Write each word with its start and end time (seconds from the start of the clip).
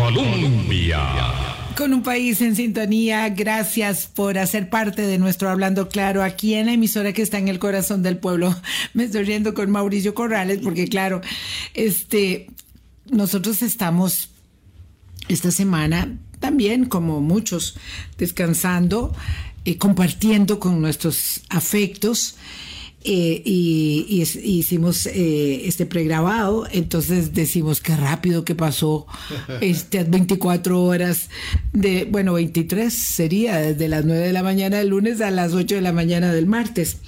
Colombia. 0.00 0.98
Con 1.76 1.92
un 1.92 2.02
país 2.02 2.40
en 2.40 2.56
sintonía, 2.56 3.28
gracias 3.28 4.06
por 4.06 4.38
hacer 4.38 4.70
parte 4.70 5.02
de 5.02 5.18
nuestro 5.18 5.50
Hablando 5.50 5.88
Claro 5.88 6.22
aquí 6.22 6.54
en 6.54 6.66
la 6.66 6.72
emisora 6.72 7.12
que 7.12 7.22
está 7.22 7.38
en 7.38 7.48
el 7.48 7.58
corazón 7.58 8.02
del 8.02 8.16
pueblo. 8.16 8.54
Me 8.94 9.04
estoy 9.04 9.24
riendo 9.24 9.52
con 9.52 9.70
Mauricio 9.70 10.14
Corrales 10.14 10.60
porque 10.62 10.88
claro, 10.88 11.20
este, 11.74 12.48
nosotros 13.10 13.62
estamos 13.62 14.30
esta 15.28 15.50
semana 15.50 16.16
también 16.38 16.86
como 16.86 17.20
muchos 17.20 17.76
descansando, 18.16 19.14
y 19.64 19.74
compartiendo 19.74 20.58
con 20.58 20.80
nuestros 20.80 21.42
afectos. 21.48 22.36
Eh, 23.02 23.40
y, 23.46 24.22
hicimos 24.44 25.06
eh, 25.06 25.62
este 25.64 25.86
pregrabado, 25.86 26.66
entonces 26.70 27.32
decimos 27.32 27.80
qué 27.80 27.96
rápido 27.96 28.44
que 28.44 28.54
pasó 28.54 29.06
estas 29.62 30.10
24 30.10 30.82
horas 30.82 31.30
de, 31.72 32.04
bueno, 32.04 32.34
23 32.34 32.92
sería 32.92 33.56
desde 33.56 33.88
las 33.88 34.04
9 34.04 34.26
de 34.26 34.32
la 34.34 34.42
mañana 34.42 34.78
del 34.78 34.88
lunes 34.88 35.22
a 35.22 35.30
las 35.30 35.54
8 35.54 35.76
de 35.76 35.80
la 35.80 35.94
mañana 35.94 36.30
del 36.30 36.46
martes. 36.46 36.98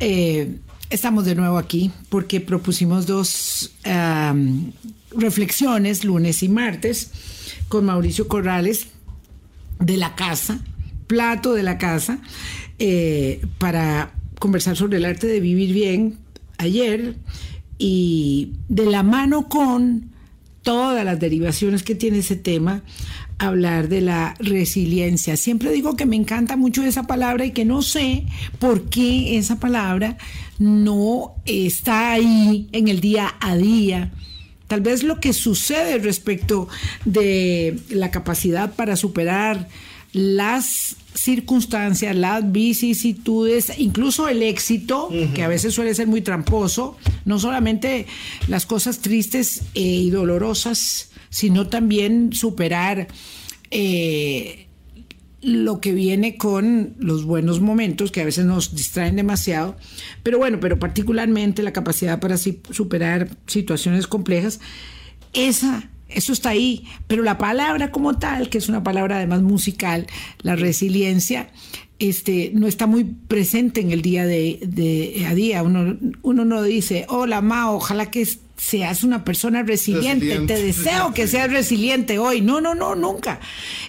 Eh, 0.00 0.56
estamos 0.90 1.26
de 1.26 1.36
nuevo 1.36 1.58
aquí 1.58 1.92
porque 2.08 2.40
propusimos 2.40 3.06
dos 3.06 3.70
reflexiones, 5.12 6.04
lunes 6.04 6.42
y 6.42 6.48
martes, 6.48 7.12
con 7.68 7.84
Mauricio 7.84 8.26
Corrales 8.26 8.88
de 9.78 9.96
la 9.96 10.16
casa, 10.16 10.58
plato 11.06 11.54
de 11.54 11.62
la 11.62 11.78
casa, 11.78 12.18
para 13.58 14.12
conversar 14.40 14.76
sobre 14.76 14.96
el 14.96 15.04
arte 15.04 15.28
de 15.28 15.38
vivir 15.38 15.72
bien 15.72 16.18
ayer 16.58 17.14
y 17.78 18.54
de 18.68 18.86
la 18.86 19.04
mano 19.04 19.48
con 19.48 20.10
todas 20.62 21.04
las 21.04 21.20
derivaciones 21.20 21.82
que 21.82 21.94
tiene 21.94 22.18
ese 22.18 22.36
tema, 22.36 22.82
hablar 23.38 23.88
de 23.88 24.00
la 24.00 24.34
resiliencia. 24.38 25.36
Siempre 25.36 25.70
digo 25.72 25.96
que 25.96 26.06
me 26.06 26.16
encanta 26.16 26.56
mucho 26.56 26.82
esa 26.84 27.04
palabra 27.04 27.44
y 27.44 27.52
que 27.52 27.64
no 27.64 27.82
sé 27.82 28.24
por 28.58 28.90
qué 28.90 29.38
esa 29.38 29.60
palabra 29.60 30.18
no 30.58 31.34
está 31.46 32.12
ahí 32.12 32.68
en 32.72 32.88
el 32.88 33.00
día 33.00 33.34
a 33.40 33.56
día. 33.56 34.10
Tal 34.66 34.80
vez 34.80 35.02
lo 35.02 35.20
que 35.20 35.32
sucede 35.32 35.98
respecto 35.98 36.68
de 37.04 37.78
la 37.90 38.10
capacidad 38.10 38.72
para 38.74 38.96
superar 38.96 39.68
las 40.12 40.96
circunstancias, 41.14 42.14
las 42.16 42.50
vicisitudes, 42.52 43.72
incluso 43.78 44.28
el 44.28 44.42
éxito, 44.42 45.08
que 45.34 45.42
a 45.42 45.48
veces 45.48 45.74
suele 45.74 45.94
ser 45.94 46.06
muy 46.06 46.20
tramposo, 46.20 46.96
no 47.24 47.38
solamente 47.38 48.06
las 48.48 48.66
cosas 48.66 49.00
tristes 49.00 49.62
eh, 49.74 49.80
y 49.80 50.10
dolorosas, 50.10 51.10
sino 51.28 51.68
también 51.68 52.32
superar 52.32 53.08
eh, 53.70 54.66
lo 55.42 55.80
que 55.80 55.92
viene 55.92 56.36
con 56.36 56.94
los 56.98 57.24
buenos 57.24 57.60
momentos, 57.60 58.10
que 58.10 58.20
a 58.20 58.24
veces 58.24 58.44
nos 58.44 58.74
distraen 58.74 59.16
demasiado, 59.16 59.76
pero 60.22 60.38
bueno, 60.38 60.60
pero 60.60 60.78
particularmente 60.78 61.62
la 61.62 61.72
capacidad 61.72 62.20
para 62.20 62.36
superar 62.36 63.30
situaciones 63.46 64.06
complejas, 64.06 64.60
esa 65.32 65.88
eso 66.10 66.32
está 66.32 66.50
ahí, 66.50 66.84
pero 67.06 67.22
la 67.22 67.38
palabra 67.38 67.90
como 67.90 68.18
tal, 68.18 68.48
que 68.48 68.58
es 68.58 68.68
una 68.68 68.82
palabra 68.82 69.16
además 69.16 69.42
musical, 69.42 70.06
la 70.42 70.56
resiliencia, 70.56 71.50
este, 71.98 72.50
no 72.54 72.66
está 72.66 72.86
muy 72.86 73.04
presente 73.04 73.80
en 73.80 73.92
el 73.92 74.02
día 74.02 74.26
de, 74.26 75.24
a 75.28 75.34
día. 75.34 75.62
Uno, 75.62 75.98
uno 76.22 76.44
no 76.44 76.62
dice, 76.62 77.04
hola 77.08 77.42
Ma, 77.42 77.70
ojalá 77.70 78.10
que 78.10 78.26
seas 78.56 79.04
una 79.04 79.24
persona 79.24 79.62
resiliente. 79.62 80.40
te 80.40 80.62
deseo 80.62 81.14
que 81.14 81.26
seas 81.26 81.50
resiliente 81.50 82.18
hoy. 82.18 82.40
No, 82.40 82.60
no, 82.60 82.74
no, 82.74 82.94
nunca. 82.94 83.40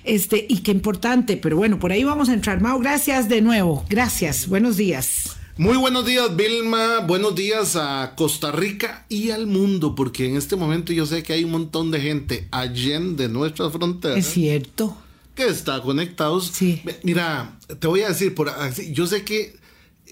Este, 0.03 0.45
y 0.47 0.59
qué 0.59 0.71
importante, 0.71 1.37
pero 1.37 1.57
bueno, 1.57 1.79
por 1.79 1.91
ahí 1.91 2.03
vamos 2.03 2.29
a 2.29 2.33
entrar. 2.33 2.61
Mao, 2.61 2.79
gracias 2.79 3.29
de 3.29 3.41
nuevo. 3.41 3.85
Gracias. 3.89 4.47
Buenos 4.47 4.77
días. 4.77 5.37
Muy 5.61 5.77
buenos 5.77 6.07
días, 6.07 6.35
Vilma. 6.35 7.01
Buenos 7.01 7.35
días 7.35 7.75
a 7.75 8.13
Costa 8.15 8.51
Rica 8.51 9.05
y 9.09 9.29
al 9.29 9.45
mundo, 9.45 9.93
porque 9.93 10.25
en 10.25 10.35
este 10.35 10.55
momento 10.55 10.91
yo 10.91 11.05
sé 11.05 11.21
que 11.21 11.33
hay 11.33 11.43
un 11.43 11.51
montón 11.51 11.91
de 11.91 12.01
gente 12.01 12.47
allende 12.49 13.29
nuestras 13.29 13.71
fronteras. 13.71 14.17
Es 14.17 14.25
cierto. 14.25 14.97
Que 15.35 15.45
está 15.45 15.79
conectados. 15.83 16.49
Sí. 16.51 16.81
Mira, 17.03 17.59
te 17.79 17.85
voy 17.85 18.01
a 18.01 18.07
decir, 18.07 18.33
por, 18.33 18.51
yo 18.91 19.05
sé 19.05 19.23
que 19.23 19.55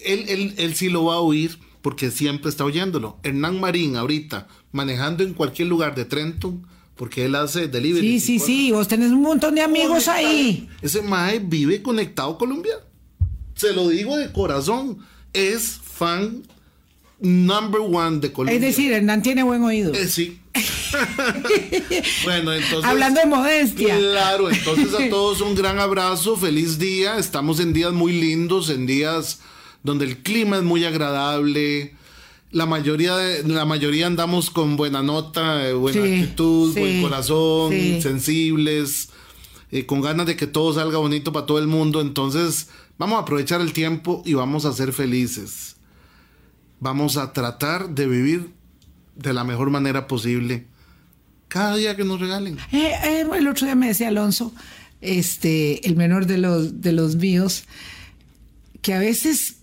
él, 0.05 0.25
él, 0.27 0.53
él 0.57 0.75
sí 0.75 0.87
lo 0.87 1.05
va 1.05 1.15
a 1.15 1.19
oír 1.19 1.57
porque 1.81 2.11
siempre 2.11 2.51
está 2.51 2.63
oyéndolo. 2.63 3.17
Hernán 3.23 3.59
Marín, 3.59 3.95
ahorita, 3.95 4.47
manejando 4.71 5.23
en 5.23 5.33
cualquier 5.33 5.67
lugar 5.67 5.95
de 5.95 6.05
Trenton, 6.05 6.67
porque 6.95 7.25
él 7.25 7.33
hace 7.33 7.67
delivery. 7.67 8.19
Sí, 8.19 8.37
sí, 8.37 8.39
sí, 8.39 8.71
vos 8.71 8.87
tenés 8.87 9.09
un 9.09 9.23
montón 9.23 9.55
de 9.55 9.61
amigos 9.63 10.07
ahí. 10.09 10.69
Ese 10.83 11.01
Mae 11.01 11.39
vive 11.39 11.81
conectado 11.81 12.33
a 12.33 12.37
Colombia. 12.37 12.75
Se 13.55 13.73
lo 13.73 13.89
digo 13.89 14.15
de 14.15 14.31
corazón 14.31 14.99
es 15.33 15.79
fan 15.83 16.43
number 17.19 17.81
one 17.81 18.19
de 18.19 18.31
Colombia. 18.31 18.55
Es 18.55 18.61
decir, 18.61 18.91
Hernán 18.91 19.21
tiene 19.21 19.43
buen 19.43 19.63
oído. 19.63 19.93
Eh, 19.93 20.07
sí. 20.07 20.39
bueno, 22.23 22.53
entonces. 22.53 22.85
Hablando 22.85 23.19
de 23.19 23.25
modestia. 23.27 23.97
Claro, 23.97 24.49
entonces 24.49 24.93
a 24.93 25.09
todos 25.09 25.41
un 25.41 25.55
gran 25.55 25.79
abrazo, 25.79 26.37
feliz 26.37 26.79
día. 26.79 27.17
Estamos 27.17 27.59
en 27.59 27.73
días 27.73 27.93
muy 27.93 28.13
lindos, 28.13 28.69
en 28.69 28.85
días 28.85 29.39
donde 29.83 30.05
el 30.05 30.17
clima 30.19 30.57
es 30.57 30.63
muy 30.63 30.85
agradable. 30.85 31.93
La 32.51 32.65
mayoría, 32.65 33.15
de, 33.15 33.47
la 33.47 33.65
mayoría 33.65 34.07
andamos 34.07 34.49
con 34.49 34.75
buena 34.75 35.03
nota, 35.03 35.67
eh, 35.69 35.73
buena 35.73 36.01
actitud, 36.01 36.73
buen 36.73 37.01
corazón, 37.01 37.71
sensibles, 38.01 39.09
eh, 39.71 39.85
con 39.85 40.01
ganas 40.01 40.25
de 40.25 40.35
que 40.35 40.47
todo 40.47 40.73
salga 40.73 40.97
bonito 40.97 41.31
para 41.31 41.45
todo 41.45 41.59
el 41.59 41.67
mundo. 41.67 42.01
Entonces, 42.01 42.69
Vamos 42.99 43.17
a 43.17 43.21
aprovechar 43.21 43.61
el 43.61 43.71
tiempo 43.71 44.21
y 44.25 44.33
vamos 44.33 44.65
a 44.65 44.73
ser 44.73 44.91
felices. 44.91 45.77
Vamos 46.81 47.15
a 47.15 47.31
tratar 47.31 47.89
de 47.91 48.07
vivir 48.07 48.51
de 49.15 49.31
la 49.31 49.45
mejor 49.45 49.69
manera 49.69 50.05
posible 50.05 50.65
cada 51.47 51.77
día 51.77 51.95
que 51.95 52.03
nos 52.03 52.19
regalen. 52.19 52.57
Eh, 52.73 52.91
eh, 53.05 53.25
el 53.33 53.47
otro 53.47 53.65
día 53.65 53.75
me 53.75 53.87
decía 53.87 54.09
Alonso, 54.09 54.53
este, 54.99 55.87
el 55.87 55.95
menor 55.95 56.25
de 56.25 56.39
los, 56.39 56.81
de 56.81 56.91
los 56.91 57.15
míos, 57.15 57.63
que 58.81 58.93
a 58.93 58.99
veces 58.99 59.55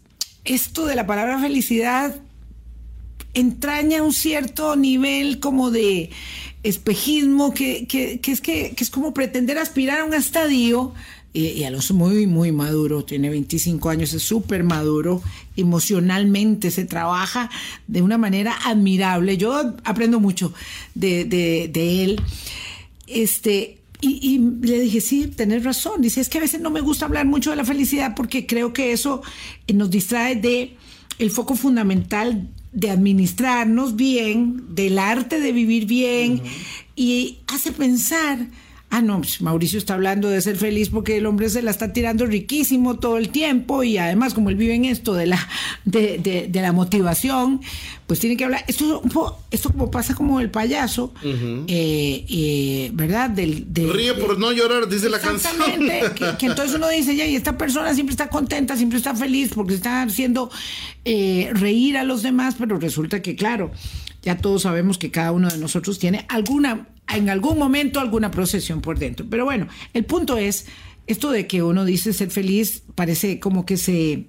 esto 0.46 0.86
de 0.86 0.94
la 0.94 1.06
palabra 1.06 1.38
felicidad 1.38 2.16
entraña 3.34 4.02
un 4.02 4.14
cierto 4.14 4.76
nivel 4.76 5.40
como 5.40 5.70
de 5.70 6.08
espejismo 6.62 7.52
que, 7.52 7.86
que, 7.86 8.18
es, 8.24 8.40
que 8.40 8.74
es 8.74 8.88
como 8.88 9.12
pretender 9.12 9.58
aspirar 9.58 10.00
a 10.00 10.04
un 10.06 10.14
estadio 10.14 10.94
y, 11.36 11.64
Alonso 11.64 11.92
muy, 11.92 12.26
muy 12.26 12.50
maduro, 12.50 13.04
tiene 13.04 13.28
25 13.28 13.90
años, 13.90 14.14
es 14.14 14.22
súper 14.22 14.64
maduro, 14.64 15.22
emocionalmente 15.54 16.70
se 16.70 16.86
trabaja 16.86 17.50
de 17.86 18.00
una 18.00 18.16
manera 18.16 18.56
admirable. 18.64 19.36
Yo 19.36 19.74
aprendo 19.84 20.18
mucho 20.18 20.54
de, 20.94 21.26
de, 21.26 22.04
él. 22.04 22.22
Este, 23.06 23.78
y, 24.00 24.38
le 24.38 24.80
dije, 24.80 25.02
sí, 25.02 25.26
tenés 25.26 25.62
razón. 25.64 26.00
Dice, 26.00 26.22
es 26.22 26.30
que 26.30 26.38
a 26.38 26.40
veces 26.40 26.62
no 26.62 26.70
me 26.70 26.80
gusta 26.80 27.04
hablar 27.04 27.26
mucho 27.26 27.50
de 27.50 27.56
la 27.56 27.64
felicidad 27.66 28.14
porque 28.16 28.46
creo 28.46 28.72
que 28.72 28.92
eso 28.92 29.20
nos 29.72 29.90
distrae 29.90 30.36
de 30.36 30.76
el 31.18 31.30
foco 31.30 31.54
fundamental 31.54 32.48
de 32.72 32.90
administrarnos 32.90 33.94
bien, 33.94 34.74
del 34.74 34.98
arte 34.98 35.38
de 35.40 35.52
vivir 35.52 35.84
bien, 35.84 36.42
y 36.94 37.38
hace 37.48 37.72
pensar 37.72 38.38
Ah, 38.88 39.02
no, 39.02 39.18
pues 39.18 39.42
Mauricio 39.42 39.78
está 39.78 39.94
hablando 39.94 40.30
de 40.30 40.40
ser 40.40 40.56
feliz 40.56 40.90
porque 40.90 41.16
el 41.16 41.26
hombre 41.26 41.50
se 41.50 41.60
la 41.60 41.72
está 41.72 41.92
tirando 41.92 42.24
riquísimo 42.24 42.98
todo 42.98 43.18
el 43.18 43.30
tiempo 43.30 43.82
y 43.82 43.98
además 43.98 44.32
como 44.32 44.48
él 44.48 44.54
vive 44.54 44.74
en 44.74 44.84
esto 44.84 45.12
de 45.12 45.26
la, 45.26 45.48
de, 45.84 46.48
la 46.52 46.72
motivación, 46.72 47.60
pues 48.06 48.20
tiene 48.20 48.36
que 48.36 48.44
hablar. 48.44 48.64
Esto, 48.68 49.02
esto 49.50 49.72
como 49.72 49.90
pasa 49.90 50.14
como 50.14 50.40
el 50.40 50.50
payaso, 50.50 51.12
eh, 51.24 52.24
eh, 52.28 52.90
¿verdad? 52.94 53.28
Del, 53.28 53.66
Ríe 53.74 54.14
por 54.14 54.38
no 54.38 54.52
llorar, 54.52 54.88
dice 54.88 55.10
la 55.10 55.18
canción. 55.18 55.54
Que, 56.14 56.36
que, 56.38 56.46
entonces 56.46 56.76
uno 56.76 56.88
dice, 56.88 57.16
ya, 57.16 57.26
y 57.26 57.34
esta 57.34 57.58
persona 57.58 57.92
siempre 57.92 58.12
está 58.12 58.28
contenta, 58.28 58.76
siempre 58.76 58.98
está 58.98 59.16
feliz 59.16 59.50
porque 59.52 59.74
está 59.74 60.02
haciendo 60.02 60.48
eh, 61.04 61.50
reír 61.52 61.98
a 61.98 62.04
los 62.04 62.22
demás, 62.22 62.54
pero 62.56 62.78
resulta 62.78 63.20
que, 63.20 63.34
claro, 63.34 63.72
ya 64.22 64.36
todos 64.36 64.62
sabemos 64.62 64.96
que 64.96 65.10
cada 65.10 65.32
uno 65.32 65.48
de 65.48 65.58
nosotros 65.58 65.98
tiene 65.98 66.24
alguna 66.28 66.86
en 67.14 67.30
algún 67.30 67.58
momento 67.58 68.00
alguna 68.00 68.30
procesión 68.30 68.80
por 68.80 68.98
dentro. 68.98 69.26
Pero 69.28 69.44
bueno, 69.44 69.68
el 69.94 70.04
punto 70.04 70.36
es, 70.38 70.66
esto 71.06 71.30
de 71.30 71.46
que 71.46 71.62
uno 71.62 71.84
dice 71.84 72.12
ser 72.12 72.30
feliz 72.30 72.82
parece 72.94 73.38
como 73.38 73.64
que 73.64 73.76
se 73.76 74.26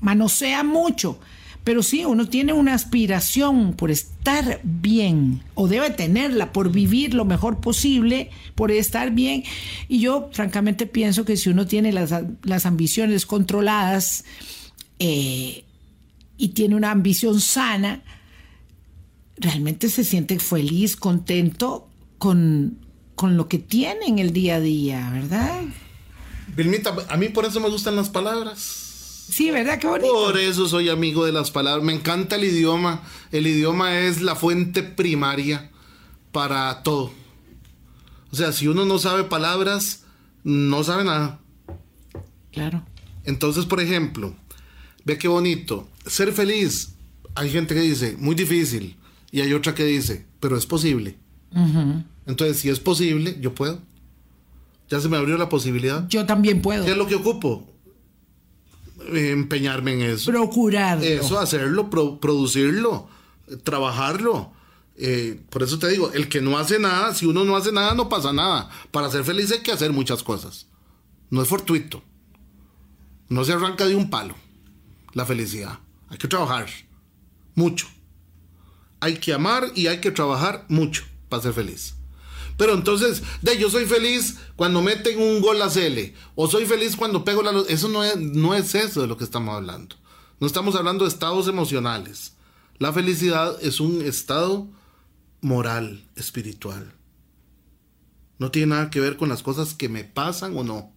manosea 0.00 0.64
mucho. 0.64 1.18
Pero 1.64 1.82
sí, 1.82 2.04
uno 2.04 2.28
tiene 2.28 2.52
una 2.52 2.74
aspiración 2.74 3.72
por 3.72 3.90
estar 3.90 4.60
bien, 4.62 5.42
o 5.54 5.66
debe 5.66 5.88
tenerla, 5.88 6.52
por 6.52 6.70
vivir 6.70 7.14
lo 7.14 7.24
mejor 7.24 7.60
posible, 7.60 8.30
por 8.54 8.70
estar 8.70 9.12
bien. 9.12 9.44
Y 9.88 10.00
yo 10.00 10.28
francamente 10.32 10.86
pienso 10.86 11.24
que 11.24 11.38
si 11.38 11.48
uno 11.48 11.66
tiene 11.66 11.90
las, 11.90 12.66
ambiciones 12.66 13.24
controladas 13.24 14.26
eh, 14.98 15.64
y 16.36 16.48
tiene 16.48 16.76
una 16.76 16.90
ambición 16.90 17.40
sana, 17.40 18.02
realmente 19.36 19.88
se 19.88 20.04
siente 20.04 20.38
feliz, 20.38 20.96
contento 20.96 21.88
con, 22.18 22.78
con 23.14 23.36
lo 23.36 23.48
que 23.48 23.58
tienen 23.58 24.18
el 24.18 24.32
día 24.32 24.56
a 24.56 24.60
día, 24.60 25.10
¿verdad? 25.10 25.62
Vilmita, 26.56 26.94
a 27.08 27.16
mí 27.16 27.28
por 27.28 27.44
eso 27.44 27.60
me 27.60 27.68
gustan 27.68 27.96
las 27.96 28.10
palabras. 28.10 28.84
Sí, 29.28 29.50
¿verdad? 29.50 29.78
Qué 29.78 29.86
bonito. 29.86 30.12
Por 30.12 30.38
eso 30.38 30.68
soy 30.68 30.90
amigo 30.90 31.24
de 31.24 31.32
las 31.32 31.50
palabras. 31.50 31.84
Me 31.84 31.94
encanta 31.94 32.36
el 32.36 32.44
idioma. 32.44 33.02
El 33.32 33.46
idioma 33.46 34.00
es 34.00 34.20
la 34.20 34.36
fuente 34.36 34.82
primaria 34.82 35.70
para 36.30 36.82
todo. 36.82 37.10
O 38.30 38.36
sea, 38.36 38.52
si 38.52 38.68
uno 38.68 38.84
no 38.84 38.98
sabe 38.98 39.24
palabras, 39.24 40.04
no 40.42 40.84
sabe 40.84 41.04
nada. 41.04 41.40
Claro. 42.52 42.84
Entonces, 43.24 43.64
por 43.64 43.80
ejemplo, 43.80 44.34
ve 45.04 45.16
qué 45.16 45.28
bonito. 45.28 45.88
Ser 46.06 46.32
feliz. 46.32 46.94
Hay 47.34 47.50
gente 47.50 47.74
que 47.74 47.80
dice, 47.80 48.16
muy 48.18 48.34
difícil. 48.34 48.96
Y 49.34 49.40
hay 49.40 49.52
otra 49.52 49.74
que 49.74 49.84
dice, 49.84 50.26
pero 50.38 50.56
es 50.56 50.64
posible. 50.64 51.18
Entonces, 52.24 52.56
si 52.56 52.68
es 52.68 52.78
posible, 52.78 53.36
yo 53.40 53.52
puedo. 53.52 53.80
Ya 54.88 55.00
se 55.00 55.08
me 55.08 55.16
abrió 55.16 55.36
la 55.36 55.48
posibilidad. 55.48 56.06
Yo 56.06 56.24
también 56.24 56.62
puedo. 56.62 56.84
¿Qué 56.84 56.92
es 56.92 56.96
lo 56.96 57.08
que 57.08 57.16
ocupo? 57.16 57.68
Empeñarme 59.12 59.94
en 59.94 60.02
eso. 60.02 60.30
Procurarlo. 60.30 61.02
Eso, 61.04 61.40
hacerlo, 61.40 61.90
producirlo, 61.90 63.08
trabajarlo. 63.64 64.52
Eh, 64.96 65.40
por 65.50 65.64
eso 65.64 65.80
te 65.80 65.88
digo, 65.88 66.12
el 66.12 66.28
que 66.28 66.40
no 66.40 66.56
hace 66.56 66.78
nada, 66.78 67.12
si 67.12 67.26
uno 67.26 67.44
no 67.44 67.56
hace 67.56 67.72
nada, 67.72 67.92
no 67.96 68.08
pasa 68.08 68.32
nada. 68.32 68.70
Para 68.92 69.10
ser 69.10 69.24
feliz 69.24 69.50
hay 69.50 69.64
que 69.64 69.72
hacer 69.72 69.92
muchas 69.92 70.22
cosas. 70.22 70.68
No 71.30 71.42
es 71.42 71.48
fortuito. 71.48 72.04
No 73.28 73.44
se 73.44 73.52
arranca 73.52 73.84
de 73.84 73.96
un 73.96 74.10
palo 74.10 74.36
la 75.12 75.26
felicidad. 75.26 75.80
Hay 76.08 76.18
que 76.18 76.28
trabajar 76.28 76.68
mucho. 77.56 77.88
Hay 79.04 79.18
que 79.18 79.34
amar 79.34 79.70
y 79.74 79.88
hay 79.88 80.00
que 80.00 80.10
trabajar 80.10 80.64
mucho 80.68 81.04
para 81.28 81.42
ser 81.42 81.52
feliz. 81.52 81.94
Pero 82.56 82.72
entonces, 82.72 83.22
de 83.42 83.58
yo 83.58 83.68
soy 83.68 83.84
feliz 83.84 84.38
cuando 84.56 84.80
meten 84.80 85.20
un 85.20 85.42
gol 85.42 85.60
a 85.60 85.68
Cele, 85.68 86.14
o 86.34 86.48
soy 86.48 86.64
feliz 86.64 86.96
cuando 86.96 87.22
pego 87.22 87.42
la 87.42 87.52
luz. 87.52 87.66
Eso 87.68 87.88
no 87.88 88.02
es, 88.02 88.16
no 88.16 88.54
es 88.54 88.74
eso 88.74 89.02
de 89.02 89.06
lo 89.06 89.18
que 89.18 89.24
estamos 89.24 89.54
hablando. 89.54 89.96
No 90.40 90.46
estamos 90.46 90.74
hablando 90.74 91.04
de 91.04 91.10
estados 91.10 91.48
emocionales. 91.48 92.32
La 92.78 92.94
felicidad 92.94 93.58
es 93.60 93.78
un 93.78 94.00
estado 94.00 94.68
moral, 95.42 96.08
espiritual. 96.16 96.94
No 98.38 98.50
tiene 98.50 98.68
nada 98.68 98.88
que 98.88 99.00
ver 99.00 99.18
con 99.18 99.28
las 99.28 99.42
cosas 99.42 99.74
que 99.74 99.90
me 99.90 100.04
pasan 100.04 100.56
o 100.56 100.64
no. 100.64 100.93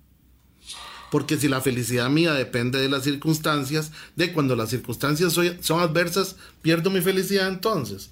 Porque 1.11 1.37
si 1.37 1.47
la 1.47 1.61
felicidad 1.61 2.09
mía 2.09 2.33
depende 2.33 2.79
de 2.79 2.89
las 2.89 3.03
circunstancias, 3.03 3.91
de 4.15 4.33
cuando 4.33 4.55
las 4.55 4.69
circunstancias 4.69 5.33
son 5.61 5.79
adversas, 5.79 6.35
pierdo 6.61 6.89
mi 6.89 7.01
felicidad 7.01 7.47
entonces. 7.47 8.11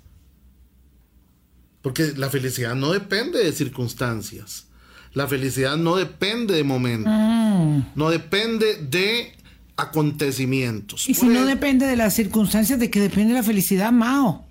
Porque 1.82 2.14
la 2.16 2.30
felicidad 2.30 2.76
no 2.76 2.94
depende 2.94 3.44
de 3.44 3.52
circunstancias. 3.52 4.66
La 5.14 5.28
felicidad 5.28 5.78
no 5.78 5.96
depende 5.96 6.56
de 6.56 6.64
momentos. 6.64 7.14
Mm. 7.14 7.80
No 7.96 8.10
depende 8.10 8.78
de 8.78 9.34
acontecimientos. 9.78 11.08
Y 11.08 11.14
si 11.14 11.28
no 11.28 11.46
depende 11.46 11.86
de 11.86 11.96
las 11.96 12.14
circunstancias, 12.14 12.80
¿de 12.80 12.90
qué 12.90 13.00
depende 13.00 13.34
la 13.34 13.44
felicidad, 13.44 13.92
Mao? 13.92 14.46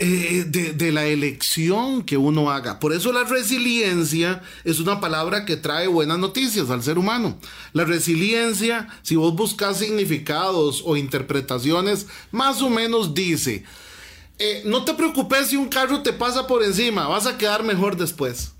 Eh, 0.00 0.44
de, 0.48 0.72
de, 0.72 0.90
la 0.90 1.06
elección 1.06 2.02
que 2.02 2.16
uno 2.16 2.50
haga. 2.50 2.80
Por 2.80 2.92
eso 2.92 3.12
la 3.12 3.22
resiliencia 3.22 4.42
es 4.64 4.80
una 4.80 4.98
palabra 4.98 5.44
que 5.44 5.56
trae 5.56 5.86
buenas 5.86 6.18
noticias 6.18 6.68
al 6.70 6.82
ser 6.82 6.98
humano. 6.98 7.38
La 7.72 7.84
resiliencia, 7.84 8.88
si 9.02 9.14
vos 9.14 9.36
buscas 9.36 9.78
significados 9.78 10.82
o 10.84 10.96
interpretaciones, 10.96 12.08
más 12.32 12.60
o 12.60 12.70
menos 12.70 13.14
dice, 13.14 13.62
eh, 14.40 14.62
no 14.66 14.84
te 14.84 14.94
preocupes 14.94 15.48
si 15.48 15.56
un 15.56 15.68
carro 15.68 16.02
te 16.02 16.12
pasa 16.12 16.48
por 16.48 16.64
encima, 16.64 17.06
vas 17.06 17.26
a 17.26 17.38
quedar 17.38 17.62
mejor 17.62 17.96
después. 17.96 18.50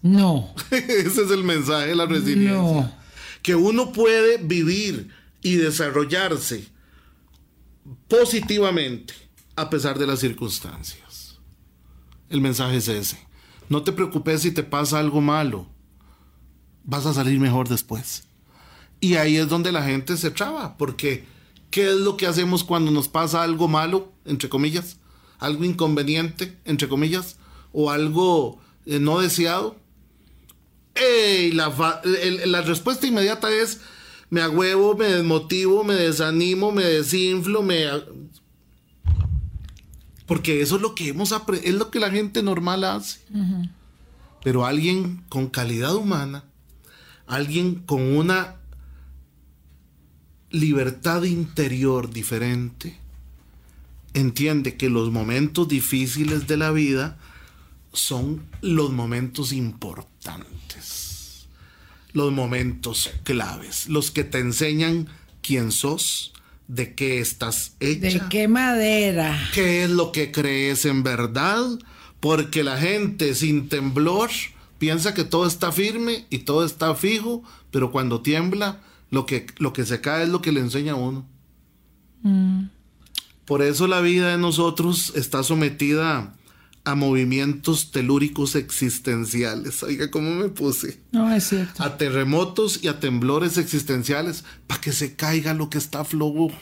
No. 0.00 0.54
Ese 0.70 1.22
es 1.22 1.30
el 1.30 1.44
mensaje 1.44 1.88
de 1.88 1.96
la 1.96 2.06
resiliencia. 2.06 2.98
Que 3.42 3.54
uno 3.54 3.92
puede 3.92 4.38
vivir 4.38 5.10
y 5.42 5.56
desarrollarse 5.56 6.66
positivamente 8.08 9.21
a 9.56 9.70
pesar 9.70 9.98
de 9.98 10.06
las 10.06 10.20
circunstancias. 10.20 11.40
El 12.28 12.40
mensaje 12.40 12.76
es 12.76 12.88
ese. 12.88 13.18
No 13.68 13.82
te 13.82 13.92
preocupes 13.92 14.42
si 14.42 14.52
te 14.52 14.62
pasa 14.62 14.98
algo 14.98 15.20
malo. 15.20 15.66
Vas 16.84 17.06
a 17.06 17.14
salir 17.14 17.38
mejor 17.38 17.68
después. 17.68 18.24
Y 19.00 19.14
ahí 19.16 19.36
es 19.36 19.48
donde 19.48 19.72
la 19.72 19.82
gente 19.82 20.16
se 20.16 20.30
traba, 20.30 20.76
porque 20.76 21.24
¿qué 21.70 21.90
es 21.90 21.96
lo 21.96 22.16
que 22.16 22.26
hacemos 22.26 22.64
cuando 22.64 22.90
nos 22.90 23.08
pasa 23.08 23.42
algo 23.42 23.68
malo, 23.68 24.12
entre 24.24 24.48
comillas? 24.48 24.98
algo 25.42 25.64
inconveniente, 25.64 26.56
entre 26.64 26.88
comillas, 26.88 27.36
o 27.72 27.90
algo 27.90 28.60
eh, 28.86 28.98
no 28.98 29.20
deseado? 29.20 29.76
la, 31.52 32.00
la 32.46 32.60
respuesta 32.62 33.06
inmediata 33.06 33.50
es, 33.50 33.80
me 34.30 34.40
agüevo, 34.40 34.94
me 34.94 35.06
desmotivo, 35.06 35.82
me 35.82 35.94
desanimo, 35.94 36.70
me 36.70 36.84
desinflo, 36.84 37.62
me... 37.62 37.86
Porque 40.32 40.62
eso 40.62 40.76
es 40.76 40.82
lo 40.82 40.94
que 40.94 41.08
hemos 41.08 41.30
es 41.62 41.74
lo 41.74 41.90
que 41.90 42.00
la 42.00 42.10
gente 42.10 42.42
normal 42.42 42.84
hace. 42.84 43.20
Pero 44.42 44.64
alguien 44.64 45.22
con 45.28 45.48
calidad 45.48 45.94
humana, 45.94 46.44
alguien 47.26 47.74
con 47.74 48.00
una 48.00 48.56
libertad 50.48 51.24
interior 51.24 52.08
diferente, 52.08 52.96
entiende 54.14 54.78
que 54.78 54.88
los 54.88 55.10
momentos 55.10 55.68
difíciles 55.68 56.46
de 56.46 56.56
la 56.56 56.70
vida 56.70 57.18
son 57.92 58.42
los 58.62 58.90
momentos 58.90 59.52
importantes, 59.52 61.46
los 62.14 62.32
momentos 62.32 63.10
claves, 63.22 63.86
los 63.90 64.10
que 64.10 64.24
te 64.24 64.38
enseñan 64.38 65.08
quién 65.42 65.70
sos, 65.72 66.32
de 66.72 66.94
qué 66.94 67.20
estás 67.20 67.76
hecha, 67.80 68.00
de 68.00 68.28
qué 68.30 68.48
madera, 68.48 69.38
qué 69.52 69.84
es 69.84 69.90
lo 69.90 70.10
que 70.10 70.32
crees 70.32 70.86
en 70.86 71.02
verdad, 71.02 71.66
porque 72.18 72.64
la 72.64 72.78
gente 72.78 73.34
sin 73.34 73.68
temblor 73.68 74.30
piensa 74.78 75.12
que 75.12 75.24
todo 75.24 75.46
está 75.46 75.70
firme 75.70 76.24
y 76.30 76.38
todo 76.38 76.64
está 76.64 76.94
fijo, 76.94 77.42
pero 77.70 77.92
cuando 77.92 78.22
tiembla, 78.22 78.80
lo 79.10 79.26
que, 79.26 79.46
lo 79.58 79.74
que 79.74 79.84
se 79.84 80.00
cae 80.00 80.24
es 80.24 80.30
lo 80.30 80.40
que 80.40 80.50
le 80.50 80.60
enseña 80.60 80.92
a 80.92 80.96
uno. 80.96 81.26
Mm. 82.22 82.64
Por 83.44 83.60
eso 83.60 83.86
la 83.86 84.00
vida 84.00 84.30
de 84.30 84.38
nosotros 84.38 85.12
está 85.14 85.42
sometida 85.42 86.34
a 86.84 86.94
movimientos 86.94 87.92
telúricos 87.92 88.56
existenciales. 88.56 89.82
Oiga, 89.82 90.10
¿cómo 90.10 90.30
me 90.34 90.48
puse? 90.48 90.98
No, 91.12 91.32
es 91.32 91.48
cierto. 91.48 91.82
A 91.82 91.96
terremotos 91.96 92.80
y 92.82 92.88
a 92.88 92.98
temblores 92.98 93.56
existenciales 93.56 94.44
para 94.66 94.80
que 94.80 94.92
se 94.92 95.14
caiga 95.14 95.54
lo 95.54 95.70
que 95.70 95.78
está 95.78 96.04
flojo. 96.04 96.58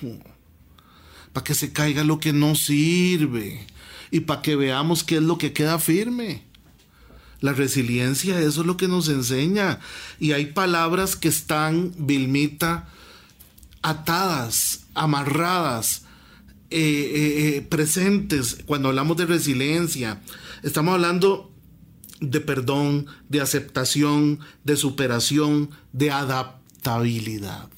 Para 1.32 1.44
que 1.44 1.54
se 1.54 1.72
caiga 1.72 2.04
lo 2.04 2.20
que 2.20 2.32
no 2.32 2.54
sirve. 2.54 3.66
Y 4.10 4.20
para 4.20 4.42
que 4.42 4.56
veamos 4.56 5.04
qué 5.04 5.16
es 5.16 5.22
lo 5.22 5.38
que 5.38 5.52
queda 5.52 5.78
firme. 5.78 6.44
La 7.40 7.54
resiliencia, 7.54 8.38
eso 8.40 8.60
es 8.60 8.66
lo 8.66 8.76
que 8.76 8.88
nos 8.88 9.08
enseña. 9.08 9.78
Y 10.18 10.32
hay 10.32 10.46
palabras 10.46 11.16
que 11.16 11.28
están, 11.28 11.94
Vilmita, 11.96 12.88
atadas, 13.80 14.80
amarradas 14.94 16.02
eh, 16.70 17.56
eh, 17.56 17.62
presentes 17.62 18.58
cuando 18.66 18.88
hablamos 18.88 19.16
de 19.16 19.26
resiliencia. 19.26 20.22
Estamos 20.62 20.94
hablando 20.94 21.50
de 22.20 22.40
perdón, 22.40 23.06
de 23.28 23.40
aceptación, 23.40 24.40
de 24.64 24.76
superación, 24.76 25.70
de 25.92 26.10
adaptabilidad. 26.10 27.68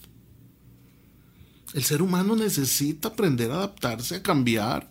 El 1.74 1.84
ser 1.84 2.02
humano 2.02 2.36
necesita 2.36 3.08
aprender 3.08 3.50
a 3.50 3.54
adaptarse, 3.54 4.16
a 4.16 4.22
cambiar. 4.22 4.90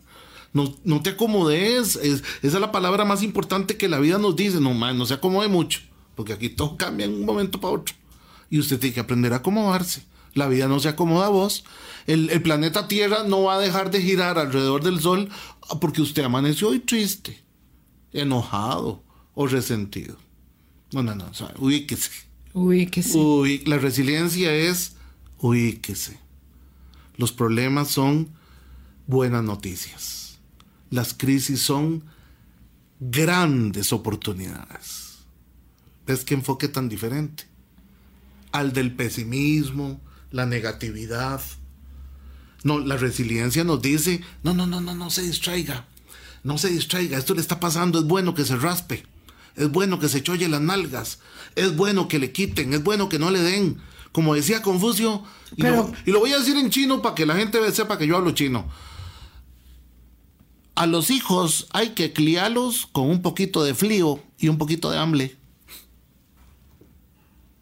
No, 0.53 0.75
no 0.84 1.01
te 1.01 1.12
acomodes. 1.12 1.96
esa 1.96 2.24
es 2.41 2.53
la 2.53 2.72
palabra 2.72 3.05
más 3.05 3.22
importante 3.24 3.77
que 3.77 3.88
la 3.88 4.00
vida 4.00 4.17
nos 4.17 4.36
dice. 4.36 4.60
No, 4.60 4.74
man, 4.74 4.98
no 4.98 5.05
se 5.05 5.13
acomode 5.13 5.48
mucho. 5.48 5.81
Porque 6.15 6.34
aquí 6.34 6.50
todo 6.50 6.75
cambia 6.75 7.05
en 7.05 7.13
un 7.13 7.25
momento 7.25 7.62
para 7.62 7.75
otro. 7.75 7.96
Y 8.50 8.60
usted 8.60 8.79
tiene 8.79 8.96
que 8.96 9.00
aprender 9.00 9.31
a 9.34 9.38
acomodarse. 9.38 10.03
La 10.33 10.47
vida 10.47 10.67
no 10.67 10.79
se 10.79 10.89
acomoda 10.89 11.27
a 11.27 11.29
vos. 11.29 11.63
El, 12.07 12.41
planeta 12.41 12.88
Tierra 12.88 13.23
no 13.23 13.43
va 13.43 13.55
a 13.55 13.59
dejar 13.59 13.91
de 13.91 14.01
girar 14.01 14.38
alrededor 14.38 14.83
del 14.83 15.00
Sol 15.00 15.29
porque 15.79 16.01
usted 16.01 16.23
amaneció 16.23 16.69
hoy 16.69 16.79
triste, 16.79 17.43
enojado 18.11 19.03
o 19.33 19.47
resentido. 19.47 20.17
No, 20.91 21.03
no, 21.03 21.15
no. 21.15 21.27
O 21.27 21.33
sea, 21.33 21.53
ubíquese. 21.57 22.09
Ubíquese. 22.53 23.17
la 23.65 23.77
resiliencia 23.77 24.53
es 24.53 24.95
ubíquese. 25.39 26.19
Los 27.17 27.31
problemas 27.31 27.89
son 27.89 28.29
buenas 29.07 29.43
noticias. 29.43 30.39
Las 30.89 31.13
crisis 31.13 31.61
son 31.61 32.03
grandes 33.00 33.93
oportunidades. 33.93 35.19
¿Ves 36.05 36.25
qué 36.25 36.33
enfoque 36.33 36.67
tan 36.67 36.89
diferente? 36.89 37.45
Al 38.51 38.73
del 38.73 38.93
pesimismo, 38.93 40.01
la 40.31 40.45
negatividad. 40.45 41.41
No, 42.63 42.79
la 42.79 42.97
resiliencia 42.97 43.63
nos 43.63 43.81
dice, 43.81 44.21
no, 44.43 44.53
no, 44.53 44.67
no, 44.67 44.81
no, 44.81 44.93
no 44.93 45.09
se 45.09 45.23
distraiga, 45.23 45.88
no 46.43 46.57
se 46.57 46.69
distraiga, 46.69 47.17
esto 47.17 47.33
le 47.33 47.41
está 47.41 47.59
pasando, 47.59 48.00
es 48.00 48.05
bueno 48.05 48.35
que 48.35 48.45
se 48.45 48.55
raspe, 48.55 49.03
es 49.55 49.71
bueno 49.71 50.00
que 50.00 50.09
se 50.09 50.21
cholle 50.21 50.47
las 50.47 50.61
nalgas, 50.61 51.19
es 51.55 51.75
bueno 51.75 52.07
que 52.07 52.19
le 52.19 52.31
quiten, 52.31 52.73
es 52.73 52.83
bueno 52.83 53.09
que 53.09 53.19
no 53.19 53.31
le 53.31 53.41
den. 53.41 53.81
Como 54.11 54.35
decía 54.35 54.61
Confucio, 54.61 55.23
y, 55.55 55.63
lo, 55.63 55.91
y 56.05 56.11
lo 56.11 56.19
voy 56.19 56.33
a 56.33 56.38
decir 56.38 56.57
en 56.57 56.69
chino 56.69 57.01
para 57.01 57.15
que 57.15 57.25
la 57.25 57.35
gente 57.35 57.71
sepa 57.71 57.97
que 57.97 58.05
yo 58.05 58.17
hablo 58.17 58.31
chino. 58.31 58.69
A 60.75 60.85
los 60.85 61.09
hijos 61.11 61.67
hay 61.71 61.89
que 61.91 62.11
criarlos 62.13 62.88
con 62.91 63.09
un 63.09 63.21
poquito 63.21 63.63
de 63.63 63.73
frío 63.73 64.21
y 64.38 64.50
un 64.50 64.57
poquito 64.57 64.91
de 64.91 64.97
hambre. 64.97 65.38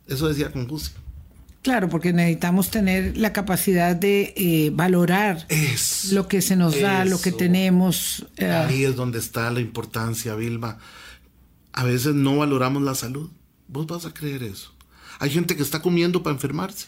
Eso 0.08 0.28
decía 0.28 0.52
Confucio. 0.52 0.96
Claro, 1.62 1.90
porque 1.90 2.14
necesitamos 2.14 2.72
tener 2.72 3.18
la 3.18 3.34
capacidad 3.34 3.96
de 3.96 4.34
eh, 4.38 4.72
valorar 4.74 5.46
lo 6.12 6.28
que 6.28 6.42
se 6.42 6.56
nos 6.56 6.80
da, 6.80 7.04
lo 7.04 7.20
que 7.20 7.34
tenemos. 7.34 8.26
Eh. 8.38 8.50
Ahí 8.50 8.86
es 8.86 8.96
donde 8.96 9.20
está 9.20 9.52
la 9.52 9.60
importancia, 9.60 10.36
Vilma. 10.36 10.78
A 11.74 11.84
veces 11.84 12.16
no 12.16 12.38
valoramos 12.38 12.82
la 12.82 12.96
salud. 12.96 13.30
¿Vos 13.68 13.88
vas 13.88 14.06
a 14.06 14.14
creer 14.14 14.44
eso? 14.44 14.74
Hay 15.20 15.30
gente 15.30 15.58
que 15.58 15.64
está 15.64 15.82
comiendo 15.82 16.24
para 16.24 16.34
enfermarse. 16.34 16.88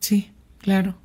Sí, 0.00 0.32
claro 0.58 0.96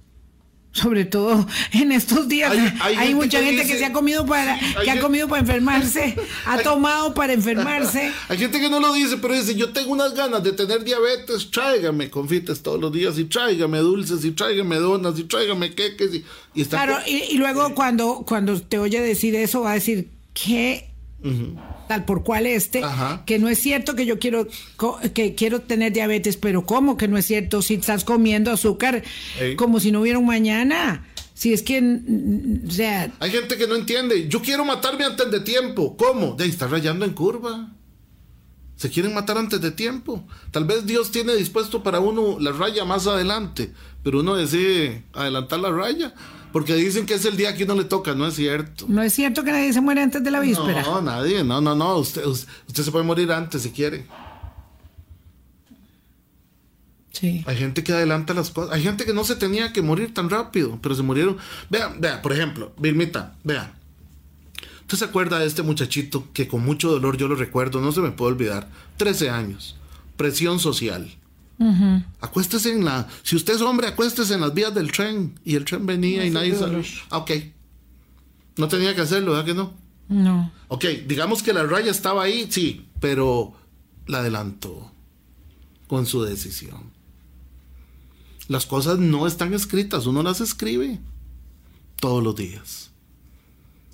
sobre 0.72 1.06
todo 1.06 1.46
en 1.74 1.92
estos 1.92 2.28
días. 2.28 2.51
Hay, 2.82 3.13
mucha 3.13 3.42
gente 3.44 3.66
que 3.66 3.78
se 3.78 3.86
ha 3.86 3.94
comido 3.94 4.25
para 4.25 4.58
que 4.84 4.90
ha 4.90 5.00
comido 5.00 5.28
para 5.28 5.42
enfermarse 5.42 6.16
ha 6.46 6.60
tomado 6.60 7.13
para 7.13 7.34
enfermarse. 7.34 8.12
Hay 8.30 8.38
gente 8.38 8.60
que 8.60 8.70
no 8.70 8.80
lo 8.80 8.94
dice 8.94 9.18
pero 9.18 9.34
dice 9.34 9.56
yo 9.56 9.72
tengo 9.74 9.92
unas 9.92 10.13
ganas 10.13 10.44
de 10.44 10.54
tener 10.54 10.84
diabetes 10.84 11.51
tráigame 11.51 12.10
confites 12.10 12.62
todos 12.62 12.80
los 12.80 12.92
días 12.92 13.18
y 13.18 13.25
tráigame 13.25 13.80
dulces 13.80 14.24
y 14.24 14.32
tráigame 14.32 14.78
donas 14.78 15.20
y 15.20 15.24
tráigame 15.25 15.74
queques 15.75 16.16
y, 16.16 16.62
está 16.62 16.86
claro 16.86 17.01
y, 17.06 17.38
luego 17.38 17.75
cuando 17.75 18.24
cuando 18.25 18.60
te 18.62 18.80
oye 18.80 19.01
decir 19.01 19.36
eso 19.36 19.62
va 19.62 19.72
a 19.72 19.75
decir 19.75 20.10
que 20.34 20.90
tal 21.91 22.05
por 22.05 22.24
cual 22.24 22.45
este, 22.45 22.81
que 23.25 23.38
no 23.38 23.50
es 23.50 23.60
cierto 23.60 23.98
que 23.98 24.05
yo 24.05 24.17
quiero 24.17 24.48
que 25.13 25.36
quiero 25.36 25.60
tener 25.60 25.91
diabetes, 25.91 26.38
pero 26.38 26.65
¿cómo 26.65 26.95
que 26.95 27.10
no 27.10 27.17
es 27.17 27.25
cierto 27.25 27.62
si 27.62 27.74
estás 27.74 28.05
comiendo 28.05 28.50
azúcar 28.50 29.03
como 29.57 29.81
si 29.81 29.91
no 29.91 30.00
hubiera 30.00 30.17
un 30.17 30.25
mañana? 30.25 31.05
Si 31.33 31.51
es 31.51 31.63
que, 31.63 31.81
o 32.65 32.71
sea... 32.71 33.12
Hay 33.19 33.31
gente 33.31 33.57
que 33.57 33.67
no 33.67 33.75
entiende. 33.75 34.29
Yo 34.29 34.41
quiero 34.41 34.63
matarme 34.63 35.03
antes 35.03 35.29
de 35.29 35.41
tiempo. 35.41 35.98
¿Cómo? 35.98 36.36
De 36.36 36.45
estar 36.45 36.71
rayando 36.71 37.03
en 37.03 37.12
curva. 37.12 37.74
Se 38.77 38.89
quieren 38.89 39.13
matar 39.13 39.38
antes 39.38 39.60
de 39.60 39.71
tiempo. 39.71 40.25
Tal 40.51 40.63
vez 40.63 40.86
Dios 40.86 41.12
tiene 41.12 41.36
dispuesto 41.36 41.83
para 41.83 42.00
uno 42.00 42.38
la 42.39 42.53
raya 42.53 42.86
más 42.86 43.05
adelante, 43.05 43.74
pero 44.01 44.21
uno 44.21 44.36
decide 44.36 45.03
adelantar 45.12 45.60
la 45.60 45.71
raya. 45.71 46.13
Porque 46.51 46.75
dicen 46.75 47.05
que 47.05 47.13
es 47.13 47.25
el 47.25 47.38
día 47.38 47.55
que 47.55 47.63
uno 47.63 47.75
le 47.75 47.86
toca, 47.86 48.13
no 48.13 48.27
es 48.27 48.36
cierto. 48.36 48.86
No 48.88 49.01
es 49.01 49.13
cierto 49.13 49.43
que 49.43 49.51
nadie 49.51 49.72
se 49.72 49.81
muere 49.81 50.01
antes 50.01 50.24
de 50.24 50.31
la 50.31 50.39
víspera. 50.39 50.81
No, 50.84 51.01
nadie, 51.01 51.43
no, 51.43 51.62
no, 51.62 51.75
no. 51.75 51.98
Usted, 51.98 52.25
usted 52.25 52.84
se 52.84 52.91
puede 52.91 53.05
morir 53.05 53.31
antes 53.31 53.62
si 53.62 53.72
quiere. 53.72 54.05
Sí. 57.12 57.43
Hay 57.46 57.58
gente 57.58 57.84
que 57.84 57.93
adelanta 57.93 58.34
las 58.34 58.50
cosas. 58.50 58.74
Hay 58.74 58.84
gente 58.84 59.05
que 59.05 59.13
no 59.13 59.24
se 59.24 59.36
tenía 59.36 59.72
que 59.74 59.81
morir 59.81 60.13
tan 60.13 60.29
rápido, 60.29 60.79
pero 60.81 60.96
se 60.96 61.03
murieron. 61.03 61.38
Vea, 61.70 61.93
vea, 61.98 62.22
por 62.22 62.34
ejemplo, 62.34 62.74
Vilmita, 62.77 63.36
vea. 63.43 63.74
¿Usted 64.81 64.98
se 64.98 65.05
acuerda 65.05 65.39
de 65.39 65.46
este 65.46 65.62
muchachito 65.62 66.27
que 66.34 66.50
con 66.50 66.65
mucho 66.65 66.89
dolor 66.89 67.15
yo 67.15 67.29
lo 67.29 67.36
recuerdo, 67.36 67.79
no 67.79 67.93
se 67.93 68.01
me 68.01 68.12
puede 68.12 68.34
olvidar? 68.34 68.67
13 68.98 69.29
años, 69.29 69.77
presión 70.17 70.60
social. 70.60 71.15
Acuéstese 72.22 72.72
en 72.72 72.86
la. 72.86 73.08
Si 73.24 73.36
usted 73.36 73.56
es 73.56 73.62
hombre, 73.62 73.88
acuéstese 73.88 74.34
en 74.34 74.41
las 74.41 74.53
vías 74.53 74.74
del 74.74 74.91
tren. 74.91 75.39
Y 75.46 75.56
el 75.56 75.65
tren 75.65 75.86
venía 75.86 76.25
y 76.25 76.32
nadie 76.32 76.56
salió. 76.56 76.82
Ah, 77.10 77.20
ok. 77.20 77.32
No 78.58 78.68
tenía 78.68 78.96
que 78.96 79.01
hacerlo, 79.01 79.32
¿verdad 79.32 79.46
que 79.46 79.53
no? 79.53 79.74
No. 80.10 80.51
Ok, 80.68 80.86
digamos 81.08 81.41
que 81.41 81.53
la 81.53 81.63
raya 81.63 81.91
estaba 81.91 82.24
ahí, 82.24 82.48
sí, 82.50 82.88
pero 83.00 83.53
la 84.08 84.20
adelantó 84.20 84.91
con 85.88 86.06
su 86.06 86.22
decisión. 86.24 86.91
Las 88.48 88.65
cosas 88.65 89.00
no 89.00 89.27
están 89.27 89.53
escritas, 89.53 90.06
uno 90.06 90.24
las 90.24 90.41
escribe 90.41 91.00
todos 91.96 92.22
los 92.22 92.36
días. 92.36 92.91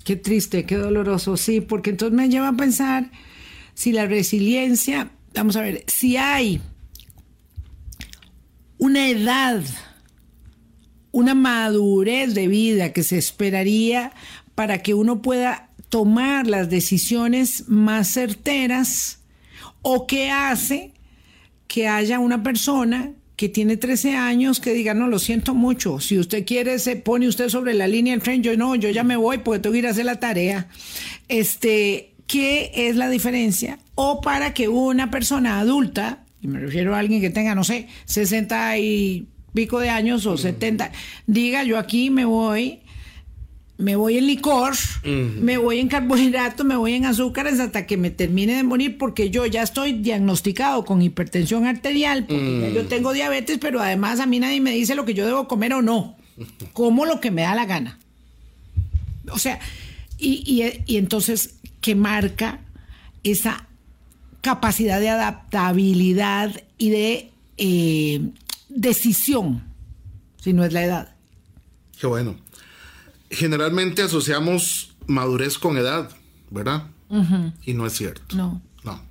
Qué 0.04 0.16
triste, 0.16 0.64
qué 0.64 0.76
doloroso, 0.76 1.36
sí, 1.36 1.60
porque 1.60 1.90
entonces 1.90 2.16
me 2.16 2.28
lleva 2.28 2.48
a 2.48 2.56
pensar 2.56 3.10
si 3.74 3.92
la 3.92 4.06
resiliencia, 4.06 5.12
vamos 5.34 5.54
a 5.54 5.60
ver, 5.60 5.84
si 5.86 6.16
hay 6.16 6.60
una 8.78 9.08
edad, 9.08 9.62
una 11.10 11.34
madurez 11.34 12.34
de 12.34 12.48
vida 12.48 12.92
que 12.92 13.02
se 13.02 13.18
esperaría 13.18 14.12
para 14.54 14.82
que 14.82 14.94
uno 14.94 15.20
pueda 15.20 15.70
tomar 15.88 16.46
las 16.46 16.70
decisiones 16.70 17.68
más 17.68 18.08
certeras 18.08 19.20
o 19.82 20.06
que 20.06 20.30
hace 20.30 20.92
que 21.66 21.88
haya 21.88 22.18
una 22.18 22.42
persona 22.42 23.12
que 23.36 23.48
tiene 23.48 23.76
13 23.76 24.16
años 24.16 24.58
que 24.58 24.72
diga, 24.72 24.94
no, 24.94 25.06
lo 25.06 25.20
siento 25.20 25.54
mucho, 25.54 26.00
si 26.00 26.18
usted 26.18 26.44
quiere 26.44 26.78
se 26.80 26.96
pone 26.96 27.28
usted 27.28 27.48
sobre 27.48 27.72
la 27.74 27.86
línea 27.86 28.12
del 28.12 28.22
tren, 28.22 28.42
yo 28.42 28.56
no, 28.56 28.74
yo 28.74 28.90
ya 28.90 29.04
me 29.04 29.16
voy 29.16 29.38
porque 29.38 29.60
tengo 29.60 29.74
que 29.74 29.78
ir 29.78 29.86
a 29.86 29.90
hacer 29.90 30.06
la 30.06 30.18
tarea. 30.18 30.68
Este, 31.28 32.14
¿qué 32.26 32.72
es 32.74 32.96
la 32.96 33.08
diferencia? 33.08 33.78
O 33.94 34.20
para 34.20 34.54
que 34.54 34.68
una 34.68 35.10
persona 35.12 35.60
adulta 35.60 36.24
y 36.40 36.48
me 36.48 36.60
refiero 36.60 36.94
a 36.94 36.98
alguien 36.98 37.20
que 37.20 37.30
tenga, 37.30 37.54
no 37.54 37.64
sé, 37.64 37.88
60 38.04 38.78
y 38.78 39.26
pico 39.54 39.80
de 39.80 39.90
años 39.90 40.26
o 40.26 40.36
70, 40.36 40.92
diga 41.26 41.64
yo 41.64 41.78
aquí 41.78 42.10
me 42.10 42.24
voy, 42.24 42.80
me 43.76 43.96
voy 43.96 44.18
en 44.18 44.26
licor, 44.26 44.74
me 45.04 45.56
voy 45.58 45.78
en 45.78 45.88
carbohidratos, 45.88 46.66
me 46.66 46.76
voy 46.76 46.94
en 46.94 47.06
azúcares 47.06 47.58
hasta 47.60 47.86
que 47.86 47.96
me 47.96 48.10
termine 48.10 48.54
de 48.56 48.62
morir 48.62 48.98
porque 48.98 49.30
yo 49.30 49.46
ya 49.46 49.62
estoy 49.62 49.92
diagnosticado 49.92 50.84
con 50.84 51.02
hipertensión 51.02 51.66
arterial, 51.66 52.24
porque 52.26 52.72
yo 52.74 52.86
tengo 52.86 53.12
diabetes, 53.12 53.58
pero 53.58 53.80
además 53.80 54.20
a 54.20 54.26
mí 54.26 54.38
nadie 54.38 54.60
me 54.60 54.72
dice 54.72 54.94
lo 54.94 55.04
que 55.04 55.14
yo 55.14 55.26
debo 55.26 55.48
comer 55.48 55.74
o 55.74 55.82
no, 55.82 56.16
como 56.72 57.06
lo 57.06 57.20
que 57.20 57.30
me 57.30 57.42
da 57.42 57.54
la 57.54 57.66
gana. 57.66 57.98
O 59.30 59.38
sea, 59.38 59.60
y, 60.18 60.42
y, 60.44 60.92
y 60.92 60.96
entonces, 60.96 61.56
¿qué 61.80 61.94
marca 61.94 62.60
esa 63.22 63.67
capacidad 64.48 64.98
de 64.98 65.10
adaptabilidad 65.10 66.58
y 66.78 66.88
de 66.88 67.30
eh, 67.58 68.30
decisión, 68.70 69.62
si 70.40 70.54
no 70.54 70.64
es 70.64 70.72
la 70.72 70.84
edad. 70.84 71.14
Qué 72.00 72.06
bueno. 72.06 72.34
Generalmente 73.30 74.00
asociamos 74.00 74.96
madurez 75.06 75.58
con 75.58 75.76
edad, 75.76 76.08
¿verdad? 76.50 76.86
Y 77.66 77.74
no 77.74 77.84
es 77.86 77.92
cierto. 77.92 78.34
No. 78.34 78.62
No. 78.84 79.02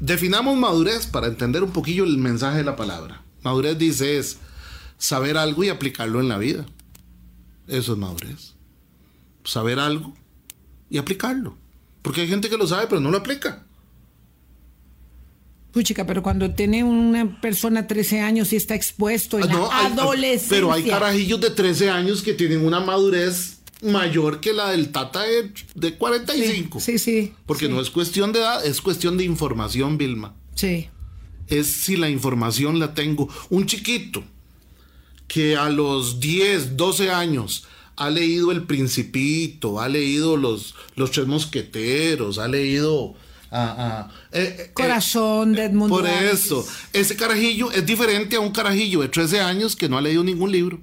Definamos 0.00 0.58
madurez 0.58 1.06
para 1.06 1.28
entender 1.28 1.62
un 1.62 1.70
poquillo 1.70 2.02
el 2.02 2.18
mensaje 2.18 2.58
de 2.58 2.64
la 2.64 2.74
palabra. 2.74 3.22
Madurez 3.44 3.78
dice 3.78 4.18
es 4.18 4.38
saber 4.98 5.36
algo 5.36 5.62
y 5.62 5.68
aplicarlo 5.68 6.20
en 6.20 6.28
la 6.28 6.38
vida. 6.38 6.66
Eso 7.68 7.92
es 7.92 7.98
madurez. 7.98 8.54
Saber 9.44 9.78
algo 9.78 10.14
y 10.90 10.98
aplicarlo. 10.98 11.56
Porque 12.02 12.22
hay 12.22 12.28
gente 12.28 12.50
que 12.50 12.58
lo 12.58 12.66
sabe 12.66 12.88
pero 12.88 13.00
no 13.00 13.12
lo 13.12 13.18
aplica. 13.18 13.64
Puchica, 15.74 16.06
pero 16.06 16.22
cuando 16.22 16.52
tiene 16.52 16.84
una 16.84 17.40
persona 17.40 17.88
13 17.88 18.20
años 18.20 18.52
y 18.52 18.56
está 18.56 18.76
expuesto 18.76 19.38
en 19.38 19.50
ah, 19.50 19.90
la 19.92 20.02
adolescencia. 20.02 20.48
Pero 20.50 20.72
hay 20.72 20.84
carajillos 20.84 21.40
de 21.40 21.50
13 21.50 21.90
años 21.90 22.22
que 22.22 22.32
tienen 22.32 22.64
una 22.64 22.78
madurez 22.78 23.58
mayor 23.82 24.38
que 24.38 24.52
la 24.52 24.70
del 24.70 24.90
Tata 24.90 25.24
de, 25.74 25.94
45. 25.96 26.78
Sí, 26.78 26.98
sí. 27.00 27.32
Porque 27.44 27.68
no 27.68 27.80
es 27.80 27.90
cuestión 27.90 28.32
de 28.32 28.38
edad, 28.38 28.64
es 28.64 28.80
cuestión 28.80 29.16
de 29.18 29.24
información, 29.24 29.98
Vilma. 29.98 30.36
Sí. 30.54 30.88
Es 31.48 31.66
si 31.66 31.96
la 31.96 32.08
información 32.08 32.78
la 32.78 32.94
tengo. 32.94 33.28
Un 33.50 33.66
chiquito 33.66 34.22
que 35.26 35.56
a 35.56 35.70
los 35.70 36.20
10, 36.20 36.76
12 36.76 37.10
años 37.10 37.66
ha 37.96 38.10
leído 38.10 38.52
El 38.52 38.62
Principito, 38.62 39.80
ha 39.80 39.88
leído 39.88 40.36
Los, 40.36 40.76
los 40.94 41.10
Tres 41.10 41.26
Mosqueteros, 41.26 42.38
ha 42.38 42.46
leído 42.46 43.14
Ah, 43.56 44.08
Corazón 44.72 45.52
de 45.52 45.66
Edmund 45.66 45.88
Por 45.88 46.06
eso, 46.06 46.66
ese 46.92 47.14
carajillo 47.14 47.70
es 47.70 47.86
diferente 47.86 48.34
a 48.34 48.40
un 48.40 48.50
carajillo 48.50 49.00
de 49.00 49.08
13 49.08 49.40
años 49.40 49.76
que 49.76 49.88
no 49.88 49.96
ha 49.96 50.00
leído 50.00 50.24
ningún 50.24 50.50
libro. 50.50 50.80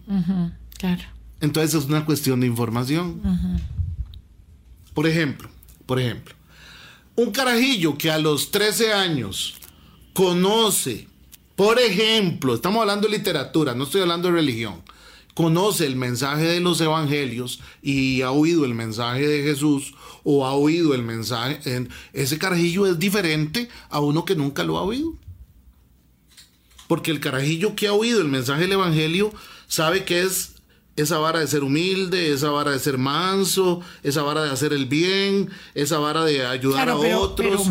claro. 0.77 1.03
Entonces 1.41 1.73
es 1.73 1.89
una 1.89 2.05
cuestión 2.05 2.39
de 2.39 2.47
información. 2.47 3.21
Por 4.93 5.07
ejemplo, 5.07 5.49
por 5.85 5.99
ejemplo, 5.99 6.33
un 7.15 7.31
carajillo 7.31 7.97
que 7.97 8.09
a 8.09 8.17
los 8.17 8.51
13 8.51 8.93
años 8.93 9.55
conoce, 10.13 11.07
por 11.55 11.79
ejemplo, 11.79 12.55
estamos 12.55 12.79
hablando 12.81 13.07
de 13.07 13.17
literatura, 13.17 13.75
no 13.75 13.83
estoy 13.83 14.01
hablando 14.01 14.29
de 14.29 14.35
religión, 14.35 14.81
conoce 15.33 15.85
el 15.85 15.95
mensaje 15.95 16.43
de 16.43 16.59
los 16.59 16.81
evangelios 16.81 17.61
y 17.81 18.21
ha 18.21 18.31
oído 18.31 18.65
el 18.65 18.73
mensaje 18.73 19.27
de 19.27 19.43
Jesús 19.43 19.93
o 20.23 20.45
ha 20.45 20.53
oído 20.53 20.93
el 20.93 21.03
mensaje, 21.03 21.59
ese 22.13 22.37
carajillo 22.37 22.85
es 22.85 22.99
diferente 22.99 23.69
a 23.89 23.99
uno 23.99 24.25
que 24.25 24.35
nunca 24.35 24.63
lo 24.63 24.77
ha 24.77 24.83
oído. 24.83 25.15
Porque 26.87 27.11
el 27.11 27.19
carajillo 27.19 27.75
que 27.75 27.87
ha 27.87 27.93
oído 27.93 28.21
el 28.21 28.27
mensaje 28.27 28.61
del 28.61 28.73
evangelio 28.73 29.33
sabe 29.67 30.03
que 30.03 30.21
es 30.21 30.55
esa 30.95 31.17
vara 31.17 31.39
de 31.39 31.47
ser 31.47 31.63
humilde, 31.63 32.33
esa 32.33 32.49
vara 32.49 32.71
de 32.71 32.79
ser 32.79 32.97
manso, 32.97 33.81
esa 34.03 34.21
vara 34.23 34.43
de 34.43 34.51
hacer 34.51 34.73
el 34.73 34.85
bien, 34.85 35.49
esa 35.73 35.99
vara 35.99 36.25
de 36.25 36.45
ayudar 36.45 36.89
a 36.89 36.95
otros. 36.95 37.69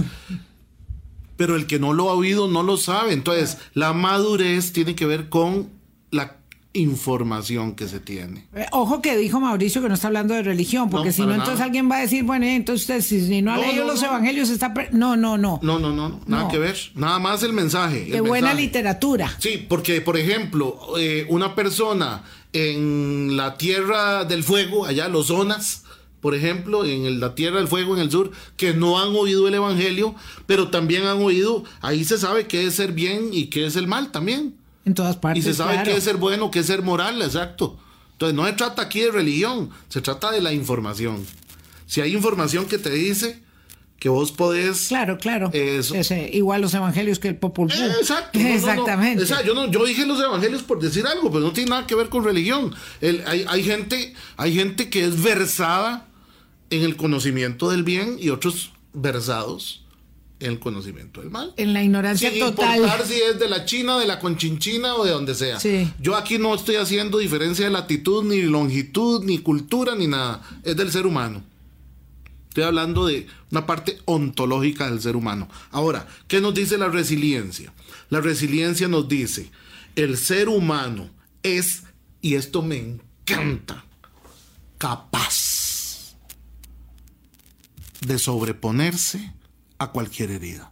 Pero... 1.37 1.57
el 1.57 1.67
que 1.67 1.79
no 1.79 1.93
lo 1.93 2.11
ha 2.11 2.15
oído 2.15 2.49
no 2.49 2.63
lo 2.63 2.77
sabe. 2.77 3.13
Entonces, 3.13 3.59
la 3.75 3.93
madurez 3.93 4.73
tiene 4.73 4.95
que 4.95 5.07
ver 5.07 5.29
con 5.29 5.71
la 6.11 6.40
información 6.73 7.75
que 7.75 7.89
se 7.89 7.99
tiene. 7.99 8.47
Eh, 8.55 8.67
ojo 8.71 9.03
que 9.03 9.17
dijo 9.17 9.41
Mauricio 9.41 9.83
que 9.83 9.89
no 9.89 9.95
está 9.95 10.07
hablando 10.07 10.35
de 10.35 10.43
religión, 10.43 10.89
porque 10.89 11.13
si 11.13 11.23
no, 11.23 11.35
entonces 11.35 11.61
alguien 11.61 11.91
va 11.91 11.97
a 11.97 12.01
decir, 12.01 12.23
bueno, 12.23 12.47
entonces 12.47 13.05
si 13.07 13.43
no 13.43 13.53
ha 13.53 13.59
leído 13.59 13.87
los 13.87 14.03
evangelios 14.03 14.51
está... 14.51 14.73
No, 14.93 15.17
no, 15.17 15.37
no. 15.37 15.59
No, 15.63 15.79
no, 15.79 15.93
no, 15.93 16.21
nada 16.27 16.49
que 16.49 16.59
ver. 16.59 16.77
Nada 16.95 17.19
más 17.19 17.43
el 17.43 17.53
mensaje. 17.53 18.05
De 18.05 18.21
buena 18.21 18.55
literatura. 18.55 19.35
Sí, 19.39 19.65
porque, 19.69 20.01
por 20.01 20.17
ejemplo, 20.17 20.79
eh, 20.99 21.27
una 21.29 21.55
persona 21.55 22.23
en 22.53 23.37
la 23.37 23.57
Tierra 23.57 24.25
del 24.25 24.45
Fuego, 24.45 24.87
allá 24.87 25.09
los 25.09 25.27
zonas, 25.27 25.85
por 26.21 26.35
ejemplo, 26.35 26.85
en 26.85 27.19
la 27.19 27.35
Tierra 27.35 27.59
del 27.59 27.69
Fuego 27.69 27.97
en 27.97 28.03
el 28.03 28.11
sur, 28.11 28.31
que 28.57 28.75
no 28.75 29.01
han 29.01 29.09
oído 29.09 29.49
el 29.49 29.55
Evangelio, 29.55 30.15
pero 30.47 30.69
también 30.69 31.07
han 31.07 31.19
oído, 31.23 31.65
ahí 31.81 32.05
se 32.05 32.19
sabe 32.19 32.47
qué 32.47 32.67
es 32.67 32.75
ser 32.75 32.93
bien 32.93 33.31
y 33.33 33.47
qué 33.47 33.67
es 33.67 33.77
el 33.77 33.87
mal 33.87 34.13
también. 34.13 34.60
En 34.85 34.95
todas 34.95 35.17
partes. 35.17 35.45
Y 35.45 35.47
se 35.47 35.55
sabe 35.55 35.83
qué 35.85 35.97
es 35.97 36.05
ser 36.05 36.17
bueno, 36.17 36.51
qué 36.51 36.61
es 36.61 36.67
ser 36.67 36.83
moral, 36.83 37.21
exacto. 37.23 37.79
Entonces 38.13 38.35
no 38.35 38.47
se 38.47 38.53
trata 38.53 38.83
aquí 38.83 39.01
de 39.01 39.11
religión, 39.11 39.71
se 39.89 40.01
trata 40.01 40.31
de 40.31 40.41
la 40.41 40.53
información. 40.53 41.25
Si 41.87 42.01
hay 42.01 42.15
información 42.15 42.67
que 42.67 42.79
te 42.79 42.91
dice 42.91 43.43
que 43.99 44.09
vos 44.09 44.33
podés. 44.33 44.89
Claro, 44.89 45.19
claro. 45.19 45.51
igual 46.33 46.63
los 46.63 46.73
evangelios 46.75 47.19
que 47.19 47.29
el 47.29 47.37
Popol 47.37 47.69
Vuh. 47.69 48.01
exacto. 48.01 48.39
Exactamente. 48.39 49.25
yo, 49.45 49.71
yo 49.71 49.85
dije 49.85 50.07
los 50.07 50.21
evangelios 50.21 50.63
por 50.63 50.81
decir 50.81 51.07
algo, 51.07 51.31
pero 51.31 51.45
no 51.45 51.53
tiene 51.53 51.71
nada 51.71 51.87
que 51.87 51.95
ver 51.95 52.09
con 52.09 52.25
religión. 52.25 52.75
hay, 53.01 53.45
hay, 53.47 53.63
gente, 53.63 54.15
hay 54.37 54.55
gente 54.55 54.89
que 54.89 55.05
es 55.05 55.23
versada 55.23 56.07
en 56.71 56.83
el 56.83 56.97
conocimiento 56.97 57.71
del 57.71 57.83
bien 57.83 58.17
y 58.19 58.31
otros 58.31 58.73
versados 58.93 59.85
el 60.41 60.59
conocimiento 60.59 61.21
del 61.21 61.31
mal. 61.31 61.53
En 61.57 61.73
la 61.73 61.83
ignorancia 61.83 62.31
Sin 62.31 62.41
total. 62.41 62.77
importar 62.77 63.07
si 63.07 63.21
es 63.21 63.39
de 63.39 63.49
la 63.49 63.65
China, 63.65 63.99
de 63.99 64.07
la 64.07 64.19
conchinchina 64.19 64.97
o 64.97 65.05
de 65.05 65.13
donde 65.13 65.35
sea. 65.35 65.59
Yo 66.01 66.17
aquí 66.17 66.39
no 66.39 66.55
estoy 66.55 66.77
haciendo 66.77 67.19
diferencia 67.19 67.67
de 67.67 67.71
latitud, 67.71 68.25
ni 68.25 68.43
longitud, 68.43 69.23
ni 69.25 69.39
cultura, 69.39 69.95
ni 69.95 70.07
nada. 70.07 70.43
Es 70.65 70.77
del 70.77 70.91
ser 70.91 71.07
humano. 71.07 71.45
Estoy 72.49 72.65
hablando 72.65 73.07
de 73.07 73.27
una 73.53 73.67
parte 73.67 73.99
ontológica 74.07 74.91
del 74.91 75.01
ser 75.01 75.15
humano. 75.15 75.49
Ahora, 75.71 76.09
¿qué 76.27 76.41
nos 76.41 76.53
dice 76.55 76.79
la 76.79 76.89
resiliencia? 76.89 77.73
La 78.09 78.21
resiliencia 78.21 78.89
nos 78.89 79.09
dice, 79.09 79.51
el 79.95 80.17
ser 80.17 80.49
humano 80.49 81.11
es, 81.45 81.85
y 82.21 82.35
esto 82.35 82.63
me 82.63 82.77
encanta, 82.77 83.85
capaz 84.79 86.17
de 88.01 88.19
sobreponerse 88.19 89.33
a 89.81 89.91
cualquier 89.91 90.31
herida. 90.31 90.71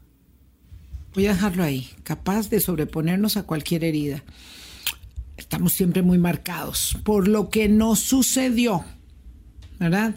Voy 1.14 1.26
a 1.26 1.32
dejarlo 1.32 1.64
ahí, 1.64 1.90
capaz 2.04 2.50
de 2.50 2.60
sobreponernos 2.60 3.36
a 3.36 3.42
cualquier 3.42 3.82
herida. 3.82 4.22
Estamos 5.36 5.72
siempre 5.72 6.02
muy 6.02 6.18
marcados 6.18 6.96
por 7.04 7.26
lo 7.26 7.48
que 7.48 7.68
nos 7.68 8.00
sucedió, 8.00 8.84
¿verdad? 9.80 10.14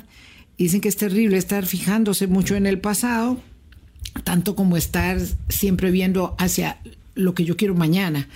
Dicen 0.57 0.81
que 0.81 0.89
es 0.89 0.97
terrible 0.97 1.37
estar 1.37 1.65
fijándose 1.65 2.27
mucho 2.27 2.55
en 2.55 2.67
el 2.67 2.79
pasado, 2.79 3.41
tanto 4.25 4.55
como 4.55 4.75
estar 4.75 5.17
siempre 5.47 5.89
viendo 5.89 6.35
hacia 6.37 6.81
lo 7.15 7.33
que 7.33 7.45
yo 7.45 7.55
quiero 7.55 7.73
mañana. 7.73 8.27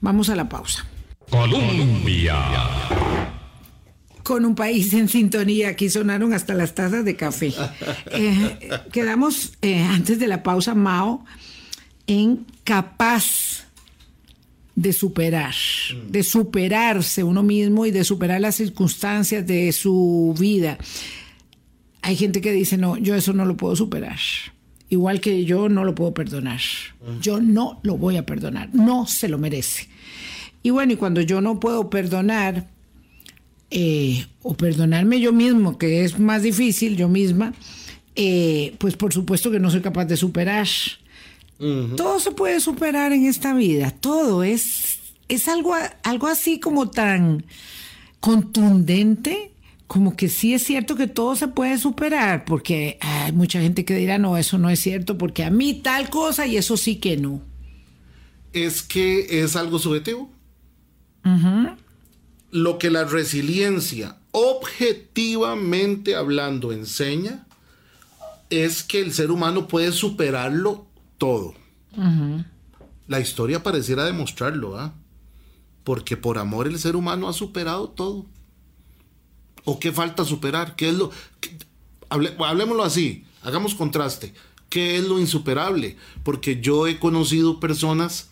Vamos 0.00 0.28
a 0.28 0.36
la 0.36 0.48
pausa. 0.48 0.86
Colombia 1.28 2.36
con 4.28 4.44
un 4.44 4.54
país 4.54 4.92
en 4.92 5.08
sintonía. 5.08 5.70
Aquí 5.70 5.88
sonaron 5.88 6.34
hasta 6.34 6.52
las 6.52 6.74
tazas 6.74 7.02
de 7.02 7.16
café. 7.16 7.54
Eh, 8.12 8.68
quedamos 8.92 9.54
eh, 9.62 9.80
antes 9.80 10.18
de 10.18 10.26
la 10.26 10.42
pausa, 10.42 10.74
Mao, 10.74 11.24
en 12.06 12.44
capaz 12.62 13.64
de 14.74 14.92
superar, 14.92 15.54
de 16.10 16.22
superarse 16.22 17.24
uno 17.24 17.42
mismo 17.42 17.86
y 17.86 17.90
de 17.90 18.04
superar 18.04 18.42
las 18.42 18.56
circunstancias 18.56 19.46
de 19.46 19.72
su 19.72 20.34
vida. 20.38 20.76
Hay 22.02 22.14
gente 22.14 22.42
que 22.42 22.52
dice, 22.52 22.76
no, 22.76 22.98
yo 22.98 23.14
eso 23.14 23.32
no 23.32 23.46
lo 23.46 23.56
puedo 23.56 23.76
superar. 23.76 24.18
Igual 24.90 25.22
que 25.22 25.46
yo 25.46 25.70
no 25.70 25.84
lo 25.84 25.94
puedo 25.94 26.12
perdonar. 26.12 26.60
Yo 27.22 27.40
no 27.40 27.80
lo 27.82 27.96
voy 27.96 28.18
a 28.18 28.26
perdonar. 28.26 28.68
No 28.74 29.06
se 29.06 29.28
lo 29.28 29.38
merece. 29.38 29.88
Y 30.62 30.68
bueno, 30.68 30.92
y 30.92 30.96
cuando 30.96 31.22
yo 31.22 31.40
no 31.40 31.60
puedo 31.60 31.88
perdonar, 31.88 32.66
eh, 33.70 34.26
o 34.42 34.54
perdonarme 34.54 35.20
yo 35.20 35.32
mismo, 35.32 35.76
que 35.76 36.04
es 36.04 36.18
más 36.18 36.42
difícil, 36.42 36.96
yo 36.96 37.08
misma, 37.08 37.52
eh, 38.14 38.74
pues 38.78 38.96
por 38.96 39.12
supuesto 39.12 39.50
que 39.50 39.60
no 39.60 39.70
soy 39.70 39.80
capaz 39.80 40.06
de 40.06 40.16
superar. 40.16 40.66
Todo 41.96 42.20
se 42.20 42.30
puede 42.30 42.60
superar 42.60 43.12
en 43.12 43.26
esta 43.26 43.52
vida, 43.52 43.90
todo 43.90 44.44
es, 44.44 45.00
es 45.28 45.48
algo, 45.48 45.74
algo 46.04 46.28
así 46.28 46.60
como 46.60 46.88
tan 46.88 47.44
contundente, 48.20 49.50
como 49.88 50.14
que 50.14 50.28
sí 50.28 50.54
es 50.54 50.62
cierto 50.62 50.94
que 50.94 51.08
todo 51.08 51.34
se 51.34 51.48
puede 51.48 51.76
superar, 51.78 52.44
porque 52.44 52.96
hay 53.00 53.32
mucha 53.32 53.60
gente 53.60 53.84
que 53.84 53.96
dirá, 53.96 54.18
no, 54.18 54.36
eso 54.36 54.56
no 54.56 54.70
es 54.70 54.78
cierto, 54.78 55.18
porque 55.18 55.42
a 55.42 55.50
mí 55.50 55.74
tal 55.74 56.10
cosa 56.10 56.46
y 56.46 56.56
eso 56.56 56.76
sí 56.76 56.96
que 56.96 57.16
no. 57.16 57.42
Es 58.52 58.82
que 58.82 59.42
es 59.42 59.56
algo 59.56 59.80
subjetivo 59.80 60.30
lo 62.50 62.78
que 62.78 62.90
la 62.90 63.04
resiliencia 63.04 64.16
objetivamente 64.32 66.14
hablando 66.14 66.72
enseña 66.72 67.46
es 68.50 68.82
que 68.82 69.00
el 69.00 69.12
ser 69.12 69.30
humano 69.30 69.68
puede 69.68 69.92
superarlo 69.92 70.86
todo. 71.18 71.54
La 73.06 73.20
historia 73.20 73.62
pareciera 73.62 74.04
demostrarlo, 74.04 74.78
¿ah? 74.78 74.94
Porque 75.84 76.16
por 76.16 76.38
amor 76.38 76.66
el 76.66 76.78
ser 76.78 76.96
humano 76.96 77.28
ha 77.28 77.32
superado 77.32 77.88
todo. 77.88 78.26
¿O 79.64 79.80
qué 79.80 79.92
falta 79.92 80.24
superar? 80.24 80.76
¿Qué 80.76 80.90
es 80.90 80.94
lo... 80.94 81.10
hablemoslo 82.08 82.84
así, 82.84 83.24
hagamos 83.42 83.74
contraste. 83.74 84.32
¿Qué 84.68 84.96
es 84.96 85.04
lo 85.06 85.18
insuperable? 85.18 85.96
Porque 86.22 86.60
yo 86.60 86.86
he 86.86 86.98
conocido 86.98 87.58
personas 87.58 88.28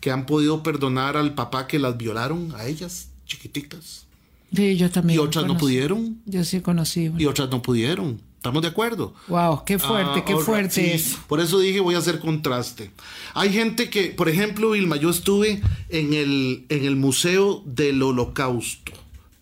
que 0.00 0.10
han 0.10 0.24
podido 0.24 0.62
perdonar 0.62 1.16
al 1.16 1.34
papá 1.34 1.66
que 1.66 1.78
las 1.78 1.96
violaron 1.96 2.54
a 2.56 2.66
ellas 2.66 3.09
chiquiticas. 3.30 4.06
Sí, 4.54 4.76
yo 4.76 4.90
también. 4.90 5.18
Y 5.18 5.22
otras 5.22 5.46
no 5.46 5.56
pudieron. 5.56 6.20
Yo 6.26 6.44
sí 6.44 6.60
conocí. 6.60 7.12
Y 7.16 7.26
otras 7.26 7.50
no 7.50 7.62
pudieron. 7.62 8.20
¿Estamos 8.36 8.62
de 8.62 8.68
acuerdo? 8.68 9.14
Wow, 9.28 9.64
qué 9.66 9.78
fuerte, 9.78 10.20
ah, 10.20 10.24
qué 10.24 10.34
fuerte 10.34 10.94
es. 10.94 11.18
Por 11.28 11.40
eso 11.40 11.60
dije 11.60 11.80
voy 11.80 11.94
a 11.94 11.98
hacer 11.98 12.20
contraste. 12.20 12.90
Hay 13.34 13.52
gente 13.52 13.90
que, 13.90 14.06
por 14.06 14.30
ejemplo, 14.30 14.70
Vilma, 14.70 14.96
yo 14.96 15.10
estuve 15.10 15.60
en 15.90 16.14
el, 16.14 16.64
en 16.70 16.86
el 16.86 16.96
Museo 16.96 17.62
del 17.66 18.02
Holocausto 18.02 18.92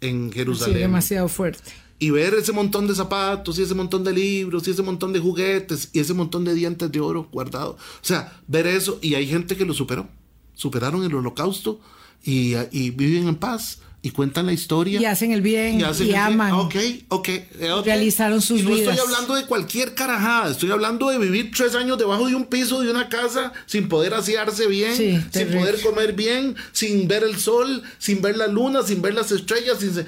en 0.01 0.33
Jerusalén. 0.33 0.74
Sí, 0.74 0.81
demasiado 0.81 1.29
fuerte. 1.29 1.70
Y 2.01 2.11
ver 2.11 2.35
ese 2.35 2.53
montón 2.53 2.88
de 2.88 2.94
zapatos 2.94 3.59
y 3.59 3.62
ese 3.62 3.74
montón 3.74 4.03
de 4.03 4.12
libros 4.12 4.66
y 4.66 4.72
ese 4.72 4.83
montón 4.83 5.12
de 5.12 5.20
juguetes 5.20 5.90
y 5.92 6.01
ese 6.01 6.14
montón 6.14 6.44
de 6.44 6.55
dientes 6.55 6.90
de 6.90 7.01
oro 7.01 7.29
guardados. 7.31 7.77
O 7.77 8.05
sea, 8.05 8.40
ver 8.48 8.66
eso 8.66 8.98
y 9.01 9.14
hay 9.14 9.29
gente 9.29 9.57
que 9.57 9.64
lo 9.64 9.74
superó. 9.74 10.09
Superaron 10.55 11.05
el 11.05 11.14
holocausto 11.14 11.81
y, 12.22 12.90
viven 12.90 13.28
en 13.28 13.37
paz 13.37 13.81
y 14.02 14.11
cuentan 14.11 14.46
la 14.46 14.52
historia. 14.52 15.00
Y 15.00 15.04
hacen 15.04 15.33
el 15.33 15.42
bien 15.42 15.81
y, 15.81 16.14
aman. 16.14 16.52
Ok, 16.52 16.76
ok. 17.09 17.28
Eh, 17.28 17.83
Realizaron 17.85 18.40
sus 18.40 18.64
vidas. 18.64 18.85
No 18.85 18.90
estoy 18.92 18.98
hablando 18.98 19.35
de 19.35 19.46
cualquier 19.46 19.94
carajada, 19.94 20.50
estoy 20.50 20.70
hablando 20.70 21.11
de 21.11 21.18
vivir 21.18 21.50
tres 21.54 21.74
años 21.74 21.98
debajo 21.98 22.26
de 22.26 22.35
un 22.35 22.46
piso 22.46 22.81
de 22.81 22.90
una 22.90 23.09
casa 23.09 23.52
sin 23.66 23.88
poder 23.88 24.14
asearse 24.14 24.66
bien, 24.66 24.94
sin 24.94 25.48
poder 25.48 25.81
comer 25.83 26.12
bien, 26.12 26.57
sin 26.72 27.09
ver 27.09 27.24
el 27.24 27.38
sol, 27.38 27.83
sin 27.98 28.22
ver 28.22 28.37
la 28.37 28.46
luna, 28.46 28.83
sin 28.83 29.02
ver 29.02 29.14
las 29.14 29.33
estrellas, 29.33 29.78
sin, 29.81 30.07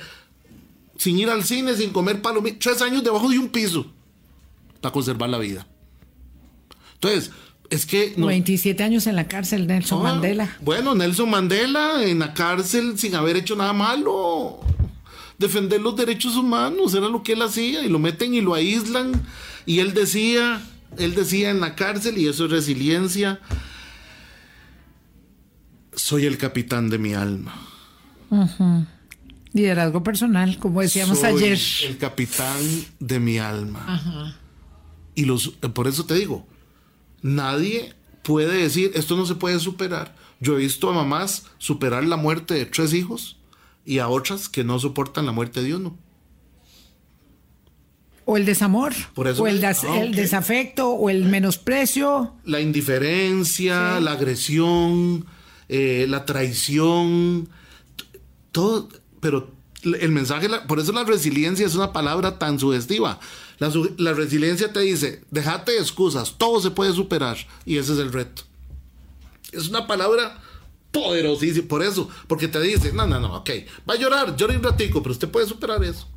sin 0.97 1.19
ir 1.19 1.31
al 1.31 1.45
cine, 1.45 1.75
sin 1.75 1.91
comer 1.91 2.23
palomitas. 2.23 2.59
Tres 2.61 2.83
años 2.83 3.03
debajo 3.03 3.29
de 3.29 3.39
un 3.39 3.49
piso 3.49 3.93
para 4.81 4.93
conservar 4.93 5.31
la 5.31 5.39
vida. 5.39 5.67
Entonces, 6.95 7.31
es 7.71 7.87
que... 7.87 8.15
27 8.17 8.83
años 8.83 9.07
en 9.07 9.17
la 9.17 9.29
cárcel, 9.29 9.67
Nelson 9.69 10.05
ah, 10.05 10.13
Mandela. 10.13 10.57
Bueno, 10.61 10.95
Nelson 10.95 11.31
Mandela 11.31 12.05
en 12.05 12.19
la 12.19 12.35
cárcel 12.35 12.99
sin 12.99 13.15
haber 13.15 13.37
hecho 13.37 13.55
nada 13.55 13.73
malo. 13.73 14.61
Defender 15.39 15.81
los 15.81 15.97
derechos 15.97 16.37
humanos 16.37 16.95
era 16.95 17.09
lo 17.09 17.23
que 17.23 17.33
él 17.33 17.43
hacía 17.43 17.83
y 17.83 17.89
lo 17.89 18.01
meten 18.01 18.35
y 18.35 18.41
lo 18.41 18.55
aíslan. 18.55 19.13
Y 19.67 19.79
él 19.79 19.95
decía, 19.95 20.61
él 20.99 21.15
decía 21.15 21.51
en 21.51 21.61
la 21.61 21.77
cárcel, 21.77 22.19
y 22.19 22.27
eso 22.27 22.47
es 22.47 22.51
resiliencia, 22.51 23.41
soy 25.95 26.27
el 26.27 26.39
capitán 26.39 26.91
de 26.91 26.99
mi 26.99 27.15
alma. 27.15 27.55
Liderazgo 29.53 30.03
personal, 30.03 30.59
como 30.59 30.81
decíamos 30.81 31.21
soy 31.21 31.45
ayer. 31.45 31.59
El 31.87 31.99
capitán 31.99 32.61
de 32.99 33.21
mi 33.21 33.39
alma. 33.39 34.37
Y 35.15 35.25
los, 35.25 35.49
por 35.49 35.87
eso 35.87 36.05
te 36.05 36.15
digo, 36.15 36.47
Nadie 37.23 37.95
puede 38.23 38.57
decir, 38.63 38.93
esto 38.95 39.17
no 39.17 39.27
se 39.27 39.35
puede 39.35 39.59
superar. 39.61 40.15
Yo 40.41 40.55
he 40.55 40.59
visto 40.59 40.89
a 40.89 40.95
mamás 40.95 41.47
superar 41.59 42.05
la 42.05 42.17
muerte 42.17 42.55
de 42.55 42.67
tres 42.67 42.95
hijos 42.95 43.37
y 43.85 43.99
a 43.99 44.09
otras 44.09 44.49
que 44.49 44.65
no 44.65 44.79
soportan 44.79 45.27
la 45.27 45.33
muerte 45.33 45.63
de 45.63 45.75
uno. 45.75 45.97
O 48.25 48.37
el 48.37 48.45
desamor, 48.47 48.93
Por 49.15 49.27
eso 49.27 49.43
o 49.43 49.47
el, 49.49 49.61
des- 49.61 49.83
ah, 49.85 50.01
el 50.01 50.15
desafecto, 50.15 50.91
o 50.91 51.11
el 51.11 51.25
menosprecio. 51.25 52.35
La 52.45 52.61
indiferencia, 52.61 53.99
la 53.99 54.13
agresión, 54.13 55.27
eh, 55.69 56.07
la 56.09 56.25
traición, 56.27 57.49
todo, 58.53 58.89
pero 59.21 59.51
el 59.83 60.13
mensaje, 60.13 60.49
la- 60.49 60.67
por 60.67 60.79
eso 60.79 60.93
la 60.93 61.03
resiliencia 61.05 61.67
es 61.67 61.75
una 61.75 61.93
palabra 61.93 62.39
tan 62.39 62.59
sugestiva. 62.61 63.19
La, 63.99 64.13
resiliencia 64.15 64.73
te 64.73 64.81
dice, 64.81 65.23
déjate 65.31 65.73
de 65.73 65.79
excusas, 65.79 66.35
todo 66.39 66.61
se 66.61 66.71
puede 66.71 66.93
superar 66.95 67.37
y 67.67 67.77
ese 67.77 67.93
es 67.93 67.99
el 67.99 68.11
reto. 68.13 68.43
Es 69.53 69.69
una 69.69 69.87
palabra 69.87 70.41
poderosísima, 70.91 71.69
por 71.69 71.83
eso, 71.83 72.09
porque 72.27 72.49
te 72.49 72.61
dice, 72.61 72.93
no, 72.93 73.07
no, 73.07 73.21
no, 73.21 73.37
ok, 73.37 73.51
va 73.89 73.95
a 73.95 73.99
llorar, 73.99 74.35
llora 74.37 74.57
un 74.57 74.63
ratico, 74.63 75.03
pero 75.03 75.13
usted 75.13 75.29
puede 75.29 75.47
superar 75.47 75.85
eso. 75.85 76.09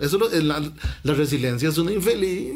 Eso 0.00 0.18
lo- 0.18 0.28
la, 0.28 0.72
la 1.04 1.14
resiliencia 1.14 1.68
es 1.68 1.78
una 1.78 1.92
infeliz. 1.92 2.52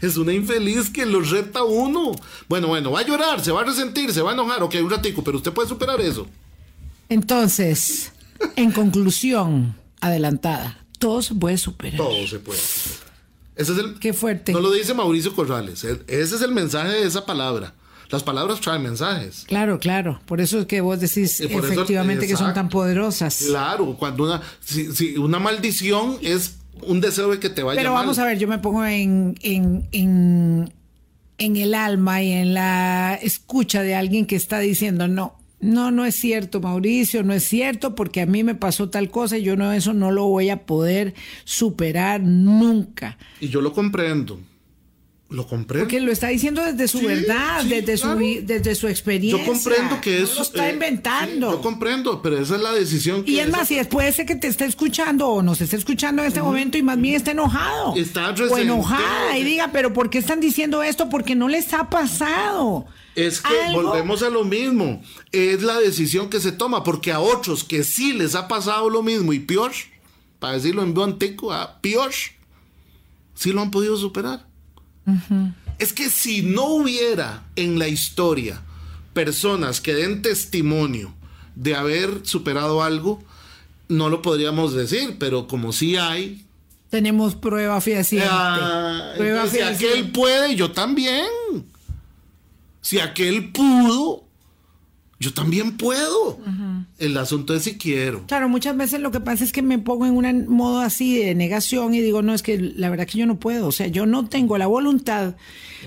Es 0.00 0.16
una 0.16 0.32
infeliz 0.32 0.88
que 0.90 1.04
lo 1.06 1.20
reta 1.20 1.62
uno. 1.62 2.12
Bueno, 2.48 2.68
bueno, 2.68 2.90
va 2.90 3.00
a 3.00 3.06
llorar, 3.06 3.42
se 3.44 3.52
va 3.52 3.60
a 3.62 3.64
resentir, 3.64 4.12
se 4.12 4.22
va 4.22 4.30
a 4.30 4.34
enojar, 4.34 4.62
ok, 4.62 4.74
un 4.82 4.90
ratico, 4.90 5.22
pero 5.24 5.36
usted 5.38 5.52
puede 5.52 5.68
superar 5.68 6.00
eso. 6.00 6.26
Entonces, 7.08 8.12
en 8.56 8.72
conclusión, 8.72 9.74
adelantada, 10.00 10.84
todo 10.98 11.20
se 11.22 11.34
puede 11.34 11.58
superar. 11.58 11.96
Todo 11.98 12.26
se 12.26 12.38
puede. 12.38 12.60
Ese 13.56 13.72
es 13.72 13.78
el, 13.78 13.98
Qué 13.98 14.12
fuerte. 14.12 14.52
No 14.52 14.60
lo 14.60 14.72
dice 14.72 14.94
Mauricio 14.94 15.34
Corrales. 15.34 15.84
e- 15.84 16.00
Ese 16.08 16.36
es 16.36 16.42
el 16.42 16.52
mensaje 16.52 16.88
de 16.88 17.06
esa 17.06 17.24
palabra. 17.24 17.74
Las 18.10 18.22
palabras 18.22 18.60
traen 18.60 18.82
mensajes. 18.82 19.44
Claro, 19.46 19.78
claro. 19.78 20.20
Por 20.26 20.40
eso 20.40 20.60
es 20.60 20.66
que 20.66 20.80
vos 20.80 21.00
decís 21.00 21.40
eso- 21.40 21.58
efectivamente 21.58 22.26
que 22.26 22.36
son 22.36 22.52
tan 22.54 22.68
poderosas. 22.68 23.44
Claro, 23.46 23.96
cuando 23.98 24.24
una, 24.24 24.42
si, 24.60 24.92
si 24.94 25.16
una 25.16 25.38
maldición 25.38 26.18
es 26.22 26.56
un 26.82 27.00
deseo 27.00 27.30
de 27.30 27.38
que 27.40 27.48
te 27.48 27.62
vaya 27.62 27.78
Pero 27.80 27.92
mal. 27.92 28.02
vamos 28.02 28.18
a 28.18 28.24
ver, 28.26 28.38
yo 28.38 28.46
me 28.48 28.58
pongo 28.58 28.84
en, 28.84 29.36
en, 29.42 29.88
en, 29.92 30.72
en 31.38 31.56
el 31.56 31.74
alma 31.74 32.22
y 32.22 32.32
en 32.32 32.54
la 32.54 33.14
escucha 33.22 33.82
de 33.82 33.94
alguien 33.94 34.26
que 34.26 34.36
está 34.36 34.58
diciendo, 34.58 35.08
no, 35.08 35.36
no, 35.64 35.90
no 35.90 36.04
es 36.04 36.14
cierto, 36.14 36.60
Mauricio, 36.60 37.22
no 37.22 37.32
es 37.32 37.44
cierto, 37.44 37.94
porque 37.94 38.20
a 38.20 38.26
mí 38.26 38.44
me 38.44 38.54
pasó 38.54 38.90
tal 38.90 39.10
cosa 39.10 39.38
y 39.38 39.42
yo 39.42 39.56
no, 39.56 39.72
eso 39.72 39.92
no 39.94 40.10
lo 40.10 40.26
voy 40.26 40.50
a 40.50 40.66
poder 40.66 41.14
superar 41.44 42.20
nunca. 42.20 43.18
Y 43.40 43.48
yo 43.48 43.60
lo 43.60 43.72
comprendo. 43.72 44.38
Lo 45.30 45.46
comprendo. 45.46 45.86
Porque 45.86 46.00
lo 46.00 46.12
está 46.12 46.28
diciendo 46.28 46.62
desde 46.62 46.86
su 46.86 46.98
Sí, 46.98 47.06
verdad, 47.06 47.62
sí, 47.62 47.68
desde, 47.70 47.94
claro. 48.00 48.20
su, 48.20 48.46
desde 48.46 48.74
su 48.74 48.88
experiencia. 48.88 49.44
Yo 49.44 49.52
comprendo 49.52 50.00
que 50.00 50.18
No 50.18 50.24
es. 50.24 50.36
lo 50.36 50.42
está 50.42 50.68
eh, 50.68 50.74
inventando. 50.74 51.50
sí, 51.50 51.56
yo 51.56 51.60
comprendo, 51.62 52.22
pero 52.22 52.38
esa 52.38 52.54
es 52.56 52.60
la 52.60 52.72
decisión 52.72 53.24
que. 53.24 53.32
Y 53.32 53.40
es 53.40 53.50
más, 53.50 53.66
si 53.66 53.74
después 53.74 54.16
de 54.16 54.26
que 54.26 54.36
te 54.36 54.46
esté 54.48 54.66
escuchando 54.66 55.28
o 55.28 55.42
nos 55.42 55.60
esté 55.60 55.76
escuchando 55.76 56.22
en 56.22 56.28
este 56.28 56.42
momento 56.42 56.78
y 56.78 56.82
más 56.82 57.00
bien 57.00 57.16
está 57.16 57.32
enojado. 57.32 57.96
Está 57.96 58.30
o 58.32 58.58
enojada 58.58 59.36
y 59.36 59.42
diga, 59.44 59.70
pero 59.72 59.92
¿por 59.92 60.10
qué 60.10 60.18
están 60.18 60.40
diciendo 60.40 60.82
esto? 60.82 61.08
Porque 61.08 61.34
no 61.34 61.48
les 61.48 61.72
ha 61.72 61.88
pasado. 61.90 62.86
Es 63.14 63.40
que 63.40 63.60
Algo- 63.66 63.82
volvemos 63.82 64.22
a 64.22 64.30
lo 64.30 64.44
mismo. 64.44 65.02
Es 65.32 65.62
la 65.62 65.78
decisión 65.78 66.28
que 66.30 66.40
se 66.40 66.52
toma, 66.52 66.82
porque 66.82 67.12
a 67.12 67.20
otros 67.20 67.62
que 67.64 67.84
sí 67.84 68.12
les 68.12 68.34
ha 68.34 68.48
pasado 68.48 68.90
lo 68.90 69.02
mismo 69.02 69.32
y 69.32 69.38
peor, 69.40 69.72
para 70.40 70.54
decirlo 70.54 70.82
en 70.82 70.94
buen 70.94 71.10
antico, 71.12 71.52
ah, 71.52 71.78
peor, 71.80 72.10
sí 73.34 73.52
lo 73.52 73.62
han 73.62 73.70
podido 73.70 73.96
superar. 73.96 74.46
Es 75.78 75.92
que 75.92 76.08
si 76.10 76.42
no 76.42 76.64
hubiera 76.66 77.44
en 77.56 77.78
la 77.78 77.88
historia 77.88 78.62
personas 79.12 79.80
que 79.80 79.94
den 79.94 80.22
testimonio 80.22 81.14
de 81.54 81.74
haber 81.76 82.20
superado 82.26 82.82
algo, 82.82 83.22
no 83.88 84.08
lo 84.08 84.22
podríamos 84.22 84.72
decir, 84.74 85.16
pero 85.18 85.46
como 85.46 85.72
sí 85.72 85.96
hay, 85.96 86.40
Tenemos 86.90 87.34
prueba 87.34 87.80
fehaciente. 87.80 88.28
Ah, 88.30 89.12
Prueba 89.16 89.42
entonces, 89.44 89.58
si 89.58 89.64
fehaciente. 89.64 89.98
aquel 89.98 90.12
puede, 90.12 90.54
yo 90.56 90.70
también. 90.70 91.26
Si 92.84 92.98
aquel 92.98 93.50
pudo, 93.50 94.24
yo 95.18 95.32
también 95.32 95.78
puedo. 95.78 96.38
El 96.98 97.16
asunto 97.16 97.54
es 97.54 97.62
si 97.62 97.78
quiero. 97.78 98.26
Claro, 98.26 98.50
muchas 98.50 98.76
veces 98.76 99.00
lo 99.00 99.10
que 99.10 99.20
pasa 99.20 99.42
es 99.42 99.52
que 99.52 99.62
me 99.62 99.78
pongo 99.78 100.04
en 100.04 100.14
un 100.14 100.48
modo 100.48 100.80
así 100.80 101.16
de 101.18 101.34
negación 101.34 101.94
y 101.94 102.02
digo, 102.02 102.20
no, 102.20 102.34
es 102.34 102.42
que 102.42 102.58
la 102.58 102.90
verdad 102.90 103.06
que 103.06 103.16
yo 103.16 103.24
no 103.24 103.40
puedo, 103.40 103.68
o 103.68 103.72
sea, 103.72 103.86
yo 103.86 104.04
no 104.04 104.28
tengo 104.28 104.58
la 104.58 104.66
voluntad, 104.66 105.34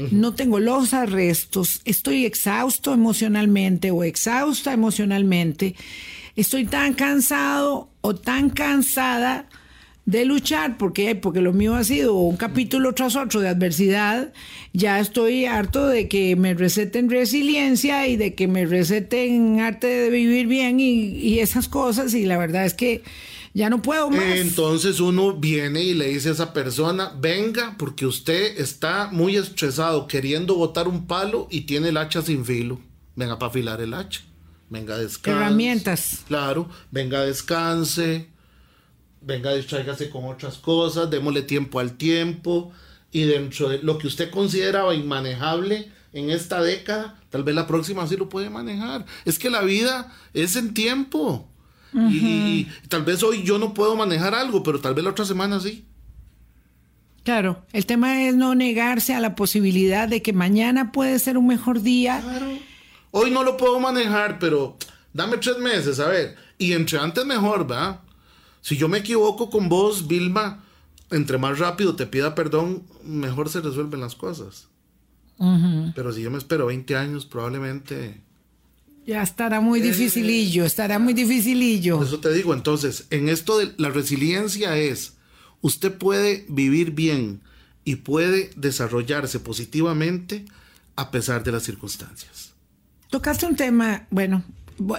no 0.10 0.34
tengo 0.34 0.60
los 0.60 0.96
arrestos, 0.96 1.82
estoy 1.86 2.26
exhausto 2.26 2.96
emocionalmente 2.96 3.92
o 3.92 4.04
exhausta 4.04 4.74
emocionalmente, 4.74 5.76
estoy 6.36 6.66
tan 6.66 6.96
cansado 6.96 7.92
o 8.02 8.16
tan 8.16 8.50
cansada 8.50 9.48
de 10.08 10.24
luchar, 10.24 10.78
porque 10.78 11.16
porque 11.16 11.42
lo 11.42 11.52
mío 11.52 11.76
ha 11.76 11.84
sido 11.84 12.16
un 12.16 12.38
capítulo 12.38 12.94
tras 12.94 13.18
otro 13.18 13.42
de 13.42 13.50
adversidad, 13.50 14.32
ya 14.72 15.02
estoy 15.02 15.46
harto 15.46 15.86
de 15.86 16.08
que 16.08 16.38
me 16.38 16.54
receten 16.54 17.10
resiliencia 17.10 18.08
y 18.08 18.16
de 18.16 18.34
que 18.34 18.48
me 18.48 18.66
receten 18.66 19.60
arte 19.60 19.86
de 19.86 20.10
vivir 20.10 20.48
bien 20.48 20.80
y, 20.80 21.10
y 21.10 21.40
esas 21.42 21.68
cosas, 21.68 22.14
y 22.14 22.26
la 22.26 22.38
verdad 22.38 22.66
es 22.66 22.74
que 22.74 23.04
ya 23.54 23.70
no 23.70 23.82
puedo 23.82 24.10
más. 24.10 24.38
Entonces 24.38 25.02
uno 25.02 25.34
viene 25.34 25.84
y 25.84 25.94
le 25.94 26.08
dice 26.08 26.30
a 26.30 26.32
esa 26.32 26.54
persona, 26.54 27.12
venga, 27.20 27.76
porque 27.78 28.06
usted 28.06 28.58
está 28.58 29.10
muy 29.12 29.36
estresado 29.36 30.08
queriendo 30.08 30.56
botar 30.56 30.88
un 30.88 31.06
palo 31.06 31.50
y 31.52 31.62
tiene 31.62 31.90
el 31.90 31.98
hacha 31.98 32.22
sin 32.22 32.46
filo. 32.46 32.80
Venga 33.18 33.38
para 33.38 33.50
afilar 33.50 33.82
el 33.82 33.94
hacha. 33.94 34.22
Venga, 34.70 34.98
descanse. 34.98 35.38
Herramientas. 35.38 36.24
Claro, 36.30 36.70
venga, 36.92 37.22
descanse. 37.24 38.28
Venga, 39.28 39.54
distráigase 39.54 40.10
con 40.10 40.24
otras 40.24 40.56
cosas, 40.58 41.10
démosle 41.10 41.42
tiempo 41.42 41.82
al 41.82 41.98
tiempo. 41.98 42.72
Y 43.12 43.24
dentro 43.24 43.68
de 43.68 43.80
lo 43.80 43.98
que 43.98 44.08
usted 44.08 44.32
consideraba 44.32 44.96
inmanejable 44.96 45.92
en 46.14 46.30
esta 46.30 46.62
década, 46.62 47.20
tal 47.30 47.44
vez 47.44 47.54
la 47.54 47.68
próxima 47.68 48.08
sí 48.08 48.16
lo 48.16 48.30
puede 48.30 48.50
manejar. 48.50 49.06
Es 49.26 49.38
que 49.38 49.50
la 49.50 49.62
vida 49.64 50.14
es 50.34 50.56
en 50.56 50.74
tiempo. 50.74 51.46
y, 51.94 52.70
y 52.84 52.88
tal 52.88 53.04
vez 53.04 53.22
hoy 53.22 53.44
yo 53.44 53.58
no 53.58 53.74
puedo 53.74 53.98
manejar 53.98 54.34
algo, 54.34 54.64
pero 54.64 54.80
tal 54.80 54.94
vez 54.94 55.04
la 55.04 55.12
otra 55.12 55.26
semana 55.26 55.60
sí. 55.60 55.84
Claro, 57.26 57.66
el 57.74 57.86
tema 57.86 58.24
es 58.24 58.34
no 58.34 58.56
negarse 58.56 59.14
a 59.14 59.20
la 59.20 59.36
posibilidad 59.36 60.08
de 60.08 60.22
que 60.22 60.32
mañana 60.32 60.94
puede 60.94 61.20
ser 61.20 61.38
un 61.38 61.48
mejor 61.48 61.82
día. 61.82 62.24
Hoy 63.12 63.32
no 63.32 63.44
lo 63.44 63.58
puedo 63.58 63.78
manejar, 63.82 64.40
pero 64.40 64.78
dame 65.12 65.36
tres 65.36 65.58
meses, 65.58 66.00
a 66.00 66.08
ver. 66.08 66.38
Y 66.58 66.72
entre 66.72 66.98
antes 66.98 67.26
mejor, 67.26 67.70
¿va? 67.70 68.04
Si 68.68 68.76
yo 68.76 68.90
me 68.90 68.98
equivoco 68.98 69.50
con 69.50 69.70
vos, 69.70 70.10
Vilma, 70.10 70.62
entre 71.10 71.38
más 71.38 71.58
rápido 71.58 71.96
te 71.96 72.06
pida 72.06 72.36
perdón, 72.36 72.84
mejor 73.02 73.48
se 73.48 73.62
resuelven 73.62 74.02
las 74.02 74.14
cosas. 74.14 74.68
Pero 75.96 76.12
si 76.12 76.22
yo 76.22 76.30
me 76.30 76.38
espero 76.38 76.66
20 76.66 76.98
años, 76.98 77.26
probablemente... 77.26 78.20
Ya 79.06 79.24
estará 79.24 79.62
muy 79.62 79.80
dificilillo, 79.80 80.66
estará 80.66 81.00
muy 81.00 81.14
dificilillo. 81.14 82.04
Eso 82.04 82.20
te 82.20 82.34
digo, 82.34 82.54
entonces, 82.54 83.08
en 83.10 83.30
esto 83.30 83.58
de 83.58 83.74
la 83.78 83.90
resiliencia 83.90 84.76
es, 84.76 85.14
usted 85.62 85.98
puede 85.98 86.46
vivir 86.50 86.92
bien 86.92 87.40
y 87.86 87.96
puede 87.96 88.50
desarrollarse 88.58 89.40
positivamente 89.40 90.44
a 90.98 91.10
pesar 91.10 91.42
de 91.46 91.54
las 91.54 91.64
circunstancias. 91.64 92.52
Tocaste 93.12 93.46
un 93.46 93.56
tema, 93.56 94.08
bueno, 94.12 94.44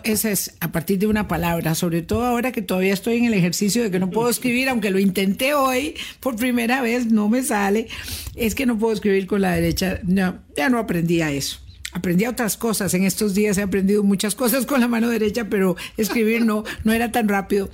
ese 0.04 0.32
es 0.32 0.56
a 0.60 0.72
partir 0.72 0.98
de 0.98 1.06
una 1.06 1.28
palabra, 1.28 1.74
sobre 1.74 2.02
todo 2.02 2.24
ahora 2.24 2.52
que 2.52 2.62
todavía 2.62 2.92
estoy 2.92 3.16
en 3.18 3.24
el 3.26 3.34
ejercicio 3.34 3.82
de 3.82 3.90
que 3.90 3.98
no 3.98 4.10
puedo 4.10 4.28
escribir, 4.30 4.68
aunque 4.68 4.90
lo 4.90 4.98
intenté 4.98 5.54
hoy 5.54 5.94
por 6.20 6.36
primera 6.36 6.82
vez, 6.82 7.06
no 7.06 7.28
me 7.28 7.42
sale, 7.42 7.88
es 8.34 8.54
que 8.54 8.66
no 8.66 8.78
puedo 8.78 8.94
escribir 8.94 9.26
con 9.26 9.40
la 9.40 9.52
derecha, 9.52 10.00
no, 10.04 10.38
ya 10.56 10.68
no 10.68 10.78
aprendí 10.78 11.20
a 11.20 11.30
eso. 11.30 11.60
Aprendí 11.92 12.24
a 12.24 12.30
otras 12.30 12.58
cosas, 12.58 12.92
en 12.92 13.04
estos 13.04 13.34
días 13.34 13.56
he 13.56 13.62
aprendido 13.62 14.02
muchas 14.02 14.34
cosas 14.34 14.66
con 14.66 14.80
la 14.80 14.88
mano 14.88 15.08
derecha, 15.08 15.48
pero 15.48 15.74
escribir 15.96 16.44
no, 16.44 16.62
no 16.84 16.92
era 16.92 17.10
tan 17.10 17.28
rápido. 17.28 17.70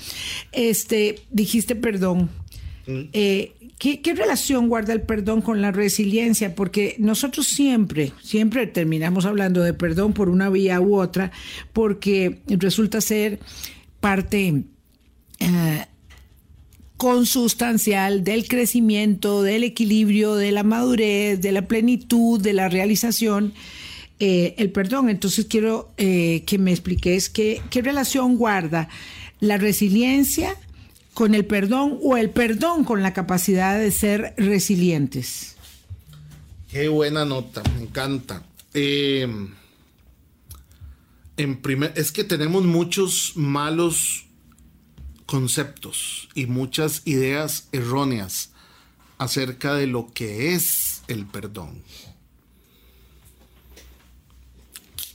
Este, 0.52 1.24
dijiste 1.30 1.74
perdón. 1.74 2.30
Eh, 2.86 3.54
¿qué, 3.78 4.14
relación 4.14 4.68
guarda 4.68 4.92
el 4.92 5.02
perdón 5.02 5.42
con 5.42 5.62
la 5.62 5.72
resiliencia? 5.72 6.54
Porque 6.54 6.96
nosotros 6.98 7.46
siempre, 7.46 8.12
siempre 8.22 8.66
terminamos 8.66 9.24
hablando 9.24 9.62
de 9.62 9.72
perdón 9.74 10.12
por 10.12 10.28
una 10.28 10.50
vía 10.50 10.80
u 10.80 10.96
otra, 10.96 11.32
porque 11.72 12.40
resulta 12.46 13.00
ser 13.00 13.38
parte 14.00 14.64
eh, 15.38 15.84
consustancial 16.96 18.22
del 18.22 18.46
crecimiento, 18.48 19.42
del 19.42 19.64
equilibrio, 19.64 20.34
de 20.34 20.52
la 20.52 20.62
madurez, 20.62 21.40
de 21.40 21.52
la 21.52 21.62
plenitud, 21.62 22.40
de 22.40 22.52
la 22.52 22.68
realización. 22.68 23.54
eh, 24.20 24.54
el 24.58 24.70
perdón. 24.70 25.08
Entonces 25.08 25.46
quiero 25.46 25.92
que 25.96 26.56
me 26.58 26.70
expliques 26.70 27.28
qué 27.30 27.60
relación 27.82 28.36
guarda 28.36 28.88
la 29.40 29.58
resiliencia 29.58 30.56
con 31.14 31.34
el 31.34 31.46
perdón 31.46 31.98
o 32.02 32.16
el 32.16 32.30
perdón 32.30 32.84
con 32.84 33.02
la 33.02 33.14
capacidad 33.14 33.78
de 33.78 33.90
ser 33.92 34.34
resilientes. 34.36 35.56
Qué 36.70 36.88
buena 36.88 37.24
nota, 37.24 37.62
me 37.76 37.82
encanta. 37.82 38.42
Eh, 38.74 39.28
en 41.36 41.56
primer, 41.62 41.92
es 41.96 42.10
que 42.10 42.24
tenemos 42.24 42.64
muchos 42.64 43.32
malos 43.36 44.26
conceptos 45.24 46.28
y 46.34 46.46
muchas 46.46 47.02
ideas 47.04 47.68
erróneas 47.70 48.50
acerca 49.18 49.74
de 49.74 49.86
lo 49.86 50.12
que 50.12 50.54
es 50.54 51.02
el 51.06 51.26
perdón. 51.26 51.82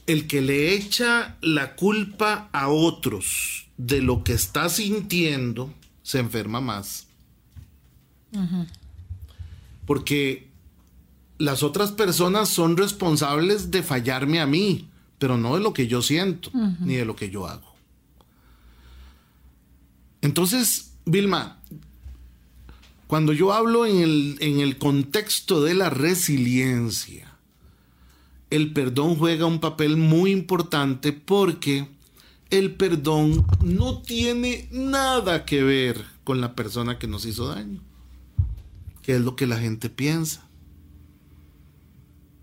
El 0.08 0.28
que 0.28 0.42
le 0.42 0.74
echa 0.74 1.38
la 1.42 1.76
culpa 1.76 2.50
a 2.54 2.70
otros 2.70 3.68
de 3.78 4.02
lo 4.02 4.24
que 4.24 4.34
está 4.34 4.70
sintiendo 4.70 5.74
se 6.10 6.18
enferma 6.18 6.60
más. 6.60 7.06
Porque 9.86 10.50
las 11.38 11.62
otras 11.62 11.92
personas 11.92 12.50
son 12.50 12.78
responsables 12.78 13.70
de 13.70 13.84
fallarme 13.84 14.40
a 14.40 14.48
mí, 14.48 14.90
pero 15.20 15.38
no 15.38 15.54
de 15.54 15.62
lo 15.62 15.72
que 15.72 15.86
yo 15.86 16.02
siento, 16.02 16.50
ni 16.80 16.96
de 16.96 17.06
lo 17.06 17.16
que 17.16 17.30
yo 17.30 17.46
hago. 17.46 17.76
Entonces, 20.22 20.94
Vilma, 21.06 21.60
cuando 23.06 23.32
yo 23.32 23.54
hablo 23.54 23.86
en 23.86 24.00
el, 24.00 24.38
en 24.40 24.62
el 24.62 24.80
contexto 24.80 25.62
de 25.62 25.76
la 25.76 25.92
resiliencia, 25.92 27.36
el 28.50 28.74
perdón 28.74 29.16
juega 29.16 29.46
un 29.46 29.60
papel 29.60 29.96
muy 29.96 30.32
importante 30.32 31.14
porque 31.14 31.88
el 32.50 32.76
perdón 32.76 33.46
no 33.64 34.02
tiene 34.02 34.68
nada 34.72 35.46
que 35.46 35.64
ver 35.64 36.04
con 36.24 36.42
la 36.42 36.56
persona 36.56 36.98
que 36.98 37.08
nos 37.08 37.26
hizo 37.26 37.48
daño, 37.48 37.82
que 39.02 39.16
es 39.16 39.22
lo 39.22 39.36
que 39.36 39.48
la 39.48 39.58
gente 39.58 39.90
piensa. 39.90 40.48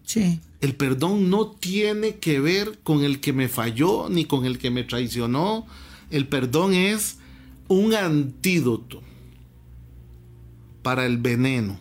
Sí. 0.04 0.40
El 0.60 0.76
perdón 0.76 1.30
no 1.30 1.50
tiene 1.50 2.16
que 2.16 2.40
ver 2.40 2.78
con 2.82 3.02
el 3.02 3.20
que 3.20 3.32
me 3.32 3.48
falló 3.48 4.08
ni 4.08 4.24
con 4.24 4.44
el 4.44 4.58
que 4.58 4.70
me 4.70 4.84
traicionó. 4.84 5.66
El 6.10 6.28
perdón 6.28 6.72
es 6.72 7.18
un 7.68 7.94
antídoto 7.94 9.02
para 10.82 11.04
el 11.04 11.18
veneno 11.18 11.80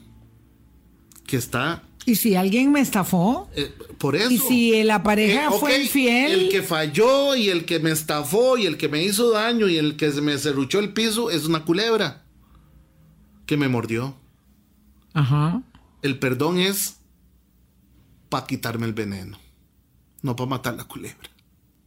que 1.27 1.37
está 1.37 1.83
¿Y 2.05 2.15
si 2.15 2.35
alguien 2.35 2.71
me 2.71 2.81
estafó? 2.81 3.49
Eh, 3.55 3.73
por 3.97 4.15
eso. 4.15 4.31
¿Y 4.31 4.37
si 4.37 4.83
la 4.83 5.01
pareja 5.01 5.51
fue 5.51 5.73
ok, 5.73 5.81
infiel? 5.81 6.31
El 6.31 6.49
que 6.49 6.61
falló 6.61 7.35
y 7.35 7.49
el 7.49 7.65
que 7.65 7.79
me 7.79 7.91
estafó 7.91 8.57
y 8.57 8.67
el 8.67 8.77
que 8.77 8.89
me 8.89 9.03
hizo 9.03 9.31
daño 9.31 9.67
y 9.67 9.77
el 9.77 9.95
que 9.97 10.11
se 10.11 10.21
me 10.21 10.37
cerruchó 10.37 10.79
el 10.79 10.93
piso 10.93 11.31
es 11.31 11.45
una 11.45 11.65
culebra 11.65 12.23
que 13.47 13.57
me 13.57 13.67
mordió. 13.67 14.15
Ajá. 15.13 15.63
El 16.03 16.19
perdón 16.19 16.59
es 16.59 16.97
para 18.29 18.45
quitarme 18.45 18.85
el 18.85 18.93
veneno, 18.93 19.39
no 20.21 20.35
para 20.35 20.49
matar 20.49 20.75
la 20.75 20.83
culebra. 20.83 21.29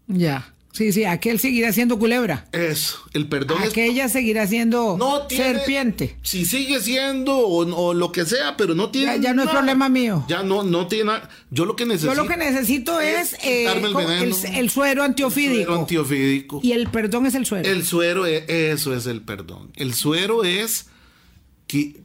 Ya. 0.08 0.54
Sí, 0.78 0.92
sí, 0.92 1.04
aquel 1.04 1.40
seguirá 1.40 1.72
siendo 1.72 1.98
culebra. 1.98 2.46
Eso, 2.52 2.98
el 3.14 3.26
perdón 3.26 3.64
es 3.64 3.70
Aquella 3.70 4.08
seguirá 4.08 4.46
siendo 4.46 4.96
no 4.96 5.22
tiene, 5.26 5.44
serpiente. 5.54 6.16
Si 6.22 6.44
sigue 6.46 6.80
siendo 6.80 7.36
o, 7.36 7.66
o 7.66 7.94
lo 7.94 8.12
que 8.12 8.24
sea, 8.24 8.56
pero 8.56 8.76
no 8.76 8.88
tiene. 8.90 9.16
Ya- 9.16 9.22
ya 9.22 9.34
no 9.34 9.42
es 9.42 9.50
problema 9.50 9.88
mío. 9.88 10.24
Ya 10.28 10.44
no, 10.44 10.62
no 10.62 10.86
tiene 10.86 11.06
nada. 11.06 11.28
Yo 11.50 11.64
lo 11.64 11.74
que 11.74 11.84
necesito. 11.84 12.14
Yo 12.14 12.22
lo 12.22 12.28
que 12.28 12.36
necesito 12.36 13.00
es, 13.00 13.32
es 13.32 13.44
eh, 13.44 13.66
el 13.72 13.84
el, 13.86 13.92
veneno. 13.94 14.36
el 14.54 14.70
suero 14.70 15.02
antiofídico. 15.02 15.64
Suero 15.64 15.80
antiofídico. 15.80 16.60
Y 16.62 16.70
el 16.70 16.86
perdón 16.88 17.26
es 17.26 17.34
el 17.34 17.44
suero. 17.44 17.68
El 17.68 17.84
suero, 17.84 18.24
e- 18.26 18.70
eso 18.70 18.94
es 18.94 19.06
el 19.06 19.20
perdón. 19.22 19.72
El 19.74 19.94
suero 19.94 20.44
es 20.44 20.86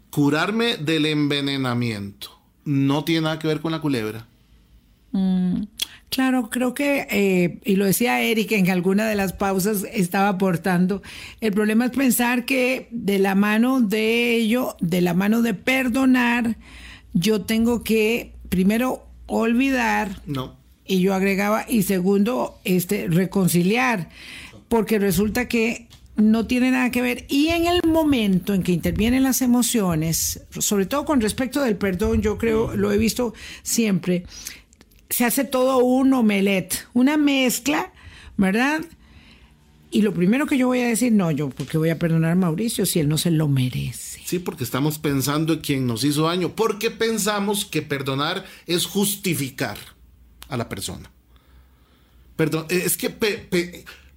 curarme 0.10 0.78
del 0.78 1.06
envenenamiento. 1.06 2.32
No 2.66 3.04
tiene 3.04 3.22
nada 3.22 3.38
que 3.38 3.48
ver 3.48 3.60
con 3.62 3.72
la 3.72 3.82
culebra. 3.82 4.26
Claro, 6.14 6.52
creo 6.52 6.76
que, 6.76 7.08
eh, 7.10 7.58
y 7.66 7.76
lo 7.76 7.86
decía 7.86 8.22
Eric 8.22 8.52
en 8.52 8.70
alguna 8.70 9.08
de 9.08 9.16
las 9.16 9.34
pausas, 9.34 9.84
estaba 9.92 10.30
aportando, 10.30 11.02
el 11.42 11.52
problema 11.54 11.86
es 11.86 11.92
pensar 11.92 12.46
que 12.46 12.88
de 12.92 13.18
la 13.18 13.34
mano 13.34 13.82
de 13.82 14.36
ello, 14.36 14.78
de 14.80 15.02
la 15.02 15.16
mano 15.16 15.42
de 15.42 15.56
perdonar, 15.56 16.56
yo 17.14 17.42
tengo 17.42 17.84
que 17.84 18.32
primero 18.50 19.08
olvidar, 19.26 20.22
No. 20.28 20.56
y 20.86 21.00
yo 21.00 21.16
agregaba, 21.16 21.66
y 21.68 21.82
segundo, 21.82 22.60
este, 22.64 23.08
reconciliar, 23.08 24.10
porque 24.68 25.00
resulta 25.00 25.48
que 25.48 25.88
no 26.16 26.46
tiene 26.46 26.70
nada 26.70 26.92
que 26.92 27.02
ver. 27.02 27.26
Y 27.28 27.48
en 27.48 27.66
el 27.66 27.82
momento 27.88 28.54
en 28.54 28.62
que 28.62 28.72
intervienen 28.72 29.24
las 29.24 29.42
emociones, 29.42 30.42
sobre 30.60 30.86
todo 30.86 31.06
con 31.06 31.22
respecto 31.22 31.60
del 31.64 31.76
perdón, 31.76 32.22
yo 32.22 32.38
creo, 32.38 32.76
lo 32.76 32.92
he 32.92 33.00
visto 33.00 33.34
siempre, 33.64 34.26
se 35.10 35.26
hace 35.26 35.44
todo 35.44 35.78
un 35.78 36.14
omelette, 36.14 36.88
una 36.94 37.18
mezcla, 37.18 37.94
¿verdad? 38.38 38.82
Y 39.94 40.02
lo 40.02 40.12
primero 40.12 40.48
que 40.48 40.58
yo 40.58 40.66
voy 40.66 40.80
a 40.80 40.88
decir, 40.88 41.12
no, 41.12 41.30
yo, 41.30 41.50
porque 41.50 41.78
voy 41.78 41.92
a 41.92 42.00
perdonar 42.00 42.32
a 42.32 42.36
Mauricio 42.36 42.88
si 42.88 43.00
él 43.00 43.08
no 43.08 43.20
se 43.20 43.30
lo 43.30 43.48
merece? 43.48 44.20
Sí, 44.26 44.40
porque 44.40 44.64
estamos 44.64 44.98
pensando 44.98 45.54
en 45.54 45.60
quien 45.60 45.86
nos 45.86 46.04
hizo 46.04 46.24
daño. 46.24 46.56
Porque 46.56 46.90
pensamos 46.90 47.66
que 47.66 47.84
perdonar 47.84 48.44
es 48.66 48.88
justificar 48.88 49.78
a 50.50 50.58
la 50.58 50.68
persona. 50.68 51.12
Perdón, 52.36 52.66
es 52.70 52.98
que 52.98 53.12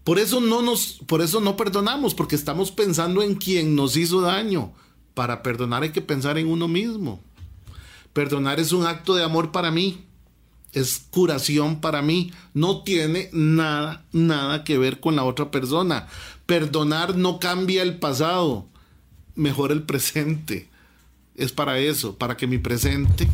por 0.03 0.19
eso 0.19 0.41
no 0.41 0.63
nos, 0.63 1.01
por 1.07 1.21
eso 1.21 1.41
no 1.41 1.59
perdonamos, 1.59 2.15
porque 2.15 2.37
estamos 2.37 2.71
pensando 2.71 3.23
en 3.23 3.35
quien 3.35 3.75
nos 3.75 3.99
hizo 3.99 4.23
daño. 4.23 4.73
Para 5.13 5.43
perdonar 5.43 5.83
hay 5.83 5.91
que 5.91 6.01
pensar 6.01 6.39
en 6.39 6.47
uno 6.47 6.69
mismo. 6.69 7.21
Perdonar 8.15 8.61
es 8.61 8.73
un 8.73 8.87
acto 8.87 9.15
de 9.15 9.25
amor 9.25 9.53
para 9.53 9.71
mí. 9.71 10.06
Es 10.77 11.07
curación 11.11 11.81
para 11.81 12.03
mí. 12.03 12.33
No 12.53 12.83
tiene 12.83 13.31
nada, 13.33 14.05
nada 14.13 14.63
que 14.63 14.77
ver 14.77 15.01
con 15.01 15.17
la 15.17 15.25
otra 15.25 15.51
persona. 15.51 16.07
Perdonar 16.45 17.17
no 17.17 17.41
cambia 17.41 17.83
el 17.83 17.99
pasado, 17.99 18.69
mejora 19.37 19.73
el 19.73 19.85
presente. 19.85 20.69
Es 21.35 21.51
para 21.51 21.79
eso, 21.79 22.17
para 22.17 22.37
que 22.37 22.47
mi 22.47 22.59
presente 22.59 23.27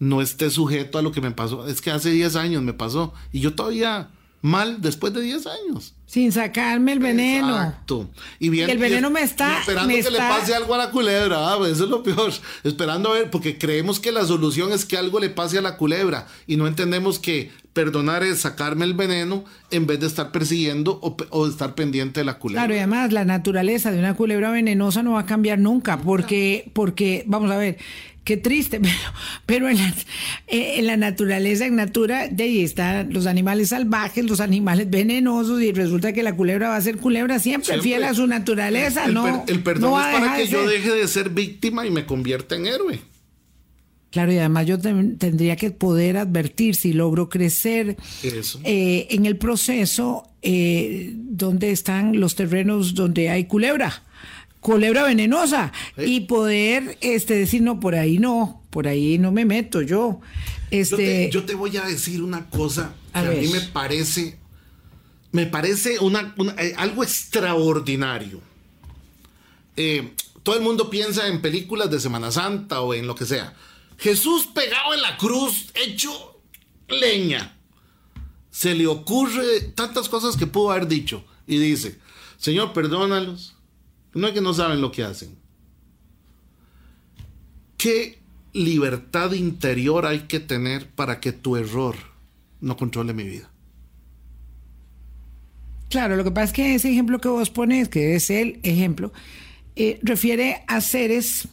no 0.00 0.20
esté 0.20 0.50
sujeto 0.50 0.98
a 0.98 1.02
lo 1.02 1.12
que 1.12 1.20
me 1.20 1.30
pasó. 1.30 1.68
Es 1.68 1.80
que 1.80 1.92
hace 1.92 2.10
10 2.10 2.34
años 2.34 2.62
me 2.64 2.72
pasó 2.72 3.14
y 3.30 3.38
yo 3.38 3.54
todavía 3.54 4.10
mal 4.42 4.80
después 4.82 5.12
de 5.14 5.22
10 5.22 5.46
años. 5.46 5.94
Sin 6.04 6.30
sacarme 6.30 6.92
el 6.92 6.98
veneno. 6.98 7.54
Exacto. 7.56 8.10
Y, 8.38 8.50
bien, 8.50 8.68
Y 8.68 8.72
el 8.72 8.78
veneno 8.78 9.08
me 9.08 9.22
está- 9.22 9.60
esperando 9.60 9.88
me 9.88 10.02
que 10.02 10.10
le 10.10 10.18
pase 10.18 10.54
algo 10.54 10.74
a 10.74 10.78
la 10.78 10.90
culebra. 10.90 11.52
ah, 11.52 11.54
pues 11.56 11.72
eso 11.72 11.84
es 11.84 11.90
lo 11.90 12.02
peor. 12.02 12.32
Esperando 12.64 13.10
a 13.10 13.14
ver, 13.14 13.30
porque 13.30 13.56
creemos 13.56 13.98
que 13.98 14.12
la 14.12 14.26
solución 14.26 14.72
es 14.72 14.84
que 14.84 14.98
algo 14.98 15.20
le 15.20 15.30
pase 15.30 15.56
a 15.56 15.62
la 15.62 15.76
culebra. 15.78 16.26
Y 16.46 16.56
no 16.56 16.66
entendemos 16.66 17.18
que 17.18 17.50
perdonar 17.72 18.22
es 18.24 18.40
sacarme 18.40 18.84
el 18.84 18.92
veneno 18.92 19.44
en 19.70 19.86
vez 19.86 20.00
de 20.00 20.06
estar 20.06 20.30
persiguiendo 20.32 20.98
o, 21.02 21.16
o 21.30 21.46
estar 21.46 21.74
pendiente 21.74 22.20
de 22.20 22.24
la 22.26 22.38
culebra. 22.38 22.62
Claro, 22.64 22.74
y 22.74 22.78
además 22.78 23.12
la 23.12 23.24
naturaleza 23.24 23.90
de 23.90 23.98
una 23.98 24.14
culebra 24.14 24.50
venenosa 24.50 25.02
no 25.02 25.12
va 25.12 25.20
a 25.20 25.26
cambiar 25.26 25.58
nunca, 25.60 25.98
porque, 25.98 26.70
porque 26.74 27.24
vamos 27.26 27.50
a 27.50 27.56
ver, 27.56 27.78
qué 28.24 28.36
triste, 28.36 28.78
pero, 28.82 28.94
pero 29.46 29.68
en, 29.68 29.78
la, 29.78 29.88
eh, 30.46 30.74
en 30.78 30.86
la 30.86 30.96
naturaleza, 30.96 31.66
en 31.66 31.76
natura, 31.76 32.28
de 32.28 32.44
ahí 32.44 32.60
están 32.62 33.12
los 33.12 33.26
animales 33.26 33.70
salvajes, 33.70 34.24
los 34.24 34.40
animales 34.40 34.88
venenosos, 34.90 35.60
y 35.62 35.72
resulta 35.72 36.12
que 36.12 36.22
la 36.22 36.34
culebra 36.36 36.68
va 36.68 36.76
a 36.76 36.80
ser 36.80 36.98
culebra 36.98 37.38
siempre, 37.38 37.66
Siempre. 37.66 37.88
fiel 37.88 38.04
a 38.04 38.14
su 38.14 38.26
naturaleza, 38.26 39.04
el, 39.06 39.14
no. 39.14 39.44
el 39.46 39.62
perdón 39.62 39.90
no 39.92 40.00
es 40.00 40.06
para 40.18 40.36
que 40.36 40.42
de 40.42 40.48
yo 40.48 40.66
deje 40.66 40.90
de 40.90 41.08
ser 41.08 41.30
víctima 41.30 41.86
y 41.86 41.90
me 41.90 42.06
convierta 42.06 42.54
en 42.56 42.66
héroe. 42.66 43.00
Claro, 44.10 44.30
y 44.30 44.36
además 44.36 44.66
yo 44.66 44.78
ten- 44.78 45.16
tendría 45.16 45.56
que 45.56 45.70
poder 45.70 46.18
advertir 46.18 46.74
si 46.76 46.92
logro 46.92 47.30
crecer 47.30 47.96
eh, 48.62 49.06
en 49.10 49.24
el 49.24 49.38
proceso 49.38 50.28
eh, 50.42 51.12
donde 51.14 51.70
están 51.70 52.20
los 52.20 52.34
terrenos 52.34 52.94
donde 52.94 53.30
hay 53.30 53.46
culebra, 53.46 54.02
culebra 54.62 55.02
venenosa, 55.02 55.70
Sí. 55.98 56.04
y 56.04 56.20
poder 56.20 56.96
este, 57.02 57.34
decir, 57.34 57.60
no, 57.60 57.78
por 57.80 57.94
ahí 57.94 58.18
no, 58.18 58.62
por 58.70 58.88
ahí 58.88 59.18
no 59.18 59.30
me 59.32 59.44
meto 59.44 59.82
yo. 59.82 60.20
Yo 60.22 60.78
Este, 60.78 60.96
te, 60.96 61.30
yo 61.30 61.44
te 61.44 61.54
voy 61.54 61.76
a 61.76 61.82
decir 61.84 62.22
una 62.22 62.48
cosa 62.48 62.94
que 63.12 63.18
A 63.18 63.22
a, 63.22 63.28
ver. 63.28 63.42
mí 63.42 63.48
me 63.48 63.60
parece, 63.60 64.38
me 65.32 65.44
parece 65.46 65.98
una, 65.98 66.32
una- 66.38 66.54
eh, 66.62 66.72
algo 66.78 67.02
extraordinario. 67.02 68.40
Eh, 69.76 70.14
todo 70.42 70.56
el 70.56 70.62
mundo 70.62 70.88
piensa 70.90 71.28
en 71.28 71.42
películas 71.42 71.90
de 71.90 72.00
Semana 72.00 72.30
Santa 72.30 72.80
o 72.80 72.94
en 72.94 73.06
lo 73.06 73.14
que 73.14 73.26
sea. 73.26 73.54
Jesús 73.98 74.48
pegado 74.54 74.94
en 74.94 75.02
la 75.02 75.16
cruz, 75.16 75.66
hecho 75.74 76.40
leña. 76.88 77.56
Se 78.50 78.74
le 78.74 78.86
ocurre 78.86 79.60
tantas 79.74 80.08
cosas 80.08 80.36
que 80.36 80.46
pudo 80.46 80.70
haber 80.72 80.86
dicho. 80.88 81.24
Y 81.46 81.58
dice, 81.58 81.98
Señor, 82.38 82.72
perdónalos. 82.72 83.56
No 84.14 84.28
es 84.28 84.34
que 84.34 84.40
no 84.40 84.52
saben 84.54 84.80
lo 84.80 84.92
que 84.92 85.04
hacen. 85.04 85.36
¿Qué 87.76 88.18
libertad 88.52 89.32
interior 89.32 90.06
hay 90.06 90.20
que 90.20 90.40
tener 90.40 90.88
para 90.90 91.20
que 91.20 91.32
tu 91.32 91.56
error 91.56 91.96
no 92.60 92.76
controle 92.76 93.14
mi 93.14 93.24
vida? 93.24 93.50
Claro, 95.88 96.16
lo 96.16 96.24
que 96.24 96.30
pasa 96.30 96.44
es 96.44 96.52
que 96.52 96.74
ese 96.74 96.90
ejemplo 96.90 97.20
que 97.20 97.28
vos 97.28 97.50
pones, 97.50 97.88
que 97.88 98.14
es 98.14 98.30
el 98.30 98.60
ejemplo, 98.62 99.12
eh, 99.76 99.98
refiere 100.02 100.64
a 100.66 100.80
seres 100.80 101.48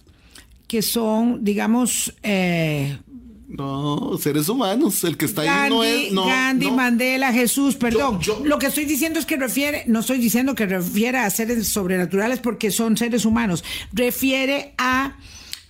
que 0.67 0.81
son, 0.81 1.43
digamos, 1.43 2.15
eh, 2.21 2.99
No, 3.49 4.17
seres 4.21 4.47
humanos. 4.47 5.03
El 5.03 5.17
que 5.17 5.25
está 5.25 5.41
ahí 5.41 5.69
no 5.71 5.83
es. 5.83 6.11
No, 6.11 6.25
Gandhi, 6.25 6.69
Mandela, 6.69 7.33
Jesús, 7.33 7.75
perdón. 7.75 8.19
Lo 8.43 8.59
que 8.59 8.67
estoy 8.67 8.85
diciendo 8.85 9.19
es 9.19 9.25
que 9.25 9.37
refiere, 9.37 9.83
no 9.87 10.01
estoy 10.01 10.19
diciendo 10.19 10.53
que 10.53 10.67
refiere 10.67 11.17
a 11.17 11.29
seres 11.31 11.67
sobrenaturales 11.67 12.39
porque 12.39 12.69
son 12.69 12.95
seres 12.95 13.25
humanos. 13.25 13.63
Refiere 13.91 14.75
a 14.77 15.17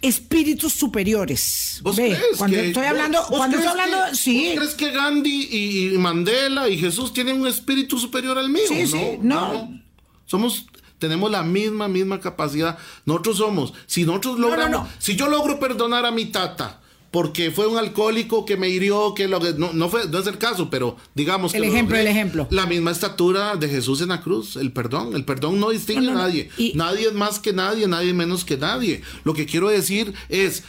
espíritus 0.02 0.74
superiores. 0.74 1.80
¿Vos 1.82 1.96
crees 1.96 2.20
cuando 2.38 2.58
estoy 2.58 2.86
hablando, 2.86 3.24
cuando 3.30 3.58
estoy 3.58 3.72
hablando, 3.72 4.14
sí. 4.14 4.54
¿Crees 4.56 4.76
que 4.76 4.92
Gandhi 4.92 5.94
y, 5.94 5.98
Mandela 5.98 6.68
y 6.68 6.78
Jesús 6.78 7.14
tienen 7.14 7.40
un 7.40 7.48
espíritu 7.48 7.98
superior 7.98 8.38
al 8.38 8.50
mío? 8.50 8.64
Sí, 8.68 8.88
sí, 8.88 9.20
no. 9.22 9.80
Somos 10.26 10.66
tenemos 11.00 11.32
la 11.32 11.44
misma, 11.44 11.88
misma 11.88 12.20
capacidad. 12.20 12.78
Nosotros 13.06 13.38
somos, 13.38 13.74
si 13.88 14.04
nosotros 14.04 14.38
logramos, 14.38 14.90
si 15.00 15.16
yo 15.16 15.30
logro 15.30 15.58
perdonar 15.58 16.06
a 16.06 16.12
mi 16.12 16.26
tata, 16.26 16.79
porque 17.12 17.50
fue 17.52 17.68
un 17.68 17.78
alcohólico 17.78 18.46
que 18.46 18.56
me 18.56 18.70
hirió, 18.70 19.14
que 19.14 19.28
lo 19.28 19.40
no, 19.40 19.74
no 19.74 19.90
fue, 19.90 20.08
no 20.08 20.20
es 20.20 20.28
el 20.28 20.38
caso, 20.38 20.70
pero 20.70 20.96
digamos 21.16 21.54
el 21.56 21.64
ejemplo, 21.64 21.98
el 21.98 22.08
ejemplo. 22.08 22.48
La 22.52 22.66
misma 22.66 22.92
estatura 22.92 23.56
de 23.56 23.68
Jesús 23.68 24.02
en 24.02 24.10
la 24.10 24.22
cruz, 24.22 24.56
el 24.56 24.72
perdón, 24.72 25.16
el 25.16 25.26
perdón 25.26 25.60
no 25.60 25.72
distingue 25.72 26.10
a 26.10 26.14
nadie. 26.14 26.50
Nadie 26.76 27.08
es 27.08 27.14
más 27.14 27.40
que 27.40 27.54
nadie, 27.54 27.88
nadie 27.88 28.14
menos 28.14 28.46
que 28.46 28.58
nadie. 28.58 29.02
Lo 29.24 29.34
que 29.34 29.46
quiero 29.46 29.70
decir 29.70 30.14
es 30.30 30.64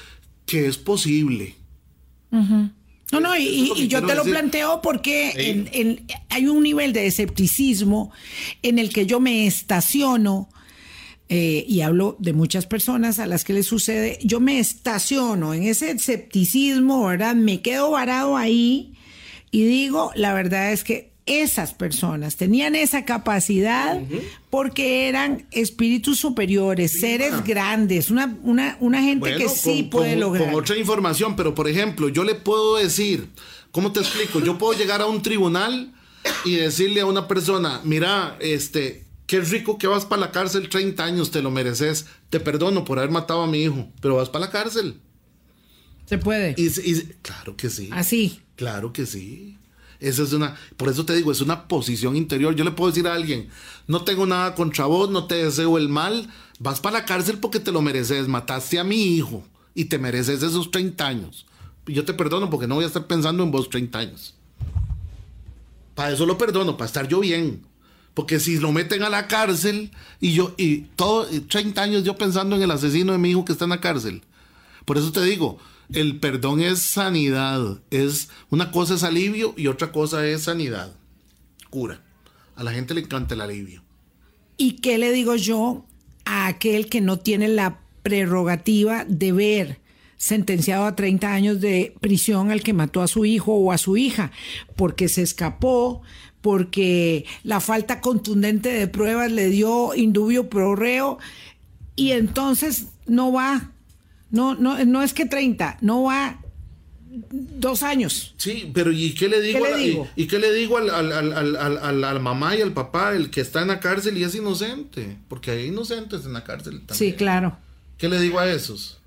que 0.47 0.67
es 0.67 0.79
posible. 0.79 1.57
No, 2.31 3.19
no, 3.21 3.37
y, 3.37 3.89
yo 3.89 4.07
te 4.07 4.15
lo 4.15 4.23
planteo 4.25 4.81
porque 4.83 6.07
hay 6.31 6.47
un 6.47 6.63
nivel 6.63 6.93
de 6.93 7.07
escepticismo 7.07 8.13
en 8.63 8.79
el 8.79 8.93
que 8.93 9.05
yo 9.05 9.21
me 9.21 9.47
estaciono 9.47 10.49
eh, 11.33 11.65
y 11.69 11.83
hablo 11.83 12.17
de 12.19 12.33
muchas 12.33 12.67
personas 12.67 13.21
a 13.21 13.27
las 13.27 13.45
que 13.45 13.53
les 13.53 13.65
sucede, 13.65 14.19
yo 14.25 14.41
me 14.41 14.59
estaciono 14.59 15.55
en 15.55 15.63
ese 15.63 15.93
escepticismo, 15.93 17.07
¿verdad? 17.07 17.37
Me 17.37 17.63
quedo 17.63 17.93
varado 17.93 18.37
ahí 18.37 18.95
y 19.53 19.65
digo, 19.65 20.11
la 20.17 20.35
verdad 20.35 20.73
es 20.73 20.83
que 20.83 21.13
esas 21.27 21.73
personas 21.73 22.35
tenían 22.35 22.75
esa 22.75 23.05
capacidad 23.05 24.01
porque 24.51 25.09
eran 25.09 25.47
espíritus 25.53 26.19
superiores, 26.19 26.99
seres 26.99 27.45
grandes, 27.45 28.11
una, 28.11 28.37
una, 28.43 29.01
gente 29.01 29.37
que 29.37 29.49
sí 29.49 29.85
puede 29.85 30.17
lograr. 30.17 30.51
Con 30.51 30.61
otra 30.61 30.77
información, 30.77 31.37
pero 31.37 31.55
por 31.55 31.69
ejemplo, 31.69 32.09
yo 32.09 32.25
le 32.25 32.35
puedo 32.35 32.75
decir, 32.79 33.29
¿cómo 33.71 33.93
te 33.93 34.01
explico? 34.01 34.41
Yo 34.41 34.59
puedo 34.59 34.77
llegar 34.77 35.01
a 35.01 35.07
un 35.07 35.23
tribunal 35.23 35.95
y 36.45 36.57
decirle 36.57 37.03
a 37.03 37.07
una 37.07 37.29
persona, 37.29 37.81
mira, 37.85 38.37
este, 38.41 39.05
Qué 39.31 39.41
rico 39.43 39.79
que 39.79 39.87
vas 39.87 40.07
para 40.07 40.23
la 40.23 40.33
cárcel 40.33 40.69
30 40.69 41.05
años, 41.05 41.31
te 41.31 41.41
lo 41.41 41.53
mereces. 41.53 42.07
Te 42.31 42.41
perdono 42.41 42.85
por 42.85 42.99
haber 42.99 43.13
matado 43.13 43.43
a 43.43 43.47
mi 43.47 43.63
hijo, 43.63 43.89
pero 44.01 44.17
vas 44.17 44.29
para 44.29 44.47
la 44.47 44.51
cárcel. 44.51 45.01
Se 46.07 46.19
puede. 46.19 46.57
Y, 46.59 46.69
claro 47.23 47.57
que 47.57 47.71
sí. 47.71 47.91
Así. 47.93 48.41
Claro 48.57 48.93
que 48.93 49.07
sí. 49.07 49.57
Esa 50.01 50.25
es 50.25 50.33
una, 50.33 50.57
por 50.77 50.89
eso 50.89 51.07
te 51.07 51.15
digo, 51.15 51.31
es 51.31 51.41
una 51.41 51.69
posición 51.69 52.17
interior. 52.17 52.57
Yo 52.57 52.65
le 52.65 52.73
puedo 52.73 52.91
decir 52.91 53.07
a 53.07 53.15
alguien, 53.15 53.51
no 53.87 54.03
tengo 54.03 54.27
nada 54.27 54.57
contra 54.57 54.87
vos, 54.87 55.11
no 55.11 55.29
te 55.29 55.37
deseo 55.37 55.79
el 55.79 55.89
mal, 55.89 56.29
vas 56.59 56.81
para 56.81 56.99
la 56.99 57.05
cárcel 57.05 57.39
porque 57.39 57.61
te 57.61 57.71
lo 57.71 57.83
mereces, 57.83 58.27
mataste 58.27 58.81
a 58.81 58.85
mi 58.85 59.15
hijo 59.15 59.45
y 59.77 59.85
te 59.85 59.99
mereces 59.99 60.43
esos 60.43 60.73
30 60.73 61.07
años. 61.07 61.47
Yo 61.87 62.05
te 62.05 62.15
perdono 62.15 62.51
porque 62.51 62.67
no 62.67 62.75
voy 62.75 62.83
a 62.83 62.89
estar 62.89 63.07
pensando 63.07 63.45
en 63.45 63.53
vos 63.53 63.71
30 63.71 63.97
años. 63.97 64.35
Para 65.95 66.11
eso 66.11 66.27
lo 66.27 66.37
perdono, 66.37 66.77
para 66.77 66.87
estar 66.87 67.07
yo 67.07 67.21
bien. 67.21 67.70
Porque 68.15 68.41
si 68.41 68.59
lo 68.59 68.73
meten 68.73 69.03
a 69.03 69.09
la 69.09 69.29
cárcel 69.29 69.91
y 70.21 70.33
yo, 70.33 70.55
y 70.59 70.83
todo, 70.97 71.27
30 71.27 71.83
años 71.83 72.05
yo 72.05 72.17
pensando 72.17 72.57
en 72.57 72.63
el 72.63 72.71
asesino 72.71 73.13
de 73.13 73.19
mi 73.19 73.31
hijo 73.31 73.45
que 73.45 73.53
está 73.53 73.65
en 73.65 73.71
la 73.71 73.81
cárcel. 73.81 74.23
Por 74.85 74.99
eso 74.99 75.13
te 75.13 75.23
digo, 75.23 75.59
el 75.93 76.19
perdón 76.19 76.61
es 76.61 76.81
sanidad. 76.81 77.81
Es 77.91 78.29
una 78.51 78.71
cosa 78.73 78.95
es 78.95 79.05
alivio 79.05 79.55
y 79.57 79.69
otra 79.69 79.93
cosa 79.93 80.27
es 80.27 80.43
sanidad. 80.45 80.93
Cura. 81.71 82.03
A 82.57 82.65
la 82.65 82.73
gente 82.73 82.95
le 82.95 83.01
encanta 83.01 83.35
el 83.35 83.41
alivio. 83.41 83.83
¿Y 84.57 84.73
qué 84.73 84.99
le 84.99 85.13
digo 85.13 85.37
yo 85.37 85.87
a 86.25 86.47
aquel 86.47 86.89
que 86.89 87.01
no 87.01 87.19
tiene 87.19 87.49
la 87.49 87.81
prerrogativa 88.03 89.05
de 89.05 89.33
ver 89.33 89.81
sentenciado 90.21 90.85
a 90.85 90.95
30 90.95 91.33
años 91.33 91.61
de 91.61 91.95
prisión 92.01 92.51
al 92.51 92.63
que 92.63 92.75
mató 92.75 93.01
a 93.01 93.09
su 93.09 93.25
hijo 93.25 93.55
o 93.55 93.73
a 93.73 93.79
su 93.79 93.97
hija, 93.97 94.33
porque 94.77 95.09
se 95.09 95.23
escapó, 95.23 96.03
porque 96.41 97.25
la 97.43 97.61
falta 97.61 98.01
contundente 98.01 98.71
de 98.71 98.87
pruebas 98.89 99.31
le 99.31 99.49
dio 99.49 99.95
indubio 99.95 100.49
pro 100.49 100.75
reo 100.75 101.19
y 101.97 102.13
entonces 102.13 102.87
no 103.07 103.33
va, 103.33 103.73
no, 104.31 104.55
no, 104.55 104.85
no 104.85 105.03
es 105.03 105.13
que 105.13 105.27
30, 105.27 105.79
no 105.81 106.05
va 106.05 106.41
dos 107.11 107.83
años. 107.83 108.35
Sí, 108.37 108.71
pero 108.73 108.93
¿y 108.93 109.15
qué 109.15 109.29
le 109.29 109.41
digo, 109.41 110.09
¿Y, 110.17 110.27
qué 110.27 110.39
le 110.39 110.53
digo 110.53 110.79
al, 110.79 110.91
a 110.91 111.93
la 111.93 112.19
mamá 112.21 112.57
y 112.57 112.63
al 112.63 112.73
papá, 112.73 113.15
el 113.15 113.31
que 113.31 113.41
está 113.41 113.63
en 113.63 113.69
la 113.69 113.81
cárcel 113.81 114.17
y 114.17 114.25
es 114.25 114.35
inocente? 114.35 115.19
Porque 115.29 115.51
hay 115.51 115.67
inocentes 115.67 116.25
en 116.25 116.33
la 116.33 116.45
cárcel 116.45 116.81
también. 116.87 116.97
Sí, 116.97 117.13
claro. 117.13 117.59
¿Qué 117.99 118.09
le 118.09 118.21
digo 118.21 118.39
a 118.39 118.51
esos? 118.51 118.99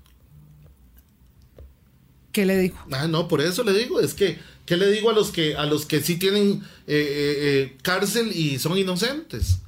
¿Qué 2.30 2.44
le 2.44 2.58
digo? 2.58 2.76
Ah, 2.90 3.08
no, 3.08 3.28
por 3.28 3.40
eso 3.40 3.64
le 3.64 3.72
digo, 3.72 4.00
es 4.00 4.12
que 4.12 4.38
¿Qué 4.66 4.76
le 4.76 4.90
digo 4.90 5.10
a 5.10 5.12
los 5.12 5.30
que, 5.30 5.56
a 5.56 5.66
los 5.66 5.84
que 5.84 6.00
sí 6.00 6.16
tienen 6.16 6.62
eh, 6.86 6.96
eh, 6.96 7.36
eh, 7.38 7.76
cárcel 7.82 8.32
y 8.34 8.58
son 8.58 8.78
inocentes? 8.78 9.58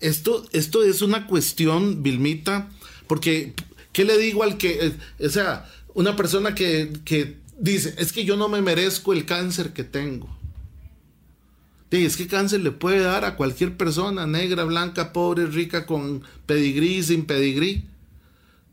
Esto, 0.00 0.46
esto 0.52 0.82
es 0.82 1.02
una 1.02 1.26
cuestión, 1.26 2.02
Vilmita, 2.02 2.70
porque 3.06 3.52
¿qué 3.92 4.04
le 4.04 4.16
digo 4.16 4.42
al 4.42 4.56
que, 4.56 4.94
o 5.20 5.28
sea, 5.28 5.70
una 5.94 6.16
persona 6.16 6.54
que, 6.54 6.92
que, 7.04 7.36
dice, 7.58 7.94
es 7.98 8.12
que 8.12 8.24
yo 8.24 8.36
no 8.36 8.48
me 8.48 8.62
merezco 8.62 9.12
el 9.12 9.26
cáncer 9.26 9.72
que 9.72 9.84
tengo? 9.84 10.38
es 11.90 12.16
que 12.18 12.26
cáncer 12.26 12.60
le 12.60 12.70
puede 12.70 13.00
dar 13.00 13.24
a 13.24 13.34
cualquier 13.36 13.76
persona, 13.76 14.26
negra, 14.26 14.64
blanca, 14.64 15.12
pobre, 15.12 15.46
rica, 15.46 15.86
con 15.86 16.22
pedigrí, 16.44 17.02
sin 17.02 17.24
pedigrí. 17.24 17.84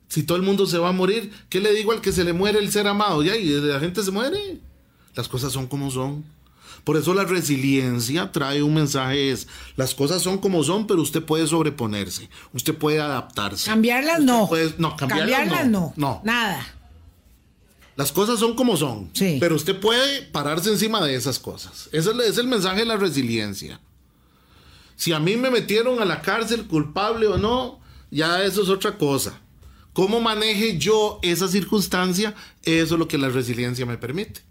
Si 0.10 0.24
todo 0.24 0.38
el 0.38 0.44
mundo 0.44 0.66
se 0.66 0.78
va 0.78 0.90
a 0.90 0.94
morir, 0.94 1.32
¿qué 1.50 1.62
le 1.62 1.74
digo 1.74 1.94
al 1.94 2.02
que 2.02 2.12
se 2.12 2.26
le 2.26 2.34
muere 2.34 2.60
el 2.60 2.72
ser 2.72 2.88
amado? 2.88 3.24
Ya, 3.24 3.38
y 3.38 3.46
la 3.46 3.80
gente 3.80 4.04
se 4.04 4.12
muere. 4.12 4.60
Las 5.16 5.28
cosas 5.28 5.54
son 5.54 5.68
como 5.68 5.92
son. 5.92 6.24
Por 6.84 6.98
eso 6.98 7.14
la 7.14 7.24
resiliencia 7.24 8.32
trae 8.32 8.62
un 8.62 8.74
mensaje 8.76 9.32
es, 9.32 9.48
las 9.76 9.96
cosas 9.96 10.22
son 10.22 10.38
como 10.38 10.64
son, 10.64 10.86
pero 10.86 11.02
usted 11.02 11.24
puede 11.24 11.48
sobreponerse, 11.48 12.30
usted 12.54 12.76
puede 12.76 13.00
adaptarse. 13.00 13.70
Cambiarlas 13.70 14.22
no. 14.22 14.50
no, 14.78 14.96
cambiarlas, 14.96 15.68
no, 15.68 15.94
no. 15.96 16.22
Nada. 16.24 16.64
Las 17.96 18.12
cosas 18.12 18.40
son 18.40 18.56
como 18.56 18.76
son, 18.76 19.10
sí. 19.14 19.38
pero 19.40 19.56
usted 19.56 19.80
puede 19.80 20.24
pararse 20.24 20.70
encima 20.70 21.04
de 21.04 21.16
esas 21.16 21.40
cosas. 21.40 21.90
Ese 21.92 22.12
es 22.28 22.38
el 22.38 22.48
mensaje 22.48 22.82
de 22.82 22.86
la 22.86 22.98
resiliencia. 22.98 23.80
Si 24.96 25.14
a 25.14 25.20
mí 25.20 25.38
me 25.38 25.50
metieron 25.50 26.02
a 26.02 26.06
la 26.06 26.22
cárcel 26.22 26.68
culpable 26.68 27.28
o 27.28 27.38
no, 27.38 27.80
ya 28.12 28.44
eso 28.44 28.64
es 28.64 28.70
otra 28.70 28.98
cosa. 28.98 29.40
¿Cómo 29.94 30.20
maneje 30.20 30.78
yo 30.78 31.20
esa 31.22 31.48
circunstancia? 31.48 32.36
Eso 32.64 32.96
es 32.96 33.00
lo 33.00 33.08
que 33.08 33.18
la 33.18 33.30
resiliencia 33.30 33.86
me 33.86 33.98
permite. 33.98 34.42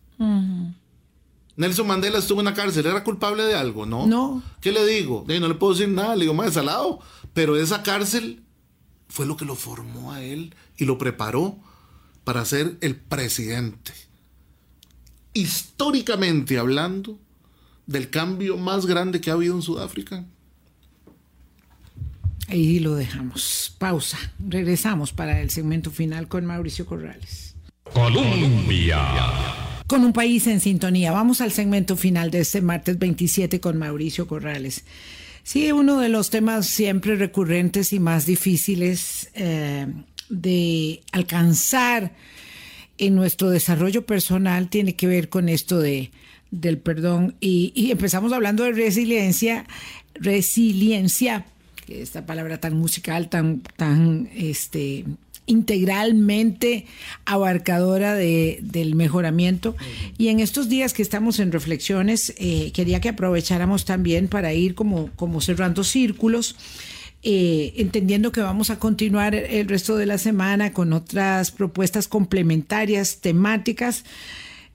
Nelson 1.57 1.87
Mandela 1.87 2.18
estuvo 2.18 2.40
en 2.40 2.46
la 2.46 2.55
cárcel, 2.55 2.87
¿era 2.87 3.05
culpable 3.05 3.44
de 3.44 3.55
algo? 3.55 3.87
No. 3.87 4.07
No. 4.07 4.42
¿Qué 4.61 4.72
le 4.72 4.85
digo? 4.87 5.24
no 5.27 5.48
le 5.48 5.55
puedo 5.55 5.72
decir 5.72 5.88
nada, 5.88 6.16
le 6.16 6.22
digo 6.22 6.35
más 6.35 6.46
desalado. 6.46 7.00
Pero 7.33 7.57
esa 7.57 7.83
cárcel 7.83 8.42
fue 9.09 9.27
lo 9.27 9.37
que 9.37 9.44
lo 9.44 9.55
formó 9.55 10.12
a 10.12 10.22
él 10.22 10.55
y 10.77 10.85
lo 10.85 10.98
preparó 10.98 11.57
para 12.24 12.44
ser 12.44 12.77
el 12.81 12.96
presidente. 12.96 13.92
Históricamente 15.33 16.59
hablando, 16.59 17.18
del 17.87 18.11
cambio 18.11 18.57
más 18.57 18.87
grande 18.87 19.20
que 19.20 19.31
ha 19.31 19.35
habido 19.35 19.55
en 19.55 19.62
Sudáfrica. 19.62 20.24
Ahí 22.48 22.79
lo 22.79 22.94
dejamos. 22.94 23.74
Pausa. 23.79 24.18
Regresamos 24.38 25.12
para 25.12 25.40
el 25.40 25.50
segmento 25.50 25.90
final 25.90 26.29
con 26.29 26.44
Mauricio 26.44 26.87
Corrales. 26.87 27.55
Colombia 27.92 29.63
con 29.87 30.05
un 30.05 30.12
país 30.12 30.47
en 30.47 30.61
sintonía. 30.61 31.12
Vamos 31.12 31.40
al 31.40 31.53
segmento 31.53 31.97
final 31.97 32.31
de 32.31 32.40
este 32.40 32.61
martes 32.61 32.99
27 32.99 33.61
con 33.61 33.79
Mauricio 33.79 34.27
Corrales. 34.27 34.85
Sí, 35.42 35.70
uno 35.73 36.01
de 36.01 36.09
los 36.09 36.31
temas 36.31 36.66
siempre 36.66 37.16
recurrentes 37.16 37.92
y 37.92 38.01
más 38.01 38.25
difíciles 38.25 39.31
eh, 39.35 39.87
de 40.30 41.03
alcanzar 41.12 42.12
en 42.97 43.14
nuestro 43.14 43.51
desarrollo 43.51 44.07
personal 44.07 44.68
tiene 44.68 44.95
que 44.97 45.07
ver 45.07 45.28
con 45.28 45.49
esto 45.51 45.80
de, 45.80 46.11
del 46.51 46.78
perdón. 46.78 47.35
Y, 47.41 47.72
y 47.74 47.91
empezamos 47.91 48.32
hablando 48.32 48.64
de 48.64 48.72
resiliencia, 48.72 49.66
resiliencia, 50.14 51.45
esta 51.89 52.24
palabra 52.24 52.59
tan 52.59 52.74
musical, 52.76 53.28
tan, 53.28 53.61
tan 53.76 54.30
este, 54.35 55.05
integralmente 55.47 56.86
abarcadora 57.24 58.14
de, 58.14 58.59
del 58.62 58.95
mejoramiento. 58.95 59.76
Y 60.18 60.28
en 60.28 60.40
estos 60.40 60.68
días 60.68 60.95
que 60.95 61.03
estamos 61.03 61.38
en 61.38 61.53
reflexiones, 61.53 62.34
eh, 62.38 62.72
quería 62.72 63.01
que 63.01 63.11
aprovecháramos 63.11 63.84
también 63.84 64.28
para 64.28 64.55
ir 64.55 64.74
como, 64.74 65.11
como 65.16 65.40
cerrando 65.40 65.84
círculos. 65.84 66.57
Eh, 67.26 67.72
entendiendo 67.76 68.32
que 68.32 68.42
vamos 68.42 68.68
a 68.68 68.78
continuar 68.78 69.34
el 69.34 69.66
resto 69.66 69.97
de 69.97 70.05
la 70.05 70.18
semana 70.18 70.74
con 70.74 70.92
otras 70.92 71.53
propuestas 71.53 72.07
complementarias, 72.07 73.20
temáticas, 73.22 74.05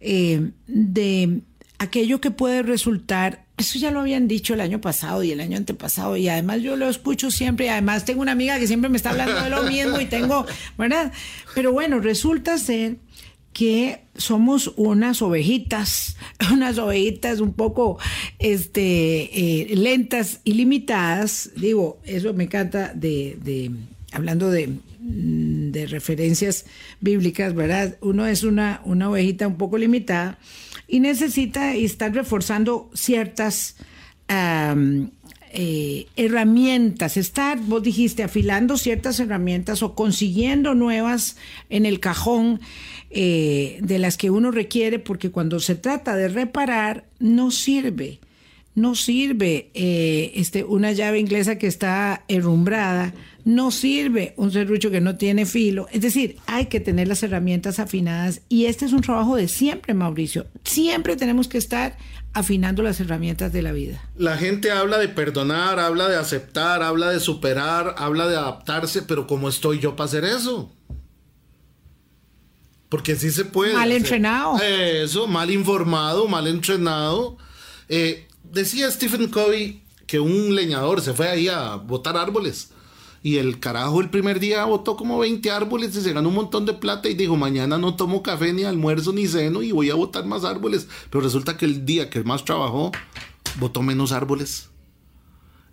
eh, 0.01 0.49
de 0.65 1.41
aquello 1.79 2.21
que 2.21 2.29
puede 2.29 2.61
resultar, 2.61 3.45
eso 3.57 3.79
ya 3.79 3.89
lo 3.89 4.01
habían 4.01 4.27
dicho 4.27 4.53
el 4.53 4.61
año 4.61 4.79
pasado 4.81 5.23
y 5.23 5.31
el 5.31 5.39
año 5.39 5.57
antepasado, 5.57 6.17
y 6.17 6.27
además 6.27 6.61
yo 6.61 6.75
lo 6.75 6.89
escucho 6.89 7.31
siempre, 7.31 7.65
y 7.65 7.69
además 7.69 8.05
tengo 8.05 8.21
una 8.21 8.33
amiga 8.33 8.59
que 8.59 8.67
siempre 8.67 8.89
me 8.89 8.97
está 8.97 9.11
hablando 9.11 9.41
de 9.41 9.49
lo 9.49 9.63
mismo 9.63 9.99
y 9.99 10.05
tengo, 10.05 10.45
¿verdad? 10.77 11.11
Pero 11.55 11.71
bueno, 11.71 11.99
resulta 11.99 12.57
ser 12.57 12.97
que 13.53 14.01
somos 14.15 14.73
unas 14.75 15.21
ovejitas, 15.21 16.17
unas 16.53 16.77
ovejitas 16.77 17.39
un 17.39 17.53
poco 17.53 17.97
este, 18.37 19.29
eh, 19.33 19.75
lentas 19.75 20.41
y 20.43 20.53
limitadas. 20.53 21.51
Digo, 21.55 21.99
eso 22.03 22.33
me 22.33 22.43
encanta 22.43 22.93
de, 22.93 23.37
de 23.43 23.71
hablando 24.11 24.51
de, 24.51 24.67
mm, 24.67 25.71
de, 25.71 25.87
referencias 25.87 26.65
bíblicas, 26.99 27.53
¿verdad? 27.55 27.97
Uno 28.01 28.27
es 28.27 28.43
una, 28.43 28.81
una 28.85 29.09
ovejita 29.09 29.47
un 29.47 29.57
poco 29.57 29.77
limitada 29.77 30.37
y 30.89 30.99
necesita 30.99 31.75
estar 31.75 32.13
reforzando 32.13 32.89
ciertas 32.93 33.75
eh, 35.51 36.07
herramientas, 36.15 37.15
estar, 37.15 37.59
vos 37.59 37.83
dijiste, 37.83 38.23
afilando 38.23 38.77
ciertas 38.77 39.19
herramientas 39.19 39.83
o 39.83 39.93
consiguiendo 39.93 40.73
nuevas 40.73 41.37
en 41.69 41.85
el 41.85 41.99
cajón 41.99 42.59
eh, 43.11 43.77
de 43.81 43.99
las 43.99 44.17
que 44.17 44.31
uno 44.31 44.51
requiere, 44.51 44.99
porque 44.99 45.31
cuando 45.31 45.59
se 45.59 45.75
trata 45.75 46.15
de 46.15 46.27
reparar, 46.27 47.05
no 47.19 47.51
sirve. 47.51 48.19
No 48.79 48.95
sirve 48.95 49.71
eh, 49.73 50.31
este, 50.35 50.63
una 50.63 50.93
llave 50.93 51.19
inglesa 51.19 51.57
que 51.57 51.67
está 51.67 52.23
herrumbrada, 52.29 53.13
no 53.43 53.71
sirve 53.71 54.33
un 54.37 54.51
serrucho 54.51 54.89
que 54.89 55.01
no 55.01 55.17
tiene 55.17 55.45
filo. 55.45 55.87
Es 55.91 55.99
decir, 55.99 56.37
hay 56.45 56.67
que 56.67 56.79
tener 56.79 57.09
las 57.09 57.21
herramientas 57.21 57.79
afinadas 57.79 58.39
y 58.47 58.65
este 58.65 58.85
es 58.85 58.93
un 58.93 59.01
trabajo 59.01 59.35
de 59.35 59.49
siempre, 59.49 59.93
Mauricio. 59.93 60.47
Siempre 60.63 61.17
tenemos 61.17 61.49
que 61.49 61.57
estar 61.57 61.97
afinando 62.31 62.81
las 62.81 63.01
herramientas 63.01 63.51
de 63.51 63.61
la 63.61 63.73
vida. 63.73 64.01
La 64.15 64.37
gente 64.37 64.71
habla 64.71 64.97
de 64.97 65.09
perdonar, 65.09 65.77
habla 65.79 66.07
de 66.07 66.15
aceptar, 66.15 66.81
habla 66.81 67.09
de 67.09 67.19
superar, 67.19 67.95
habla 67.97 68.27
de 68.27 68.37
adaptarse, 68.37 69.01
pero 69.01 69.27
¿cómo 69.27 69.49
estoy 69.49 69.79
yo 69.79 69.97
para 69.97 70.05
hacer 70.05 70.23
eso? 70.23 70.71
Porque 72.87 73.17
sí 73.17 73.29
se 73.29 73.43
puede. 73.43 73.73
Mal 73.73 73.91
entrenado. 73.91 74.57
Eso, 74.61 75.27
mal 75.27 75.51
informado, 75.51 76.29
mal 76.29 76.47
entrenado. 76.47 77.37
Eh, 77.89 78.27
decía 78.51 78.89
Stephen 78.91 79.27
Covey 79.29 79.81
que 80.07 80.19
un 80.19 80.55
leñador 80.55 81.01
se 81.01 81.13
fue 81.13 81.27
ahí 81.27 81.47
a 81.47 81.75
botar 81.75 82.17
árboles. 82.17 82.71
Y 83.21 83.37
el 83.37 83.59
carajo 83.59 83.99
el 83.99 84.09
primer 84.09 84.39
día 84.39 84.63
botó 84.65 84.95
como 84.95 85.19
20 85.19 85.51
árboles 85.51 85.95
y 85.95 86.01
se 86.01 86.13
ganó 86.13 86.29
un 86.29 86.35
montón 86.35 86.65
de 86.65 86.73
plata 86.73 87.09
y 87.09 87.15
dijo, 87.15 87.35
mañana 87.35 87.77
no 87.77 87.95
tomo 87.95 88.23
café 88.23 88.53
ni 88.53 88.63
almuerzo 88.63 89.11
ni 89.11 89.27
ceno 89.27 89.61
y 89.61 89.71
voy 89.73 89.89
a 89.89 89.95
botar 89.95 90.25
más 90.25 90.45
árboles. 90.45 90.87
Pero 91.09 91.21
resulta 91.23 91.57
que 91.57 91.65
el 91.65 91.85
día 91.85 92.09
que 92.09 92.23
más 92.23 92.45
trabajó, 92.45 92.91
botó 93.59 93.81
menos 93.81 94.13
árboles. 94.13 94.69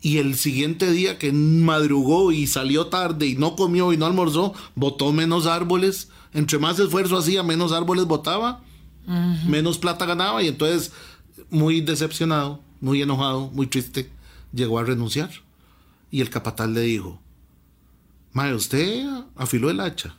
Y 0.02 0.18
el 0.18 0.34
siguiente 0.36 0.90
día 0.90 1.18
que 1.18 1.32
madrugó 1.32 2.32
y 2.32 2.46
salió 2.46 2.88
tarde 2.88 3.26
y 3.26 3.36
no 3.36 3.56
comió 3.56 3.92
y 3.92 3.96
no 3.96 4.06
almorzó, 4.06 4.52
botó 4.74 5.12
menos 5.12 5.46
árboles. 5.46 6.10
Entre 6.34 6.58
más 6.58 6.78
esfuerzo 6.78 7.16
hacía, 7.16 7.42
menos 7.42 7.72
árboles 7.72 8.04
botaba, 8.04 8.62
uh 9.06 9.10
-huh. 9.10 9.44
menos 9.44 9.78
plata 9.78 10.04
ganaba 10.04 10.42
y 10.42 10.48
entonces 10.48 10.92
muy 11.50 11.80
decepcionado, 11.80 12.60
muy 12.80 13.02
enojado, 13.02 13.50
muy 13.50 13.66
triste, 13.66 14.10
llegó 14.52 14.78
a 14.78 14.84
renunciar. 14.84 15.30
Y 16.10 16.20
el 16.20 16.30
capataz 16.30 16.68
le 16.68 16.82
dijo, 16.82 17.20
Madre, 18.36 18.54
usted 18.54 19.06
afiló 19.34 19.70
el 19.70 19.80
hacha. 19.80 20.14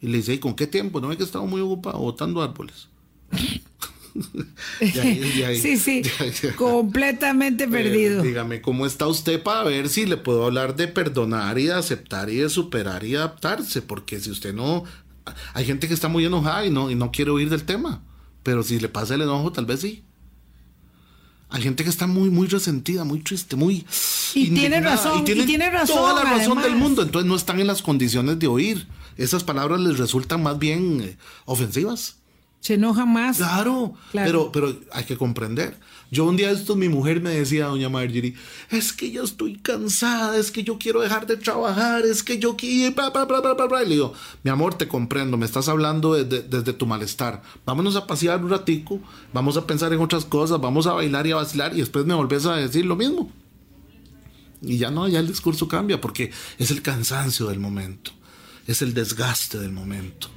Y 0.00 0.06
le 0.06 0.16
dice, 0.16 0.32
¿y 0.32 0.38
con 0.38 0.54
qué 0.54 0.66
tiempo? 0.66 0.98
No 0.98 1.12
es 1.12 1.18
que 1.18 1.24
estaba 1.24 1.44
muy 1.44 1.60
ocupado 1.60 1.98
botando 1.98 2.42
árboles. 2.42 2.88
y 4.80 4.98
ahí, 4.98 5.32
y 5.36 5.42
ahí, 5.42 5.60
sí, 5.60 5.76
sí, 5.76 6.02
ahí, 6.20 6.32
completamente 6.56 7.68
perdido. 7.68 8.24
Eh, 8.24 8.28
dígame, 8.28 8.62
¿cómo 8.62 8.86
está 8.86 9.06
usted 9.06 9.42
para 9.42 9.64
ver 9.64 9.90
si 9.90 10.06
le 10.06 10.16
puedo 10.16 10.46
hablar 10.46 10.74
de 10.74 10.88
perdonar 10.88 11.58
y 11.58 11.64
de 11.64 11.74
aceptar 11.74 12.30
y 12.30 12.36
de 12.36 12.48
superar 12.48 13.04
y 13.04 13.14
adaptarse? 13.14 13.82
Porque 13.82 14.20
si 14.20 14.30
usted 14.30 14.54
no... 14.54 14.84
Hay 15.52 15.66
gente 15.66 15.86
que 15.86 15.92
está 15.92 16.08
muy 16.08 16.24
enojada 16.24 16.64
y 16.64 16.70
no, 16.70 16.90
y 16.90 16.94
no 16.94 17.12
quiere 17.12 17.30
oír 17.30 17.50
del 17.50 17.64
tema. 17.64 18.02
Pero 18.42 18.62
si 18.62 18.80
le 18.80 18.88
pasa 18.88 19.16
el 19.16 19.20
enojo, 19.20 19.52
tal 19.52 19.66
vez 19.66 19.80
sí. 19.80 20.02
Hay 21.50 21.62
gente 21.62 21.82
que 21.82 21.90
está 21.90 22.06
muy, 22.06 22.30
muy 22.30 22.46
resentida, 22.46 23.04
muy 23.04 23.20
triste, 23.20 23.56
muy. 23.56 23.84
Y 24.34 24.50
tiene 24.50 24.80
razón, 24.80 25.20
y 25.20 25.24
tiene, 25.24 25.42
y 25.42 25.46
tiene 25.46 25.68
razón. 25.70 25.96
Toda 25.96 26.14
la 26.14 26.22
razón 26.22 26.58
además. 26.58 26.64
del 26.64 26.74
mundo. 26.76 27.02
Entonces 27.02 27.28
no 27.28 27.34
están 27.34 27.58
en 27.60 27.66
las 27.66 27.82
condiciones 27.82 28.38
de 28.38 28.46
oír. 28.46 28.86
Esas 29.16 29.42
palabras 29.42 29.80
les 29.80 29.98
resultan 29.98 30.42
más 30.42 30.58
bien 30.58 31.00
eh, 31.02 31.16
ofensivas. 31.46 32.16
Se 32.60 32.74
enoja 32.74 33.04
más. 33.04 33.38
Claro, 33.38 33.94
claro, 34.12 34.52
Pero, 34.52 34.52
pero 34.52 34.80
hay 34.92 35.04
que 35.04 35.16
comprender. 35.16 35.76
Yo 36.10 36.24
un 36.24 36.36
día 36.36 36.48
de 36.48 36.54
estos, 36.54 36.76
mi 36.76 36.88
mujer 36.88 37.20
me 37.20 37.30
decía, 37.30 37.66
doña 37.66 37.88
Marjorie, 37.88 38.34
es 38.70 38.92
que 38.92 39.12
yo 39.12 39.22
estoy 39.22 39.56
cansada, 39.56 40.36
es 40.36 40.50
que 40.50 40.64
yo 40.64 40.76
quiero 40.76 41.00
dejar 41.00 41.26
de 41.26 41.36
trabajar, 41.36 42.04
es 42.04 42.24
que 42.24 42.38
yo 42.40 42.56
quiero... 42.56 42.92
Y 42.92 43.88
le 43.88 43.94
digo, 43.94 44.12
mi 44.42 44.50
amor, 44.50 44.74
te 44.74 44.88
comprendo, 44.88 45.36
me 45.36 45.46
estás 45.46 45.68
hablando 45.68 46.14
desde, 46.14 46.42
desde 46.42 46.72
tu 46.72 46.86
malestar. 46.86 47.42
Vámonos 47.64 47.94
a 47.94 48.08
pasear 48.08 48.42
un 48.42 48.50
ratico, 48.50 48.98
vamos 49.32 49.56
a 49.56 49.66
pensar 49.66 49.92
en 49.92 50.00
otras 50.00 50.24
cosas, 50.24 50.60
vamos 50.60 50.88
a 50.88 50.94
bailar 50.94 51.28
y 51.28 51.32
a 51.32 51.36
vacilar 51.36 51.74
y 51.74 51.80
después 51.80 52.04
me 52.04 52.14
volvés 52.14 52.44
a 52.46 52.56
decir 52.56 52.84
lo 52.86 52.96
mismo. 52.96 53.30
Y 54.62 54.78
ya 54.78 54.90
no, 54.90 55.06
ya 55.06 55.20
el 55.20 55.28
discurso 55.28 55.68
cambia 55.68 56.00
porque 56.00 56.32
es 56.58 56.70
el 56.72 56.82
cansancio 56.82 57.46
del 57.46 57.60
momento, 57.60 58.10
es 58.66 58.82
el 58.82 58.94
desgaste 58.94 59.58
del 59.58 59.72
momento. 59.72 60.28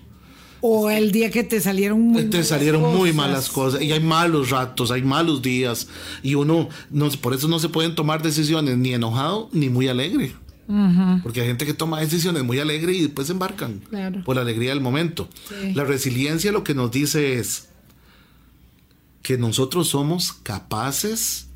O 0.66 0.89
el 0.89 1.11
día 1.11 1.30
que 1.30 1.43
te 1.43 1.59
salieron 1.59 1.99
muy 1.99 2.24
te 2.30 2.41
salieron 2.41 2.84
cosas. 2.84 2.97
muy 2.97 3.11
malas 3.11 3.49
cosas 3.49 3.82
y 3.82 3.91
hay 3.91 3.99
malos 3.99 4.49
ratos, 4.49 4.91
hay 4.91 5.01
malos 5.01 5.41
días 5.41 5.89
y 6.22 6.36
uno 6.36 6.70
no 6.89 7.09
por 7.09 7.34
eso 7.34 7.49
no 7.49 7.59
se 7.59 7.68
pueden 7.68 7.95
tomar 7.95 8.24
decisiones 8.24 8.78
ni 8.78 8.93
enojado 8.93 9.49
ni 9.51 9.68
muy 9.68 9.89
alegre. 9.89 10.34
Uh 10.70 10.74
-huh. 10.74 11.22
Porque 11.22 11.41
hay 11.41 11.47
gente 11.47 11.66
que 11.66 11.74
toma 11.74 11.99
decisiones 11.99 12.45
muy 12.45 12.59
alegre 12.59 12.93
y 12.93 13.01
después 13.01 13.28
se 13.28 13.34
embarcan 13.34 13.82
claro. 13.89 14.24
por 14.24 14.38
la 14.38 14.43
alegría 14.43 14.70
del 14.70 14.80
momento. 14.80 15.28
Sí. 15.49 15.74
La 15.74 15.84
resiliencia 15.84 16.53
lo 16.53 16.64
que 16.64 16.74
nos 16.74 16.91
dice 16.91 17.39
es 17.39 17.68
que 19.22 19.38
nosotros 19.38 19.89
somos 19.89 20.32
capaces 20.32 21.47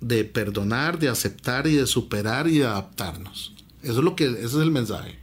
de 0.00 0.22
perdonar, 0.22 1.00
de 1.00 1.08
aceptar 1.08 1.66
y 1.66 1.74
de 1.74 1.88
superar 1.88 2.46
y 2.46 2.58
de 2.58 2.66
adaptarnos. 2.66 3.52
Eso 3.82 3.98
es 3.98 4.04
lo 4.04 4.14
que 4.14 4.26
ese 4.26 4.44
es 4.44 4.54
el 4.54 4.70
mensaje. 4.70 5.18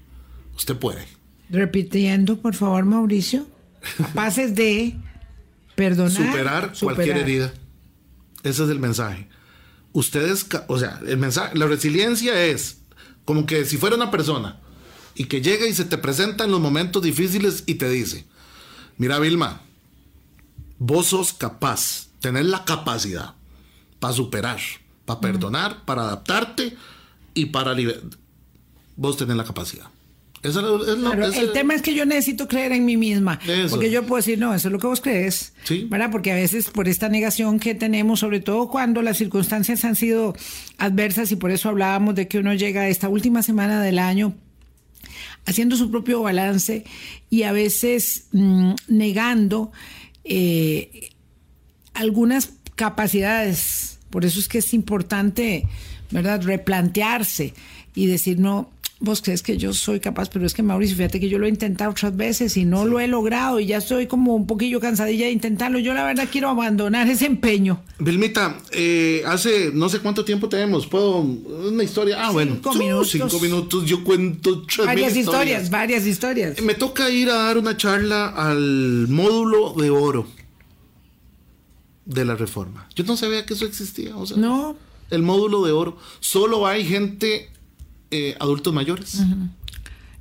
Usted 0.53 0.75
puede. 0.75 1.15
Repitiendo, 1.49 2.37
por 2.37 2.55
favor, 2.55 2.85
Mauricio. 2.85 3.47
Capaces 3.97 4.55
de 4.55 4.95
perdonar. 5.75 6.11
Superar, 6.11 6.75
superar, 6.75 6.95
cualquier 6.95 7.17
herida. 7.17 7.53
Ese 8.43 8.63
es 8.63 8.69
el 8.69 8.79
mensaje. 8.79 9.27
Ustedes, 9.93 10.45
o 10.67 10.77
sea, 10.77 10.99
el 11.07 11.17
mensaje, 11.17 11.57
la 11.57 11.67
resiliencia 11.67 12.45
es 12.45 12.79
como 13.23 13.45
que 13.45 13.65
si 13.65 13.77
fuera 13.77 13.95
una 13.95 14.11
persona 14.11 14.59
y 15.15 15.25
que 15.25 15.41
llega 15.41 15.65
y 15.65 15.73
se 15.73 15.85
te 15.85 15.97
presenta 15.97 16.43
en 16.43 16.51
los 16.51 16.59
momentos 16.59 17.01
difíciles 17.01 17.63
y 17.65 17.75
te 17.75 17.89
dice, 17.89 18.25
mira 18.97 19.19
Vilma, 19.19 19.61
vos 20.77 21.07
sos 21.07 21.33
capaz, 21.33 22.07
tener 22.19 22.45
la 22.45 22.65
capacidad 22.65 23.35
para 23.99 24.13
superar, 24.13 24.59
para 25.05 25.21
perdonar, 25.21 25.85
para 25.85 26.03
adaptarte 26.03 26.75
y 27.33 27.47
para 27.47 27.73
liberar. 27.73 28.01
Vos 28.97 29.17
tenés 29.17 29.37
la 29.37 29.45
capacidad. 29.45 29.87
Eso, 30.45 30.59
es 30.59 30.97
lo, 30.97 31.09
claro, 31.09 31.27
eso, 31.27 31.41
el 31.41 31.51
tema 31.51 31.73
es 31.73 31.81
que 31.81 31.93
yo 31.93 32.05
necesito 32.05 32.47
creer 32.47 32.71
en 32.71 32.85
mí 32.85 32.97
misma. 32.97 33.39
Eso. 33.47 33.71
Porque 33.71 33.89
yo 33.89 34.05
puedo 34.05 34.17
decir, 34.17 34.37
no, 34.37 34.53
eso 34.53 34.67
es 34.67 34.71
lo 34.71 34.79
que 34.79 34.87
vos 34.87 35.01
crees. 35.01 35.53
Sí. 35.63 35.87
¿Verdad? 35.89 36.11
Porque 36.11 36.31
a 36.31 36.35
veces 36.35 36.69
por 36.69 36.87
esta 36.87 37.09
negación 37.09 37.59
que 37.59 37.75
tenemos, 37.75 38.19
sobre 38.19 38.39
todo 38.39 38.69
cuando 38.69 39.01
las 39.01 39.17
circunstancias 39.17 39.83
han 39.85 39.95
sido 39.95 40.35
adversas 40.77 41.31
y 41.31 41.35
por 41.35 41.51
eso 41.51 41.69
hablábamos 41.69 42.15
de 42.15 42.27
que 42.27 42.39
uno 42.39 42.53
llega 42.53 42.81
a 42.81 42.89
esta 42.89 43.09
última 43.09 43.43
semana 43.43 43.81
del 43.81 43.99
año 43.99 44.35
haciendo 45.45 45.75
su 45.75 45.91
propio 45.91 46.21
balance 46.21 46.83
y 47.29 47.43
a 47.43 47.51
veces 47.51 48.27
mmm, 48.31 48.73
negando 48.87 49.71
eh, 50.23 51.11
algunas 51.93 52.53
capacidades. 52.75 53.99
Por 54.09 54.25
eso 54.25 54.39
es 54.39 54.47
que 54.47 54.59
es 54.59 54.73
importante, 54.73 55.67
¿verdad?, 56.11 56.41
replantearse 56.43 57.53
y 57.93 58.07
decir, 58.07 58.39
no, 58.39 58.69
vos 59.05 59.21
crees 59.21 59.41
que 59.41 59.57
yo 59.57 59.73
soy 59.73 60.01
capaz, 60.01 60.29
pero 60.29 60.45
es 60.45 60.53
que 60.53 60.63
Mauricio, 60.63 60.97
fíjate 60.97 61.21
que 61.21 61.29
yo 61.29 61.39
lo 61.39 61.45
he 61.45 61.49
intentado 61.49 61.91
otras 61.91 62.17
veces 62.17 62.57
y 62.57 62.65
no 62.65 62.83
sí. 62.83 62.89
lo 62.89 62.99
he 62.99 63.07
logrado 63.07 63.61
y 63.61 63.67
ya 63.67 63.77
estoy 63.77 64.07
como 64.07 64.35
un 64.35 64.47
poquillo 64.47 64.81
cansadilla 64.81 65.27
de 65.27 65.31
intentarlo. 65.31 65.79
Yo 65.79 65.93
la 65.93 66.03
verdad 66.03 66.27
quiero 66.29 66.49
abandonar 66.49 67.07
ese 67.07 67.25
empeño. 67.27 67.81
Vilmita, 67.99 68.57
eh, 68.71 69.23
hace 69.25 69.71
no 69.73 69.87
sé 69.87 69.99
cuánto 69.99 70.25
tiempo 70.25 70.49
tenemos, 70.49 70.87
puedo 70.87 71.19
una 71.19 71.83
historia. 71.83 72.17
Ah, 72.19 72.31
cinco 72.31 72.33
bueno, 72.33 72.79
minutos. 72.79 73.11
cinco 73.11 73.39
minutos. 73.39 73.85
Yo 73.85 74.03
cuento 74.03 74.65
varias 74.85 75.15
historias. 75.15 75.15
historias, 75.15 75.69
varias 75.69 76.05
historias. 76.05 76.61
Me 76.61 76.73
toca 76.73 77.09
ir 77.09 77.29
a 77.29 77.35
dar 77.35 77.57
una 77.57 77.77
charla 77.77 78.29
al 78.29 79.07
módulo 79.07 79.73
de 79.73 79.89
oro 79.89 80.27
de 82.05 82.25
la 82.25 82.35
reforma. 82.35 82.87
Yo 82.95 83.03
no 83.03 83.15
sabía 83.15 83.45
que 83.45 83.53
eso 83.53 83.65
existía. 83.65 84.17
O 84.17 84.25
sea, 84.25 84.37
no. 84.37 84.75
El 85.11 85.21
módulo 85.21 85.63
de 85.63 85.71
oro. 85.71 85.97
Solo 86.19 86.65
hay 86.65 86.85
gente 86.85 87.51
eh, 88.11 88.35
adultos 88.39 88.73
mayores. 88.73 89.15
Uh 89.15 89.23
-huh. 89.23 89.49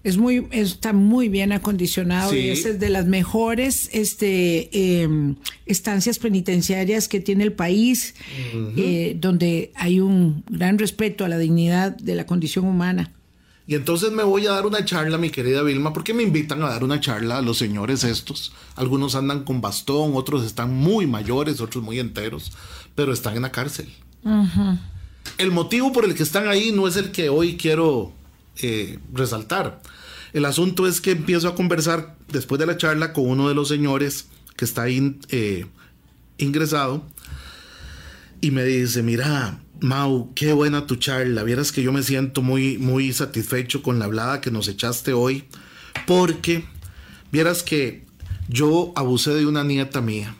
Es 0.02 0.18
muy, 0.18 0.46
está 0.50 0.92
muy 0.92 1.30
bien 1.30 1.52
acondicionado 1.52 2.30
Sí. 2.30 2.36
y 2.38 2.48
es 2.50 2.78
de 2.78 2.88
las 2.90 3.06
mejores 3.06 3.88
este, 3.92 4.68
eh, 4.72 5.08
estancias 5.64 6.18
penitenciarias 6.18 7.08
que 7.08 7.20
tiene 7.20 7.42
el 7.44 7.52
país, 7.54 8.14
eh, 8.76 9.16
donde 9.18 9.72
hay 9.74 10.00
un 10.00 10.44
gran 10.50 10.78
respeto 10.78 11.24
a 11.24 11.28
la 11.28 11.38
dignidad 11.38 11.96
de 11.96 12.14
la 12.16 12.26
condición 12.26 12.66
humana. 12.66 13.12
Y 13.66 13.76
entonces 13.76 14.12
me 14.12 14.22
voy 14.24 14.46
a 14.46 14.50
dar 14.50 14.66
una 14.66 14.84
charla, 14.84 15.16
mi 15.16 15.30
querida 15.30 15.62
Vilma, 15.62 15.94
porque 15.94 16.12
me 16.12 16.22
invitan 16.22 16.62
a 16.62 16.68
dar 16.68 16.84
una 16.84 17.00
charla 17.00 17.38
a 17.38 17.40
los 17.40 17.56
señores 17.56 18.04
estos. 18.04 18.52
Algunos 18.76 19.14
andan 19.14 19.42
con 19.44 19.62
bastón, 19.62 20.10
otros 20.16 20.44
están 20.44 20.74
muy 20.74 21.06
mayores, 21.06 21.62
otros 21.62 21.82
muy 21.82 21.98
enteros, 21.98 22.52
pero 22.94 23.10
están 23.14 23.36
en 23.36 23.42
la 23.42 23.52
cárcel. 23.52 23.88
El 25.38 25.50
motivo 25.50 25.92
por 25.92 26.04
el 26.04 26.14
que 26.14 26.22
están 26.22 26.48
ahí 26.48 26.72
no 26.72 26.86
es 26.86 26.96
el 26.96 27.10
que 27.10 27.28
hoy 27.28 27.56
quiero 27.56 28.12
eh, 28.62 28.98
resaltar. 29.12 29.82
El 30.32 30.44
asunto 30.44 30.86
es 30.86 31.00
que 31.00 31.12
empiezo 31.12 31.48
a 31.48 31.54
conversar 31.54 32.16
después 32.28 32.58
de 32.58 32.66
la 32.66 32.76
charla 32.76 33.12
con 33.12 33.28
uno 33.28 33.48
de 33.48 33.54
los 33.54 33.68
señores 33.68 34.26
que 34.56 34.64
está 34.64 34.82
ahí 34.82 35.16
eh, 35.30 35.66
ingresado 36.38 37.04
y 38.40 38.50
me 38.50 38.64
dice, 38.64 39.02
mira, 39.02 39.60
Mau, 39.80 40.32
qué 40.34 40.52
buena 40.52 40.86
tu 40.86 40.96
charla. 40.96 41.42
Vieras 41.42 41.72
que 41.72 41.82
yo 41.82 41.92
me 41.92 42.02
siento 42.02 42.42
muy, 42.42 42.78
muy 42.78 43.12
satisfecho 43.12 43.82
con 43.82 43.98
la 43.98 44.06
hablada 44.06 44.40
que 44.40 44.50
nos 44.50 44.68
echaste 44.68 45.12
hoy, 45.12 45.44
porque 46.06 46.64
vieras 47.32 47.62
que 47.62 48.04
yo 48.48 48.92
abusé 48.96 49.34
de 49.34 49.46
una 49.46 49.64
nieta 49.64 50.00
mía. 50.00 50.34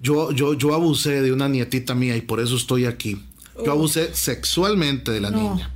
Yo, 0.00 0.32
yo, 0.32 0.54
yo 0.54 0.74
abusé 0.74 1.22
de 1.22 1.32
una 1.32 1.48
nietita 1.48 1.94
mía 1.94 2.16
y 2.16 2.22
por 2.22 2.40
eso 2.40 2.56
estoy 2.56 2.86
aquí. 2.86 3.20
Yo 3.64 3.72
abusé 3.72 4.14
sexualmente 4.14 5.10
de 5.10 5.20
la 5.20 5.30
No. 5.30 5.38
niña. 5.54 5.70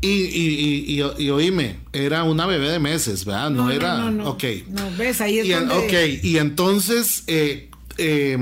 Y, 0.00 0.08
y, 0.08 0.94
y, 0.96 1.00
y, 1.00 1.22
y 1.24 1.30
oíme, 1.30 1.78
era 1.92 2.24
una 2.24 2.46
bebé 2.46 2.70
de 2.70 2.78
meses, 2.80 3.24
¿verdad? 3.24 3.50
No, 3.50 3.70
era. 3.70 3.98
No, 3.98 4.10
no, 4.10 4.30
Ok. 4.30 4.44
No, 4.68 4.90
ves, 4.96 5.20
ahí 5.20 5.38
es 5.38 5.46
Y, 5.46 5.50
donde... 5.50 5.74
ok, 5.74 6.24
y 6.24 6.38
entonces 6.38 7.22
eh, 7.28 7.70
eh, 7.98 8.36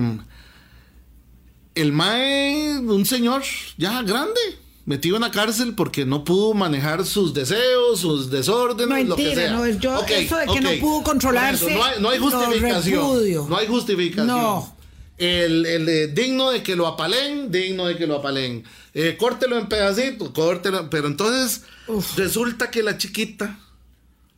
el 1.74 1.92
Mae, 1.92 2.78
un 2.78 3.04
señor 3.06 3.42
ya 3.76 4.02
grande, 4.02 4.40
metido 4.86 5.16
en 5.16 5.22
la 5.22 5.30
cárcel 5.30 5.74
porque 5.74 6.04
no 6.06 6.24
pudo 6.24 6.54
manejar 6.54 7.04
sus 7.04 7.32
deseos, 7.34 8.00
sus 8.00 8.30
desórdenes, 8.30 9.06
lo 9.06 9.16
que 9.16 9.22
Mentira, 9.24 9.48
sea. 9.48 9.52
no, 9.52 9.66
yo- 9.68 9.98
Ok, 10.00 10.11
eso 10.11 10.36
de 10.36 10.46
que 10.46 10.61
no 10.61 10.70
pudo 10.80 11.02
controlarse, 11.02 11.64
Por 11.64 11.72
eso, 11.72 11.78
no, 11.78 11.84
hay, 11.84 12.00
no 12.00 12.08
hay 12.11 12.18
justificación. 12.18 13.48
No 13.50 13.56
hay 13.56 13.66
justificación. 13.66 14.26
No. 14.26 14.76
El, 15.21 15.66
el, 15.66 15.89
eh, 15.89 16.07
digno 16.09 16.51
de 16.51 16.62
que 16.62 16.75
lo 16.77 16.87
apalen, 16.87 17.51
digno 17.53 17.87
de 17.87 17.97
que 17.97 18.07
lo 18.07 18.16
apalen. 18.16 18.64
Eh, 18.95 19.16
córtelo 19.18 19.59
en 19.59 19.68
pedacitos, 19.68 20.31
córtelo. 20.31 20.89
Pero 20.89 21.09
entonces 21.09 21.62
Uf. 21.87 22.16
resulta 22.16 22.71
que 22.71 22.83
la 22.83 22.97
chiquita, 22.97 23.59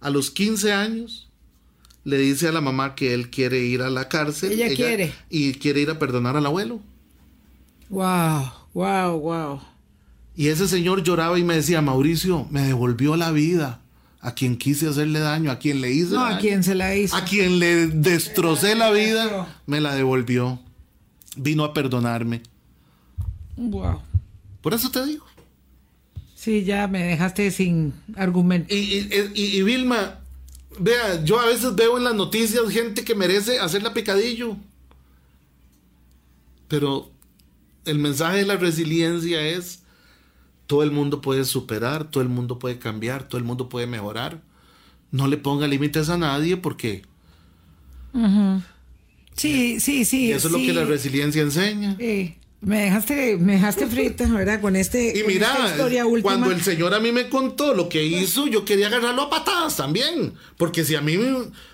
a 0.00 0.10
los 0.10 0.30
15 0.32 0.72
años, 0.72 1.28
le 2.02 2.18
dice 2.18 2.48
a 2.48 2.52
la 2.52 2.60
mamá 2.60 2.96
que 2.96 3.14
él 3.14 3.30
quiere 3.30 3.58
ir 3.60 3.80
a 3.82 3.90
la 3.90 4.08
cárcel. 4.08 4.52
Ella 4.52 4.74
quiere. 4.74 5.12
Y 5.30 5.54
quiere 5.54 5.80
ir 5.80 5.90
a 5.90 6.00
perdonar 6.00 6.36
al 6.36 6.46
abuelo. 6.46 6.80
Wow, 7.88 8.50
wow, 8.74 9.18
wow. 9.20 9.60
Y 10.34 10.48
ese 10.48 10.66
señor 10.66 11.02
lloraba 11.04 11.38
y 11.38 11.44
me 11.44 11.54
decía, 11.54 11.80
Mauricio, 11.80 12.46
me 12.50 12.62
devolvió 12.62 13.16
la 13.16 13.30
vida 13.30 13.80
a 14.20 14.34
quien 14.34 14.56
quise 14.56 14.88
hacerle 14.88 15.18
daño, 15.20 15.50
a 15.50 15.58
quien 15.58 15.80
le 15.80 15.92
hice 15.92 16.14
No, 16.14 16.22
daño. 16.24 16.36
a 16.36 16.38
quien 16.38 16.64
se 16.64 16.74
la 16.74 16.96
hizo. 16.96 17.14
A 17.14 17.24
quien 17.24 17.58
le 17.58 17.86
destrocé 17.88 18.74
la 18.74 18.90
vida, 18.90 19.60
me 19.66 19.80
la 19.80 19.94
devolvió. 19.94 20.58
Vino 21.36 21.64
a 21.64 21.72
perdonarme. 21.74 22.42
Wow. 23.56 24.00
Por 24.60 24.74
eso 24.74 24.90
te 24.90 25.04
digo. 25.06 25.24
Sí, 26.34 26.64
ya 26.64 26.88
me 26.88 27.02
dejaste 27.04 27.50
sin 27.50 27.94
argumento. 28.16 28.74
Y, 28.74 28.78
y, 28.78 29.08
y- 29.34 29.56
y 29.58 29.62
Vilma, 29.62 30.20
vea, 30.78 31.22
yo 31.24 31.38
a 31.40 31.46
veces 31.46 31.74
veo 31.76 31.96
en 31.98 32.04
las 32.04 32.14
noticias 32.14 32.68
gente 32.70 33.04
que 33.04 33.14
merece 33.14 33.58
hacerla 33.60 33.94
picadillo. 33.94 34.56
Pero 36.68 37.10
el 37.84 37.98
mensaje 37.98 38.38
de 38.38 38.46
la 38.46 38.56
resiliencia 38.56 39.40
es, 39.42 39.82
todo 40.66 40.82
el 40.82 40.90
mundo 40.90 41.20
puede 41.20 41.44
superar, 41.44 42.10
todo 42.10 42.22
el 42.22 42.28
mundo 42.28 42.58
puede 42.58 42.78
cambiar, 42.78 43.28
todo 43.28 43.38
el 43.38 43.44
mundo 43.44 43.68
puede 43.68 43.86
mejorar. 43.86 44.40
No 45.10 45.26
le 45.28 45.36
ponga 45.36 45.66
límites 45.68 46.08
a 46.08 46.16
nadie 46.18 46.56
porque 46.56 47.02
Sí, 49.36 49.80
sí, 49.80 50.04
sí. 50.04 50.26
y 50.26 50.32
eso 50.32 50.48
es 50.48 50.52
lo 50.52 50.58
que 50.58 50.72
la 50.72 50.84
resiliencia 50.84 51.42
enseña. 51.42 51.96
Sí. 51.98 52.36
Me 52.60 52.82
dejaste, 52.82 53.36
me 53.38 53.54
dejaste 53.54 53.88
frita, 53.88 54.24
¿verdad? 54.28 54.60
Con 54.60 54.76
este. 54.76 55.18
Y 55.18 55.24
mira, 55.26 55.48
esta 55.52 55.66
historia 55.70 56.06
última. 56.06 56.22
cuando 56.36 56.52
el 56.52 56.62
señor 56.62 56.94
a 56.94 57.00
mí 57.00 57.10
me 57.10 57.28
contó 57.28 57.74
lo 57.74 57.88
que 57.88 58.04
hizo, 58.04 58.46
yo 58.46 58.64
quería 58.64 58.86
agarrarlo 58.86 59.22
a 59.22 59.30
patadas 59.30 59.76
también. 59.76 60.34
Porque 60.56 60.84
si 60.84 60.94
a 60.94 61.00
mí 61.00 61.16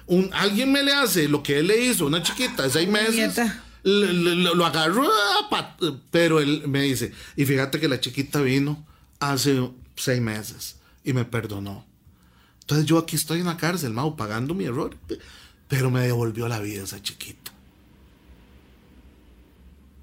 un, 0.07 0.31
alguien 0.33 0.73
me 0.73 0.83
le 0.83 0.95
hace 0.95 1.29
lo 1.29 1.43
que 1.43 1.59
él 1.59 1.67
le 1.67 1.85
hizo, 1.85 2.07
una 2.07 2.23
chiquita 2.23 2.63
de 2.63 2.71
seis 2.71 2.89
meses, 2.89 3.15
nieta. 3.17 3.63
le- 3.83 4.13
le- 4.15 4.35
lo, 4.55 4.65
agarro 4.65 5.05
a 5.05 5.51
pat- 5.51 5.79
Pero 6.11 6.41
él 6.41 6.63
me 6.67 6.81
dice, 6.85 7.13
y 7.37 7.45
fíjate 7.45 7.79
que 7.81 7.89
la 7.89 8.01
chiquita 8.01 8.41
vino 8.41 8.87
hace 9.21 9.61
seis 9.95 10.23
meses 10.23 10.77
y 11.05 11.13
me 11.13 11.27
perdonó. 11.27 11.85
Entonces 12.63 12.87
yo 12.87 12.97
aquí 12.97 13.15
estoy 13.17 13.41
en 13.41 13.47
la 13.47 13.59
cárcel, 13.59 13.93
Mau, 13.93 14.17
pagando 14.17 14.55
mi 14.55 14.65
error. 14.65 14.97
Pero 15.69 15.91
me 15.91 16.01
devolvió 16.01 16.49
la 16.49 16.61
vida 16.61 16.85
esa 16.85 17.03
chiquita. 17.03 17.48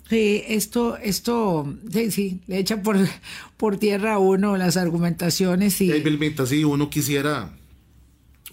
Sí, 0.10 0.43
esto, 0.47 0.97
esto, 0.97 1.68
sí, 1.91 2.12
sí, 2.12 2.41
le 2.47 2.60
echa 2.60 2.82
por, 2.84 2.97
por 3.58 3.78
tierra 3.78 4.14
a 4.16 4.20
uno 4.20 4.56
las 4.58 4.78
argumentaciones 4.78 5.80
y. 5.82 5.91
Hay 5.91 6.01
Vilmita, 6.01 6.45
sí, 6.45 6.64
uno 6.64 6.89
quisiera, 6.89 7.51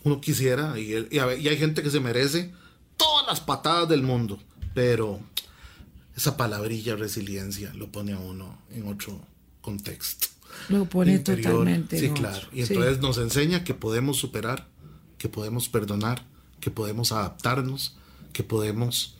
uno 0.04 0.20
quisiera, 0.20 0.78
y, 0.78 1.08
y 1.10 1.18
a 1.18 1.34
y 1.36 1.48
hay 1.48 1.56
gente 1.58 1.82
que 1.82 1.90
se 1.90 2.00
merece 2.00 2.50
todas 2.96 3.26
las 3.26 3.40
patadas 3.40 3.88
del 3.88 4.02
mundo, 4.02 4.40
pero 4.74 5.20
esa 6.16 6.36
palabrilla 6.36 6.96
resiliencia 6.96 7.72
lo 7.74 7.88
pone 7.92 8.12
a 8.12 8.18
uno 8.18 8.58
en 8.74 8.86
otro 8.88 9.20
contexto. 9.60 10.28
Lo 10.68 10.84
pone 10.86 11.14
interior. 11.14 11.50
totalmente. 11.52 11.98
Sí, 11.98 12.10
claro. 12.10 12.46
Y 12.52 12.64
Sí. 12.66 12.74
entonces 12.74 13.00
nos 13.00 13.18
enseña 13.18 13.64
que 13.64 13.74
podemos 13.74 14.18
superar, 14.18 14.68
que 15.18 15.28
podemos 15.28 15.68
perdonar, 15.68 16.24
que 16.60 16.70
podemos 16.70 17.12
adaptarnos, 17.12 17.96
que 18.32 18.42
podemos 18.42 19.16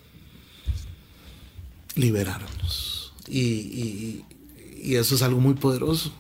liberarnos. 1.97 3.13
Y, 3.29 3.41
y- 3.41 4.25
y 4.83 4.97
eso 4.97 5.15
es 5.15 5.23
algo 5.23 5.41
muy 5.41 5.55
poderoso. 5.55 6.13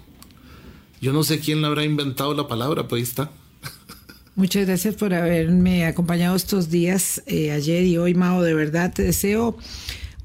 Yo 1.00 1.12
no 1.12 1.24
sé 1.24 1.40
quién 1.40 1.60
le 1.60 1.66
habrá 1.66 1.84
inventado 1.84 2.32
la 2.34 2.46
palabra, 2.46 2.84
pero 2.84 2.96
ahí 2.96 3.02
está. 3.02 3.30
Muchas 4.36 4.66
gracias 4.66 4.94
por 4.94 5.12
haberme 5.14 5.84
acompañado 5.86 6.36
estos 6.36 6.70
días, 6.70 7.22
eh, 7.26 7.50
ayer 7.50 7.84
y 7.84 7.98
hoy, 7.98 8.14
Mao. 8.14 8.42
De 8.42 8.54
verdad 8.54 8.92
te 8.94 9.02
deseo 9.02 9.58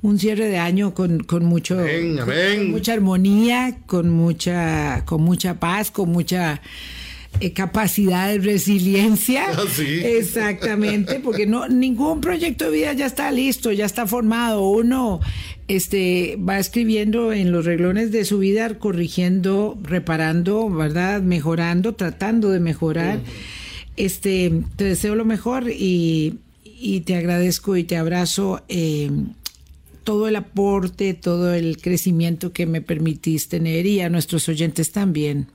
un 0.03 0.19
cierre 0.19 0.47
de 0.47 0.59
año 0.59 0.93
con, 0.93 1.23
con 1.23 1.43
mucho, 1.45 1.79
Amén, 1.79 2.13
con- 2.17 2.29
amén. 2.29 2.57
con 2.59 2.71
mucha 2.71 2.93
armonía, 2.93 3.79
con 3.87 4.09
mucha, 4.11 5.03
con 5.05 5.23
mucha 5.23 5.59
paz, 5.59 5.89
con 5.89 6.09
mucha 6.11 6.61
eh, 7.39 7.53
capacidad 7.53 8.29
de 8.29 8.39
resiliencia. 8.39 9.45
Ah, 9.57 9.63
sí. 9.71 10.01
Exactamente, 10.03 11.19
porque 11.19 11.45
no 11.47 11.67
ningún 11.67 12.21
proyecto 12.21 12.65
de 12.65 12.71
vida 12.71 12.93
ya 12.93 13.05
está 13.05 13.31
listo, 13.31 13.71
ya 13.71 13.85
está 13.85 14.05
formado. 14.05 14.69
Uno 14.69 15.19
este 15.67 16.37
va 16.37 16.59
escribiendo 16.59 17.33
en 17.33 17.51
los 17.51 17.65
reglones 17.65 18.11
de 18.11 18.23
su 18.25 18.39
vida, 18.39 18.77
corrigiendo, 18.77 19.77
reparando, 19.83 20.69
¿verdad? 20.69 21.21
Mejorando, 21.21 21.93
tratando 21.93 22.49
de 22.49 22.59
mejorar. 22.59 23.19
Este, 23.97 24.63
te 24.75 24.85
deseo 24.85 25.15
lo 25.15 25.25
mejor 25.25 25.69
y, 25.69 26.39
y 26.63 27.01
te 27.01 27.15
agradezco 27.15 27.75
y 27.77 27.83
te 27.83 27.97
abrazo 27.97 28.61
eh, 28.69 29.09
todo 30.03 30.27
el 30.27 30.35
aporte, 30.35 31.13
todo 31.13 31.53
el 31.53 31.81
crecimiento 31.81 32.53
que 32.53 32.65
me 32.65 32.81
permitís 32.81 33.49
tener 33.49 33.85
y 33.85 33.99
a 34.01 34.09
nuestros 34.09 34.47
oyentes 34.47 34.91
también. 34.91 35.47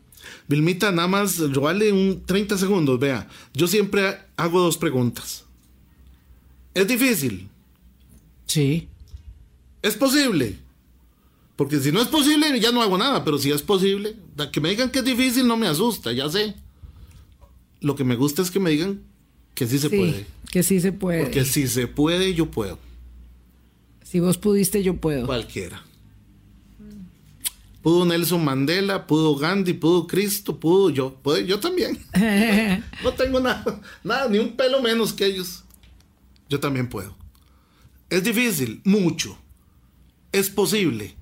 Vilmita, 0.48 0.92
nada 0.92 1.08
más 1.08 1.38
robarle 1.38 1.92
un 1.92 2.22
30 2.24 2.58
segundos. 2.58 2.98
Vea, 2.98 3.28
yo 3.54 3.66
siempre 3.66 4.18
hago 4.36 4.60
dos 4.60 4.76
preguntas. 4.76 5.44
¿Es 6.74 6.88
difícil? 6.88 7.48
Sí. 8.46 8.88
¿Es 9.82 9.96
posible? 9.96 10.58
Porque 11.56 11.78
si 11.80 11.92
no 11.92 12.00
es 12.00 12.08
posible, 12.08 12.58
ya 12.60 12.72
no 12.72 12.82
hago 12.82 12.96
nada, 12.98 13.24
pero 13.24 13.38
si 13.38 13.50
es 13.50 13.62
posible, 13.62 14.16
que 14.52 14.60
me 14.60 14.70
digan 14.70 14.90
que 14.90 15.00
es 15.00 15.04
difícil 15.04 15.46
no 15.46 15.56
me 15.56 15.66
asusta, 15.66 16.12
ya 16.12 16.28
sé. 16.28 16.54
Lo 17.80 17.94
que 17.94 18.04
me 18.04 18.16
gusta 18.16 18.42
es 18.42 18.50
que 18.50 18.60
me 18.60 18.70
digan 18.70 19.02
que 19.54 19.66
sí 19.66 19.78
se 19.78 19.88
sí, 19.88 19.96
puede. 19.96 20.26
que 20.50 20.62
sí 20.62 20.80
se 20.80 20.92
puede. 20.92 21.22
Porque 21.24 21.44
si 21.44 21.66
se 21.68 21.86
puede, 21.86 22.34
yo 22.34 22.50
puedo. 22.50 22.78
Si 24.02 24.20
vos 24.20 24.38
pudiste, 24.38 24.82
yo 24.82 24.96
puedo. 24.96 25.26
Cualquiera. 25.26 25.84
Pudo 27.82 28.04
Nelson 28.04 28.44
Mandela, 28.44 29.06
pudo 29.06 29.34
Gandhi, 29.34 29.72
pudo 29.72 30.06
Cristo, 30.06 30.58
pudo 30.58 30.90
yo. 30.90 31.14
Puedo 31.22 31.40
yo 31.40 31.58
también. 31.60 31.98
No 33.02 33.12
tengo 33.14 33.40
nada, 33.40 33.80
nada, 34.04 34.28
ni 34.28 34.38
un 34.38 34.56
pelo 34.56 34.80
menos 34.80 35.12
que 35.12 35.26
ellos. 35.26 35.64
Yo 36.48 36.60
también 36.60 36.88
puedo. 36.88 37.16
Es 38.08 38.22
difícil, 38.22 38.80
mucho. 38.84 39.36
Es 40.30 40.50
posible. 40.50 41.16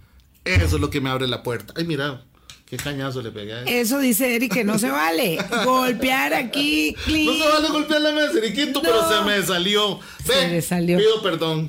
Eso 0.44 0.76
es 0.76 0.80
lo 0.80 0.90
que 0.90 1.00
me 1.00 1.08
abre 1.08 1.26
la 1.26 1.42
puerta. 1.42 1.72
Ay, 1.76 1.84
mira, 1.84 2.24
Qué 2.70 2.76
cañazo 2.76 3.20
le 3.20 3.32
pegué 3.32 3.52
a 3.52 3.62
él. 3.62 3.68
Eso 3.68 3.98
dice 3.98 4.36
Eric 4.36 4.54
que 4.54 4.62
no 4.62 4.78
se 4.78 4.88
vale. 4.92 5.38
Golpear 5.64 6.32
aquí, 6.34 6.94
clic. 7.04 7.26
No 7.26 7.32
se 7.34 7.48
vale 7.48 7.68
golpear 7.68 8.00
la 8.00 8.12
mesa, 8.12 8.38
Eriquito, 8.38 8.80
pero 8.80 9.08
se 9.08 9.24
me 9.24 9.42
salió. 9.42 9.98
Se 10.24 10.46
le 10.46 10.62
salió. 10.62 10.96
Pido 10.96 11.20
perdón. 11.20 11.68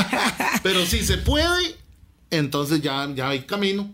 pero 0.64 0.84
si 0.84 1.04
se 1.04 1.18
puede, 1.18 1.76
entonces 2.30 2.82
ya, 2.82 3.08
ya 3.14 3.28
hay 3.28 3.42
camino. 3.42 3.88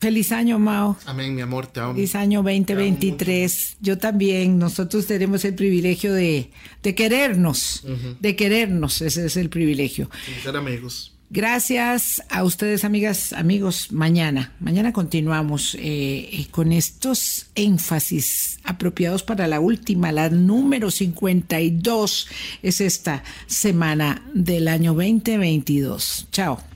Feliz 0.00 0.32
año, 0.32 0.58
Mao. 0.58 0.96
Amén, 1.06 1.34
mi 1.34 1.40
amor, 1.40 1.66
te 1.66 1.80
amo. 1.80 1.94
Feliz 1.94 2.14
año 2.14 2.42
2023. 2.42 3.76
Yo 3.80 3.98
también. 3.98 4.58
Nosotros 4.58 5.06
tenemos 5.06 5.44
el 5.44 5.54
privilegio 5.54 6.12
de, 6.12 6.50
de 6.82 6.94
querernos. 6.94 7.84
De 8.20 8.36
querernos. 8.36 9.00
Ese 9.00 9.26
es 9.26 9.36
el 9.36 9.48
privilegio. 9.48 10.10
Ser 10.42 10.56
amigos. 10.56 11.16
Gracias 11.28 12.22
a 12.30 12.44
ustedes, 12.44 12.84
amigas, 12.84 13.32
amigos. 13.32 13.90
Mañana, 13.90 14.52
mañana 14.60 14.92
continuamos 14.92 15.74
eh, 15.74 15.80
eh, 15.80 16.46
con 16.52 16.70
estos 16.70 17.46
énfasis 17.56 18.60
apropiados 18.62 19.24
para 19.24 19.48
la 19.48 19.58
última, 19.58 20.12
la 20.12 20.30
número 20.30 20.92
52 20.92 22.28
es 22.62 22.80
esta 22.80 23.24
semana 23.46 24.22
del 24.34 24.68
año 24.68 24.94
2022. 24.94 26.28
Chao. 26.30 26.75